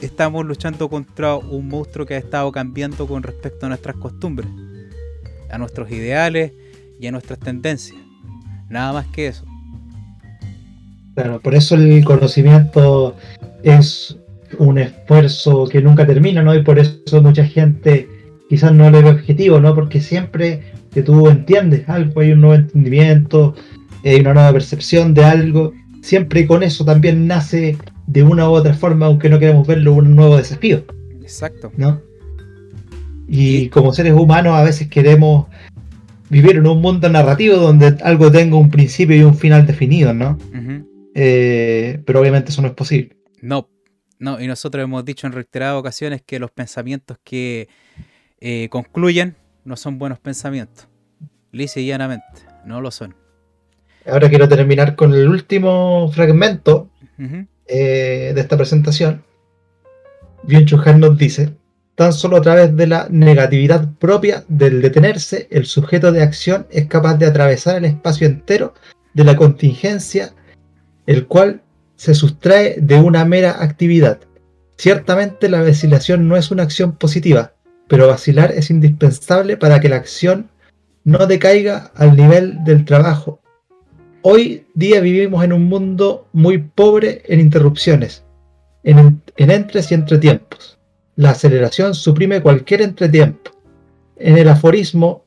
estamos 0.00 0.44
luchando 0.44 0.88
contra 0.88 1.36
un 1.36 1.68
monstruo 1.68 2.06
que 2.06 2.14
ha 2.14 2.18
estado 2.18 2.50
cambiando 2.52 3.06
con 3.06 3.22
respecto 3.22 3.66
a 3.66 3.68
nuestras 3.68 3.96
costumbres, 3.96 4.48
a 5.50 5.58
nuestros 5.58 5.90
ideales 5.90 6.52
y 6.98 7.06
a 7.06 7.12
nuestras 7.12 7.38
tendencias. 7.38 8.00
Nada 8.68 8.92
más 8.92 9.06
que 9.08 9.28
eso. 9.28 9.44
Claro, 11.14 11.40
por 11.40 11.54
eso 11.54 11.76
el 11.76 12.04
conocimiento 12.04 13.14
es 13.62 14.16
un 14.58 14.78
esfuerzo 14.78 15.66
que 15.66 15.80
nunca 15.80 16.06
termina, 16.06 16.42
¿no? 16.42 16.54
Y 16.54 16.62
por 16.62 16.78
eso 16.78 17.22
mucha 17.22 17.44
gente 17.44 18.08
quizás 18.48 18.72
no 18.72 18.90
le 18.90 19.02
ve 19.02 19.10
objetivo, 19.10 19.60
¿no? 19.60 19.74
Porque 19.74 20.00
siempre 20.00 20.62
que 20.92 21.02
tú 21.02 21.28
entiendes 21.28 21.88
algo, 21.88 22.20
hay 22.20 22.32
un 22.32 22.40
nuevo 22.40 22.54
entendimiento, 22.54 23.54
hay 24.04 24.20
una 24.20 24.34
nueva 24.34 24.52
percepción 24.52 25.14
de 25.14 25.24
algo, 25.24 25.72
siempre 26.02 26.46
con 26.46 26.62
eso 26.62 26.84
también 26.84 27.26
nace 27.26 27.76
de 28.06 28.22
una 28.22 28.48
u 28.48 28.52
otra 28.52 28.74
forma, 28.74 29.06
aunque 29.06 29.28
no 29.28 29.38
queremos 29.38 29.66
verlo, 29.66 29.94
un 29.94 30.14
nuevo 30.14 30.36
desafío. 30.36 30.84
Exacto. 31.20 31.72
¿No? 31.76 32.00
Y 33.26 33.68
como 33.70 33.92
seres 33.92 34.12
humanos 34.12 34.54
a 34.54 34.62
veces 34.62 34.88
queremos 34.88 35.46
vivir 36.28 36.56
en 36.56 36.66
un 36.66 36.80
mundo 36.80 37.08
narrativo 37.08 37.56
donde 37.56 37.96
algo 38.02 38.30
tenga 38.30 38.56
un 38.56 38.70
principio 38.70 39.16
y 39.16 39.22
un 39.22 39.34
final 39.34 39.66
definido, 39.66 40.12
¿no? 40.12 40.38
Eh, 41.14 42.00
pero 42.04 42.20
obviamente 42.20 42.50
eso 42.50 42.60
no 42.60 42.68
es 42.68 42.74
posible. 42.74 43.16
No, 43.40 43.68
no, 44.24 44.40
y 44.40 44.46
nosotros 44.46 44.82
hemos 44.82 45.04
dicho 45.04 45.26
en 45.26 45.34
reiteradas 45.34 45.78
ocasiones 45.78 46.22
que 46.22 46.38
los 46.38 46.50
pensamientos 46.50 47.18
que 47.22 47.68
eh, 48.40 48.68
concluyen 48.70 49.36
no 49.64 49.76
son 49.76 49.98
buenos 49.98 50.18
pensamientos. 50.18 50.88
Lisa 51.52 51.78
y 51.80 51.86
llanamente, 51.86 52.26
no 52.64 52.80
lo 52.80 52.90
son. 52.90 53.14
Ahora 54.06 54.28
quiero 54.30 54.48
terminar 54.48 54.96
con 54.96 55.12
el 55.12 55.28
último 55.28 56.10
fragmento 56.12 56.90
eh, 57.66 58.32
de 58.34 58.40
esta 58.40 58.56
presentación. 58.56 59.22
Bien 60.42 60.66
Han 60.84 61.00
nos 61.00 61.16
dice, 61.18 61.54
tan 61.94 62.12
solo 62.12 62.38
a 62.38 62.42
través 62.42 62.74
de 62.74 62.86
la 62.86 63.06
negatividad 63.10 63.92
propia 63.98 64.44
del 64.48 64.80
detenerse, 64.80 65.48
el 65.50 65.66
sujeto 65.66 66.12
de 66.12 66.22
acción 66.22 66.66
es 66.70 66.86
capaz 66.86 67.16
de 67.16 67.26
atravesar 67.26 67.76
el 67.76 67.84
espacio 67.84 68.26
entero 68.26 68.74
de 69.12 69.24
la 69.24 69.36
contingencia, 69.36 70.34
el 71.06 71.26
cual 71.26 71.62
se 71.96 72.14
sustrae 72.14 72.76
de 72.80 73.00
una 73.00 73.24
mera 73.24 73.62
actividad. 73.62 74.20
Ciertamente 74.76 75.48
la 75.48 75.62
vacilación 75.62 76.28
no 76.28 76.36
es 76.36 76.50
una 76.50 76.64
acción 76.64 76.96
positiva, 76.96 77.54
pero 77.88 78.08
vacilar 78.08 78.52
es 78.52 78.70
indispensable 78.70 79.56
para 79.56 79.80
que 79.80 79.88
la 79.88 79.96
acción 79.96 80.50
no 81.04 81.26
decaiga 81.26 81.92
al 81.94 82.16
nivel 82.16 82.64
del 82.64 82.84
trabajo. 82.84 83.40
Hoy 84.22 84.66
día 84.74 85.00
vivimos 85.00 85.44
en 85.44 85.52
un 85.52 85.64
mundo 85.64 86.28
muy 86.32 86.58
pobre 86.58 87.22
en 87.26 87.40
interrupciones, 87.40 88.24
en, 88.82 89.22
entres 89.36 89.90
y 89.90 89.94
entretiempos. 89.94 90.78
La 91.16 91.30
aceleración 91.30 91.94
suprime 91.94 92.40
cualquier 92.40 92.82
entretiempo. 92.82 93.50
En 94.16 94.38
el 94.38 94.48
aforismo, 94.48 95.24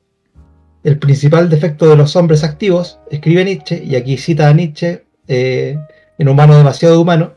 el 0.84 0.98
principal 0.98 1.49
defecto 1.49 1.88
de 1.88 1.95
los 1.95 2.15
hombres 2.15 2.44
activos, 2.44 2.99
escribe 3.11 3.45
Nietzsche, 3.45 3.84
y 3.84 3.95
aquí 3.95 4.18
cita 4.18 4.49
a 4.49 4.53
Nietzsche 4.53 5.06
eh, 5.27 5.77
en 6.18 6.30
Humano 6.30 6.57
demasiado 6.57 7.02
humano. 7.02 7.34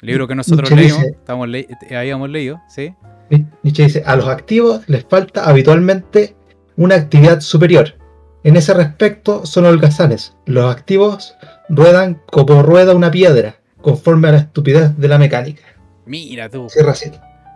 Libro 0.00 0.28
que 0.28 0.34
nosotros 0.34 0.70
leímos, 0.70 1.02
estamos 1.02 1.48
habíamos 1.96 2.30
leído, 2.30 2.60
¿sí? 2.68 2.94
Nietzsche 3.62 3.84
dice, 3.84 4.02
a 4.04 4.16
los 4.16 4.28
activos 4.28 4.82
les 4.88 5.04
falta 5.04 5.44
habitualmente 5.44 6.36
una 6.76 6.96
actividad 6.96 7.40
superior. 7.40 7.94
En 8.44 8.56
ese 8.56 8.74
respecto 8.74 9.46
son 9.46 9.66
holgazanes. 9.66 10.36
Los 10.46 10.70
activos 10.74 11.36
ruedan 11.68 12.20
como 12.30 12.62
rueda 12.62 12.94
una 12.94 13.10
piedra, 13.10 13.56
conforme 13.80 14.28
a 14.28 14.32
la 14.32 14.38
estupidez 14.38 14.96
de 14.96 15.08
la 15.08 15.18
mecánica. 15.18 15.62
Mira 16.06 16.48
tú. 16.48 16.68
Cierra 16.68 16.94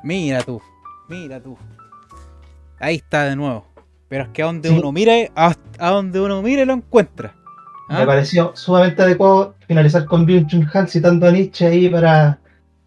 Mira 0.05 0.43
tú. 0.43 0.63
Mira 1.09 1.41
tú. 1.41 1.57
Ahí 2.79 2.97
está 2.97 3.25
de 3.25 3.37
nuevo. 3.37 3.67
Pero 4.09 4.25
es 4.25 4.31
que 4.31 4.43
a 4.43 4.47
donde 4.47 4.71
uno 4.71 4.93
mire, 4.93 5.33
a, 5.35 5.55
donde 5.79 6.21
uno 6.21 6.43
mire 6.43 6.65
lo 6.65 6.75
encuentra. 6.75 7.35
¿Ah? 7.89 8.01
Me 8.01 8.07
pareció 8.07 8.53
sumamente 8.55 9.03
adecuado 9.03 9.55
finalizar 9.67 10.05
con 10.05 10.27
Byung-Chun 10.27 10.69
Han 10.73 10.89
citando 10.89 11.27
a 11.27 11.31
Nietzsche 11.31 11.67
ahí 11.67 11.89
para 11.89 12.39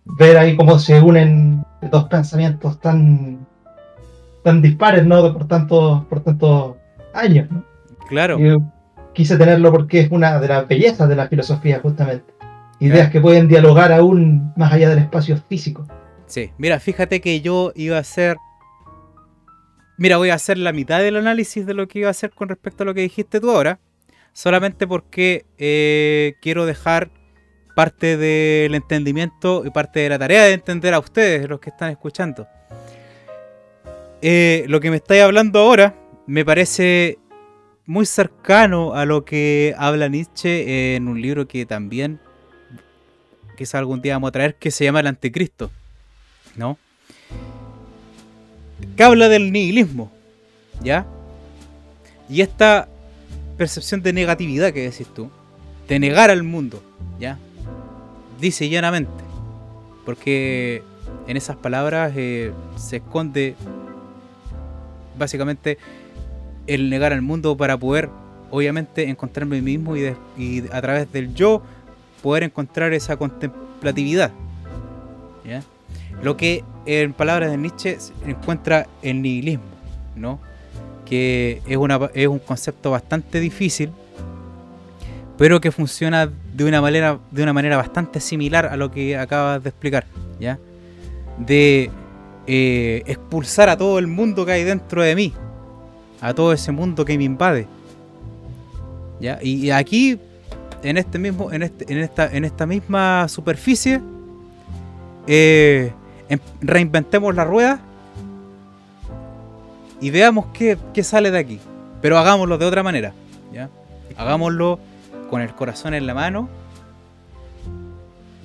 ver 0.05 0.37
ahí 0.37 0.55
cómo 0.55 0.79
se 0.79 0.99
unen 0.99 1.63
dos 1.89 2.05
pensamientos 2.05 2.79
tan 2.79 3.47
tan 4.43 4.61
dispares, 4.61 5.05
¿no? 5.05 5.33
Por 5.33 5.47
tantos 5.47 6.05
por 6.05 6.23
tantos 6.23 6.75
años, 7.13 7.49
¿no? 7.51 7.63
Claro. 8.07 8.37
quise 9.13 9.37
tenerlo 9.37 9.71
porque 9.71 10.01
es 10.01 10.11
una 10.11 10.39
de 10.39 10.47
las 10.47 10.67
bellezas 10.67 11.07
de 11.07 11.15
la 11.15 11.27
filosofía, 11.27 11.79
justamente. 11.79 12.33
Ideas 12.79 13.11
que 13.11 13.21
pueden 13.21 13.47
dialogar 13.47 13.91
aún 13.91 14.53
más 14.55 14.71
allá 14.71 14.89
del 14.89 14.99
espacio 14.99 15.37
físico. 15.49 15.85
Sí, 16.25 16.51
mira, 16.57 16.79
fíjate 16.79 17.21
que 17.21 17.41
yo 17.41 17.71
iba 17.75 17.97
a 17.97 18.01
hacer. 18.01 18.37
Mira, 19.97 20.17
voy 20.17 20.29
a 20.29 20.35
hacer 20.35 20.57
la 20.57 20.71
mitad 20.71 20.99
del 20.99 21.17
análisis 21.17 21.65
de 21.65 21.73
lo 21.73 21.87
que 21.87 21.99
iba 21.99 22.07
a 22.07 22.11
hacer 22.11 22.31
con 22.31 22.49
respecto 22.49 22.83
a 22.83 22.85
lo 22.85 22.93
que 22.93 23.01
dijiste 23.01 23.39
tú 23.39 23.51
ahora. 23.51 23.79
Solamente 24.33 24.87
porque 24.87 25.45
eh, 25.57 26.35
quiero 26.41 26.65
dejar 26.65 27.11
parte 27.75 28.17
del 28.17 28.75
entendimiento 28.75 29.63
y 29.65 29.69
parte 29.69 30.01
de 30.01 30.09
la 30.09 30.19
tarea 30.19 30.43
de 30.43 30.53
entender 30.53 30.93
a 30.93 30.99
ustedes, 30.99 31.47
los 31.47 31.59
que 31.59 31.69
están 31.69 31.91
escuchando. 31.91 32.47
Eh, 34.21 34.65
lo 34.67 34.81
que 34.81 34.89
me 34.89 34.97
estáis 34.97 35.23
hablando 35.23 35.59
ahora 35.59 35.95
me 36.27 36.43
parece 36.43 37.19
muy 37.85 38.05
cercano 38.05 38.93
a 38.93 39.05
lo 39.05 39.23
que 39.23 39.73
habla 39.77 40.09
Nietzsche 40.09 40.95
en 40.95 41.07
un 41.07 41.21
libro 41.21 41.47
que 41.47 41.65
también 41.65 42.19
quizá 43.57 43.79
algún 43.79 44.01
día 44.01 44.15
vamos 44.15 44.27
a 44.27 44.31
traer, 44.31 44.55
que 44.55 44.71
se 44.71 44.83
llama 44.83 44.99
El 44.99 45.07
Anticristo, 45.07 45.71
¿no? 46.55 46.77
Que 48.95 49.03
habla 49.03 49.29
del 49.29 49.53
nihilismo, 49.53 50.11
¿ya? 50.81 51.05
Y 52.29 52.41
esta 52.41 52.88
percepción 53.59 54.01
de 54.01 54.13
negatividad 54.13 54.71
que 54.71 54.89
decís 54.89 55.05
tú, 55.13 55.29
de 55.89 55.99
negar 55.99 56.29
al 56.29 56.43
mundo, 56.43 56.81
¿ya? 57.19 57.37
dice 58.39 58.69
llanamente, 58.69 59.23
porque 60.05 60.81
en 61.27 61.35
esas 61.35 61.57
palabras 61.57 62.13
eh, 62.15 62.53
se 62.77 62.97
esconde 62.97 63.55
básicamente 65.17 65.77
el 66.67 66.89
negar 66.89 67.11
al 67.11 67.21
mundo 67.21 67.57
para 67.57 67.77
poder, 67.77 68.09
obviamente, 68.49 69.09
encontrarme 69.09 69.57
a 69.57 69.61
mí 69.61 69.77
mismo 69.77 69.97
y, 69.97 70.63
a 70.71 70.81
través 70.81 71.11
del 71.11 71.33
yo 71.33 71.61
poder 72.23 72.43
encontrar 72.43 72.93
esa 72.93 73.17
contemplatividad. 73.17 74.31
Lo 76.23 76.37
que 76.37 76.63
en 76.85 77.11
palabras 77.11 77.51
de 77.51 77.57
Nietzsche 77.57 77.97
encuentra 78.25 78.87
el 79.01 79.21
nihilismo, 79.21 79.65
¿no? 80.15 80.39
Que 81.09 81.61
es, 81.67 81.77
una, 81.77 81.99
es 82.13 82.27
un 82.27 82.39
concepto 82.39 82.91
bastante 82.91 83.39
difícil 83.39 83.91
pero 85.39 85.61
que 85.61 85.71
funciona 85.71 86.29
de 86.53 86.65
una 86.65 86.81
manera, 86.81 87.17
de 87.31 87.43
una 87.43 87.53
manera 87.53 87.77
bastante 87.77 88.19
similar 88.19 88.65
a 88.65 88.75
lo 88.75 88.91
que 88.91 89.15
acabas 89.15 89.63
de 89.63 89.69
explicar, 89.69 90.05
¿ya? 90.37 90.59
De 91.37 91.89
eh, 92.45 93.03
expulsar 93.05 93.69
a 93.69 93.77
todo 93.77 93.99
el 93.99 94.07
mundo 94.07 94.45
que 94.45 94.51
hay 94.51 94.65
dentro 94.65 95.01
de 95.01 95.15
mí, 95.15 95.33
a 96.19 96.33
todo 96.33 96.51
ese 96.51 96.73
mundo 96.73 97.05
que 97.05 97.17
me 97.17 97.23
invade. 97.23 97.67
¿Ya? 99.21 99.39
Y 99.41 99.71
aquí, 99.71 100.19
en 100.83 100.97
este 100.97 101.17
mismo, 101.17 101.53
en, 101.53 101.63
este, 101.63 101.85
en, 101.89 101.99
esta, 101.99 102.29
en 102.35 102.43
esta 102.43 102.65
misma 102.65 103.29
superficie, 103.29 104.01
eh, 105.25 105.93
em, 106.27 106.39
reinventemos 106.59 107.33
la 107.33 107.45
rueda 107.45 107.81
y 110.01 110.09
veamos 110.09 110.47
qué, 110.53 110.77
qué, 110.93 111.03
sale 111.03 111.31
de 111.31 111.39
aquí. 111.39 111.59
Pero 112.01 112.17
hagámoslo 112.17 112.57
de 112.57 112.65
otra 112.65 112.83
manera. 112.83 113.13
¿ya? 113.53 113.69
Hagámoslo 114.17 114.79
con 115.29 115.41
el 115.41 115.53
corazón 115.53 115.93
en 115.93 116.07
la 116.07 116.13
mano, 116.13 116.49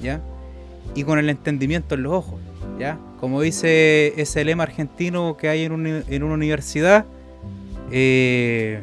¿ya? 0.02 0.20
Y 0.94 1.05
con 1.05 1.18
el 1.18 1.31
entendimiento 1.31 1.94
en 1.94 2.02
los 2.02 2.12
ojos, 2.12 2.40
¿ya? 2.78 2.98
Como 3.20 3.40
dice 3.40 4.20
ese 4.20 4.44
lema 4.44 4.64
argentino 4.64 5.36
que 5.36 5.48
hay 5.48 5.64
en, 5.64 5.72
una 5.72 6.35
universidad, 6.35 7.06
eh, 7.90 8.81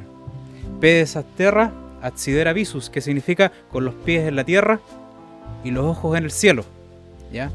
pedes 0.80 1.18
terra, 1.38 1.72
visus, 2.54 2.90
que 2.90 3.02
significa 3.02 3.52
con 3.72 3.86
los 3.86 3.94
pies 3.94 4.28
en 4.28 4.36
la 4.36 4.44
tierra 4.44 4.80
y 5.64 5.72
los 5.72 5.86
ojos 5.86 6.18
en 6.18 6.24
el 6.24 6.32
cielo, 6.32 6.66
¿ya? 7.32 7.52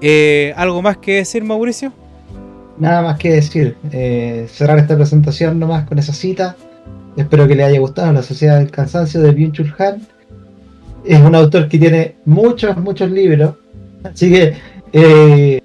Eh, 0.00 0.52
¿Algo 0.56 0.82
más 0.82 0.96
que 0.96 1.16
decir, 1.16 1.44
Mauricio? 1.44 1.92
Nada 2.78 3.02
más 3.02 3.18
que 3.18 3.32
decir. 3.32 3.76
Eh, 3.90 4.46
cerrar 4.50 4.78
esta 4.78 4.96
presentación 4.96 5.58
nomás 5.58 5.86
con 5.86 5.98
esa 5.98 6.12
cita. 6.12 6.56
Espero 7.16 7.46
que 7.46 7.54
le 7.54 7.64
haya 7.64 7.78
gustado 7.78 8.12
La 8.12 8.22
Sociedad 8.22 8.58
del 8.58 8.70
Cansancio 8.70 9.20
de 9.20 9.34
Byung-Chul 9.34 9.74
Han. 9.78 10.06
Es 11.04 11.20
un 11.20 11.34
autor 11.34 11.68
que 11.68 11.78
tiene 11.78 12.16
muchos, 12.24 12.76
muchos 12.78 13.10
libros. 13.10 13.54
Así 14.02 14.30
que 14.30 14.54
eh, 14.92 15.60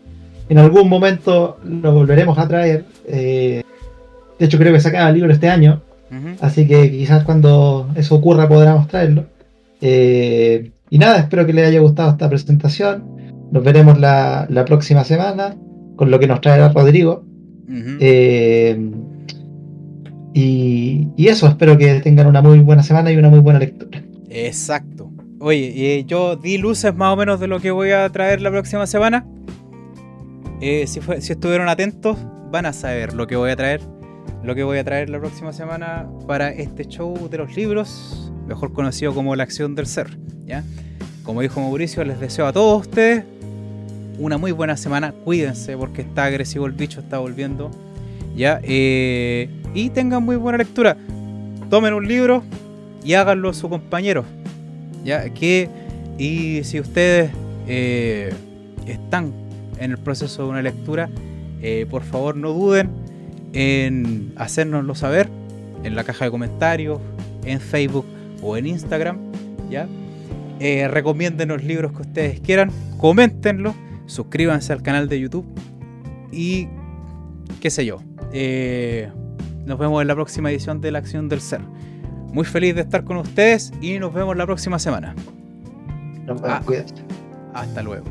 en 0.49 0.57
algún 0.57 0.89
momento 0.89 1.57
lo 1.63 1.93
volveremos 1.93 2.37
a 2.37 2.47
traer. 2.47 2.85
Eh, 3.07 3.63
de 4.37 4.45
hecho, 4.45 4.57
creo 4.57 4.73
que 4.73 4.79
sacaba 4.79 5.09
el 5.09 5.15
libro 5.15 5.31
este 5.31 5.49
año. 5.49 5.81
Así 6.39 6.65
que 6.65 6.89
quizás 6.89 7.25
cuando 7.25 7.89
eso 7.95 8.15
ocurra 8.15 8.47
podamos 8.47 8.87
traerlo. 8.87 9.25
Y 10.89 10.97
nada, 10.99 11.19
espero 11.19 11.45
que 11.45 11.53
le 11.53 11.65
haya 11.65 11.79
gustado 11.79 12.11
esta 12.11 12.29
presentación. 12.29 13.03
Nos 13.51 13.63
veremos 13.63 13.99
la, 13.99 14.47
próxima 14.65 15.03
semana 15.03 15.55
con 15.97 16.09
lo 16.09 16.19
que 16.19 16.27
nos 16.27 16.39
traerá 16.39 16.69
Rodrigo. 16.69 17.25
Y, 20.33 21.09
eso, 21.17 21.47
espero 21.47 21.77
que 21.77 21.99
tengan 21.99 22.27
una 22.27 22.41
muy 22.43 22.59
buena 22.59 22.83
semana 22.83 23.11
y 23.11 23.17
una 23.17 23.29
muy 23.29 23.39
buena 23.39 23.59
lectura. 23.59 24.03
Exacto. 24.29 25.11
Oye, 25.39 25.73
eh, 25.75 26.03
yo 26.05 26.35
di 26.35 26.59
luces 26.59 26.95
más 26.95 27.13
o 27.13 27.17
menos 27.17 27.39
de 27.39 27.47
lo 27.47 27.59
que 27.59 27.71
voy 27.71 27.89
a 27.89 28.07
traer 28.09 28.41
la 28.41 28.51
próxima 28.51 28.85
semana. 28.85 29.25
Eh, 30.61 30.85
si, 30.85 31.01
si 31.01 31.33
estuvieron 31.33 31.69
atentos, 31.69 32.17
van 32.51 32.67
a 32.67 32.73
saber 32.73 33.13
lo 33.13 33.25
que 33.25 33.35
voy 33.35 33.49
a 33.49 33.55
traer. 33.55 33.81
Lo 34.43 34.53
que 34.53 34.63
voy 34.63 34.77
a 34.77 34.83
traer 34.83 35.09
la 35.09 35.19
próxima 35.19 35.51
semana 35.53 36.07
para 36.27 36.49
este 36.49 36.85
show 36.85 37.27
de 37.29 37.39
los 37.39 37.55
libros. 37.55 38.31
mejor 38.47 38.73
conocido 38.73 39.15
como 39.15 39.35
la 39.35 39.41
acción 39.41 39.73
del 39.73 39.87
ser. 39.87 40.19
¿ya? 40.45 40.63
Como 41.23 41.41
dijo 41.41 41.59
Mauricio, 41.59 42.03
les 42.03 42.19
deseo 42.19 42.45
a 42.45 42.53
todos 42.53 42.81
ustedes 42.81 43.23
una 44.17 44.37
muy 44.37 44.51
buena 44.51 44.77
semana. 44.77 45.13
Cuídense 45.23 45.77
porque 45.77 46.01
está 46.01 46.25
agresivo 46.25 46.65
el 46.65 46.73
bicho, 46.73 46.99
está 46.99 47.19
volviendo. 47.19 47.71
¿ya? 48.35 48.59
Eh, 48.63 49.49
y 49.73 49.89
tengan 49.89 50.23
muy 50.23 50.35
buena 50.35 50.57
lectura. 50.57 50.97
Tomen 51.69 51.93
un 51.93 52.07
libro 52.07 52.43
y 53.03 53.13
háganlo 53.13 53.49
a 53.49 53.53
su 53.53 53.69
compañero. 53.69 54.25
¿ya? 55.03 55.29
Que, 55.29 55.69
y 56.17 56.63
si 56.63 56.79
ustedes 56.79 57.31
eh, 57.67 58.33
están 58.85 59.33
en 59.79 59.91
el 59.91 59.97
proceso 59.97 60.43
de 60.43 60.49
una 60.49 60.61
lectura, 60.61 61.09
eh, 61.61 61.85
por 61.89 62.03
favor 62.03 62.35
no 62.35 62.53
duden 62.53 62.89
en 63.53 64.33
hacérnoslo 64.35 64.95
saber 64.95 65.29
en 65.83 65.95
la 65.95 66.03
caja 66.03 66.25
de 66.25 66.31
comentarios, 66.31 66.99
en 67.43 67.59
Facebook 67.59 68.05
o 68.41 68.57
en 68.57 68.67
Instagram. 68.67 69.17
¿ya? 69.69 69.87
Recomienden 70.59 71.49
los 71.49 71.63
libros 71.63 71.91
que 71.91 72.01
ustedes 72.01 72.39
quieran, 72.39 72.71
coméntenlo, 72.97 73.75
suscríbanse 74.07 74.73
al 74.73 74.81
canal 74.81 75.07
de 75.07 75.19
YouTube 75.19 75.45
y 76.31 76.67
qué 77.61 77.69
sé 77.69 77.85
yo. 77.85 77.99
Eh, 78.33 79.11
nos 79.65 79.77
vemos 79.77 80.01
en 80.01 80.07
la 80.07 80.15
próxima 80.15 80.49
edición 80.49 80.81
de 80.81 80.91
La 80.91 80.99
Acción 80.99 81.29
del 81.29 81.41
Ser. 81.41 81.61
Muy 82.33 82.45
feliz 82.45 82.75
de 82.75 82.81
estar 82.81 83.03
con 83.03 83.17
ustedes 83.17 83.71
y 83.81 83.99
nos 83.99 84.13
vemos 84.13 84.35
la 84.35 84.45
próxima 84.45 84.79
semana. 84.79 85.15
Ah, 86.43 86.61
hasta 87.53 87.83
luego. 87.83 88.05